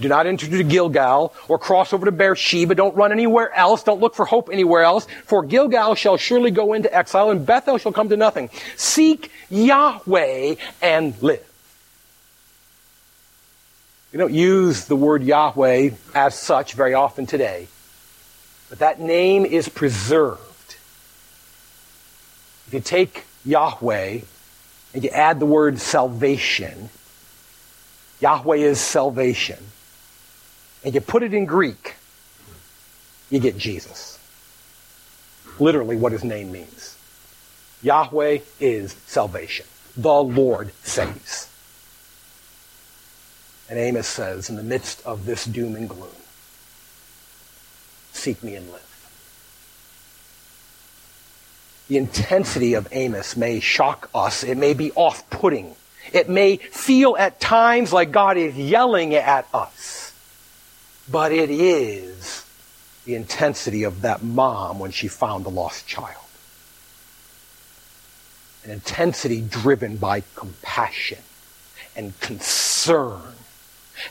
Do 0.00 0.08
not 0.08 0.26
enter 0.26 0.46
to 0.46 0.62
Gilgal 0.62 1.34
or 1.48 1.58
cross 1.58 1.92
over 1.92 2.04
to 2.04 2.12
Beersheba. 2.12 2.74
Don't 2.74 2.96
run 2.96 3.12
anywhere 3.12 3.52
else. 3.54 3.82
Don't 3.82 4.00
look 4.00 4.14
for 4.14 4.24
hope 4.24 4.50
anywhere 4.52 4.82
else. 4.82 5.06
For 5.24 5.42
Gilgal 5.42 5.94
shall 5.94 6.16
surely 6.16 6.50
go 6.50 6.72
into 6.72 6.94
exile 6.94 7.30
and 7.30 7.44
Bethel 7.46 7.78
shall 7.78 7.92
come 7.92 8.08
to 8.08 8.16
nothing. 8.16 8.50
Seek 8.76 9.30
Yahweh 9.50 10.56
and 10.82 11.22
live. 11.22 11.42
We 14.12 14.18
don't 14.18 14.32
use 14.32 14.86
the 14.86 14.96
word 14.96 15.22
Yahweh 15.22 15.90
as 16.14 16.34
such 16.34 16.72
very 16.72 16.94
often 16.94 17.26
today, 17.26 17.68
but 18.70 18.78
that 18.78 18.98
name 18.98 19.44
is 19.44 19.68
preserved. 19.68 20.76
If 22.66 22.70
you 22.72 22.80
take 22.80 23.24
Yahweh 23.44 24.20
and 24.94 25.04
you 25.04 25.10
add 25.10 25.38
the 25.38 25.44
word 25.44 25.78
salvation, 25.80 26.88
Yahweh 28.20 28.56
is 28.56 28.80
salvation, 28.80 29.58
and 30.86 30.94
you 30.94 31.00
put 31.00 31.24
it 31.24 31.34
in 31.34 31.44
Greek, 31.46 31.96
you 33.28 33.40
get 33.40 33.58
Jesus. 33.58 34.20
Literally 35.58 35.96
what 35.96 36.12
his 36.12 36.22
name 36.22 36.52
means. 36.52 36.96
Yahweh 37.82 38.38
is 38.60 38.92
salvation. 39.04 39.66
The 39.96 40.22
Lord 40.22 40.72
saves. 40.84 41.50
And 43.68 43.80
Amos 43.80 44.06
says, 44.06 44.48
in 44.48 44.54
the 44.54 44.62
midst 44.62 45.04
of 45.04 45.26
this 45.26 45.44
doom 45.44 45.74
and 45.74 45.88
gloom, 45.88 46.08
seek 48.12 48.44
me 48.44 48.54
and 48.54 48.70
live. 48.70 48.82
The 51.88 51.96
intensity 51.96 52.74
of 52.74 52.86
Amos 52.92 53.36
may 53.36 53.58
shock 53.58 54.08
us. 54.14 54.44
It 54.44 54.56
may 54.56 54.72
be 54.72 54.92
off-putting. 54.92 55.74
It 56.12 56.28
may 56.28 56.58
feel 56.58 57.16
at 57.18 57.40
times 57.40 57.92
like 57.92 58.12
God 58.12 58.36
is 58.36 58.56
yelling 58.56 59.16
at 59.16 59.48
us. 59.52 60.05
But 61.10 61.32
it 61.32 61.50
is 61.50 62.44
the 63.04 63.14
intensity 63.14 63.84
of 63.84 64.02
that 64.02 64.22
mom 64.22 64.78
when 64.78 64.90
she 64.90 65.08
found 65.08 65.44
the 65.44 65.50
lost 65.50 65.86
child. 65.86 66.24
An 68.64 68.70
intensity 68.70 69.40
driven 69.40 69.96
by 69.96 70.24
compassion 70.34 71.18
and 71.94 72.18
concern 72.20 73.20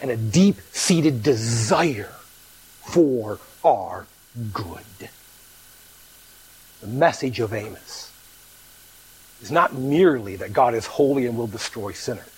and 0.01 0.09
a 0.09 0.17
deep-seated 0.17 1.21
desire 1.21 2.13
for 2.83 3.39
our 3.63 4.07
good 4.53 5.09
the 6.85 6.91
message 6.91 7.39
of 7.39 7.51
Amos 7.51 8.11
is 9.41 9.49
not 9.49 9.73
merely 9.73 10.35
that 10.35 10.53
God 10.53 10.75
is 10.75 10.85
holy 10.85 11.25
and 11.25 11.35
will 11.35 11.47
destroy 11.47 11.91
sinners. 11.93 12.34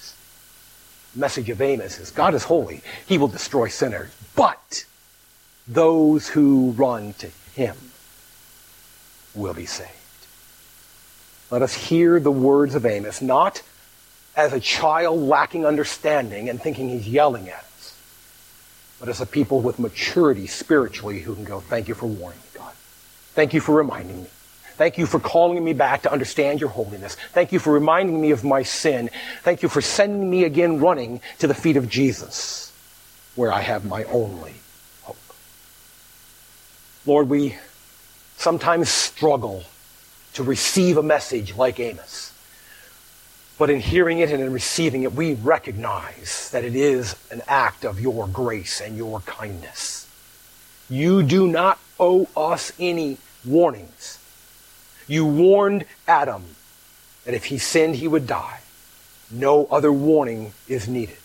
Message 1.18 1.50
of 1.50 1.62
Amos 1.62 2.00
is 2.00 2.12
God 2.12 2.36
is 2.36 2.44
holy, 2.44 2.82
he 3.08 3.18
will 3.18 3.28
destroy 3.28 3.70
sinners, 3.70 4.16
but 4.36 4.86
those 5.68 6.28
who 6.28 6.72
run 6.72 7.14
to 7.14 7.28
him 7.56 7.76
will 9.34 9.56
be 9.56 9.66
saved. 9.66 9.92
Let 11.50 11.62
us 11.62 11.74
hear 11.74 12.20
the 12.20 12.32
words 12.32 12.76
of 12.76 12.86
Amos, 12.86 13.22
not 13.22 13.64
as 14.36 14.54
a 14.54 14.60
child 14.60 15.20
lacking 15.20 15.66
understanding 15.66 16.50
and 16.50 16.62
thinking 16.62 16.90
he's 16.90 17.08
yelling 17.08 17.50
at 17.50 17.66
us, 17.78 17.98
but 19.00 19.10
as 19.10 19.20
a 19.20 19.26
people 19.26 19.62
with 19.62 19.80
maturity 19.80 20.46
spiritually 20.46 21.22
who 21.22 21.34
can 21.34 21.46
go, 21.46 21.60
thank 21.60 21.88
you 21.88 21.96
for 21.96 22.06
warning 22.06 22.40
me, 22.40 22.60
God. 22.60 22.74
Thank 23.34 23.56
you 23.56 23.60
for 23.60 23.74
reminding 23.74 24.24
me. 24.24 24.30
Thank 24.78 25.00
you 25.00 25.08
for 25.08 25.20
calling 25.20 25.64
me 25.64 25.74
back 25.74 26.04
to 26.04 26.12
understand 26.12 26.62
your 26.62 26.70
holiness. 26.70 27.16
Thank 27.34 27.52
you 27.52 27.58
for 27.58 27.74
reminding 27.74 28.22
me 28.22 28.30
of 28.30 28.44
my 28.44 28.62
sin. 28.62 29.10
Thank 29.42 29.64
you 29.64 29.70
for 29.70 29.82
sending 29.82 30.30
me 30.30 30.44
again 30.44 30.80
running 30.80 31.20
to 31.40 31.48
the 31.48 31.56
feet 31.56 31.78
of 31.78 31.90
Jesus, 31.90 32.72
where 33.36 33.52
I 33.52 33.62
have 33.62 33.86
my 33.86 34.04
only 34.06 34.54
hope. 35.02 35.18
Lord, 37.08 37.28
we 37.28 37.58
sometimes 38.38 38.90
struggle 38.90 39.64
to 40.34 40.44
receive 40.44 40.98
a 40.98 41.04
message 41.04 41.56
like 41.56 41.80
Amos. 41.80 42.32
But 43.58 43.72
in 43.72 43.80
hearing 43.80 44.20
it 44.20 44.30
and 44.30 44.44
in 44.44 44.54
receiving 44.54 45.02
it, 45.02 45.14
we 45.14 45.34
recognize 45.34 46.52
that 46.52 46.64
it 46.64 46.76
is 46.76 47.16
an 47.32 47.42
act 47.48 47.84
of 47.84 48.00
your 48.00 48.28
grace 48.28 48.80
and 48.80 48.96
your 48.96 49.22
kindness. 49.22 50.08
You 50.88 51.24
do 51.24 51.48
not 51.48 51.80
owe 52.00 52.28
us 52.38 52.72
any 52.80 53.18
warnings. 53.44 54.20
You 55.08 55.26
warned 55.26 55.86
Adam 56.08 56.44
that 57.26 57.34
if 57.34 57.46
he 57.46 57.58
sinned, 57.58 57.96
he 57.96 58.08
would 58.08 58.28
die. 58.28 58.60
No 59.32 59.66
other 59.68 59.92
warning 59.92 60.54
is 60.68 60.88
needed. 60.88 61.18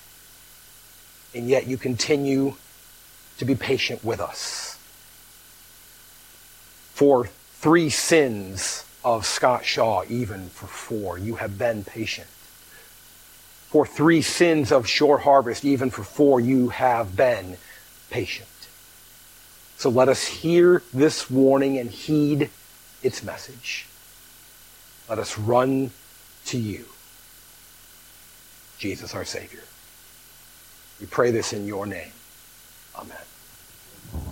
And 1.34 1.48
yet 1.48 1.66
you 1.66 1.76
continue 1.76 2.54
to 3.38 3.44
be 3.44 3.54
patient 3.54 4.04
with 4.04 4.20
us. 4.20 4.78
For 6.94 7.26
three 7.26 7.90
sins 7.90 8.84
of 9.04 9.26
Scott 9.26 9.64
Shaw, 9.64 10.04
even 10.08 10.48
for 10.48 10.66
four, 10.66 11.18
you 11.18 11.36
have 11.36 11.58
been 11.58 11.84
patient. 11.84 12.28
For 13.68 13.86
three 13.86 14.22
sins 14.22 14.70
of 14.70 14.86
short 14.86 15.22
harvest, 15.22 15.64
even 15.64 15.90
for 15.90 16.04
four, 16.04 16.40
you 16.40 16.68
have 16.68 17.16
been 17.16 17.56
patient. 18.10 18.48
So 19.78 19.88
let 19.88 20.08
us 20.08 20.24
hear 20.24 20.82
this 20.92 21.30
warning 21.30 21.78
and 21.78 21.90
heed 21.90 22.50
its 23.02 23.22
message. 23.22 23.86
Let 25.08 25.18
us 25.18 25.38
run 25.38 25.90
to 26.46 26.58
you, 26.58 26.86
Jesus 28.78 29.14
our 29.14 29.24
Savior. 29.24 29.62
We 31.00 31.06
pray 31.06 31.30
this 31.30 31.52
in 31.52 31.66
your 31.66 31.86
name. 31.86 32.12
Amen. 32.96 33.18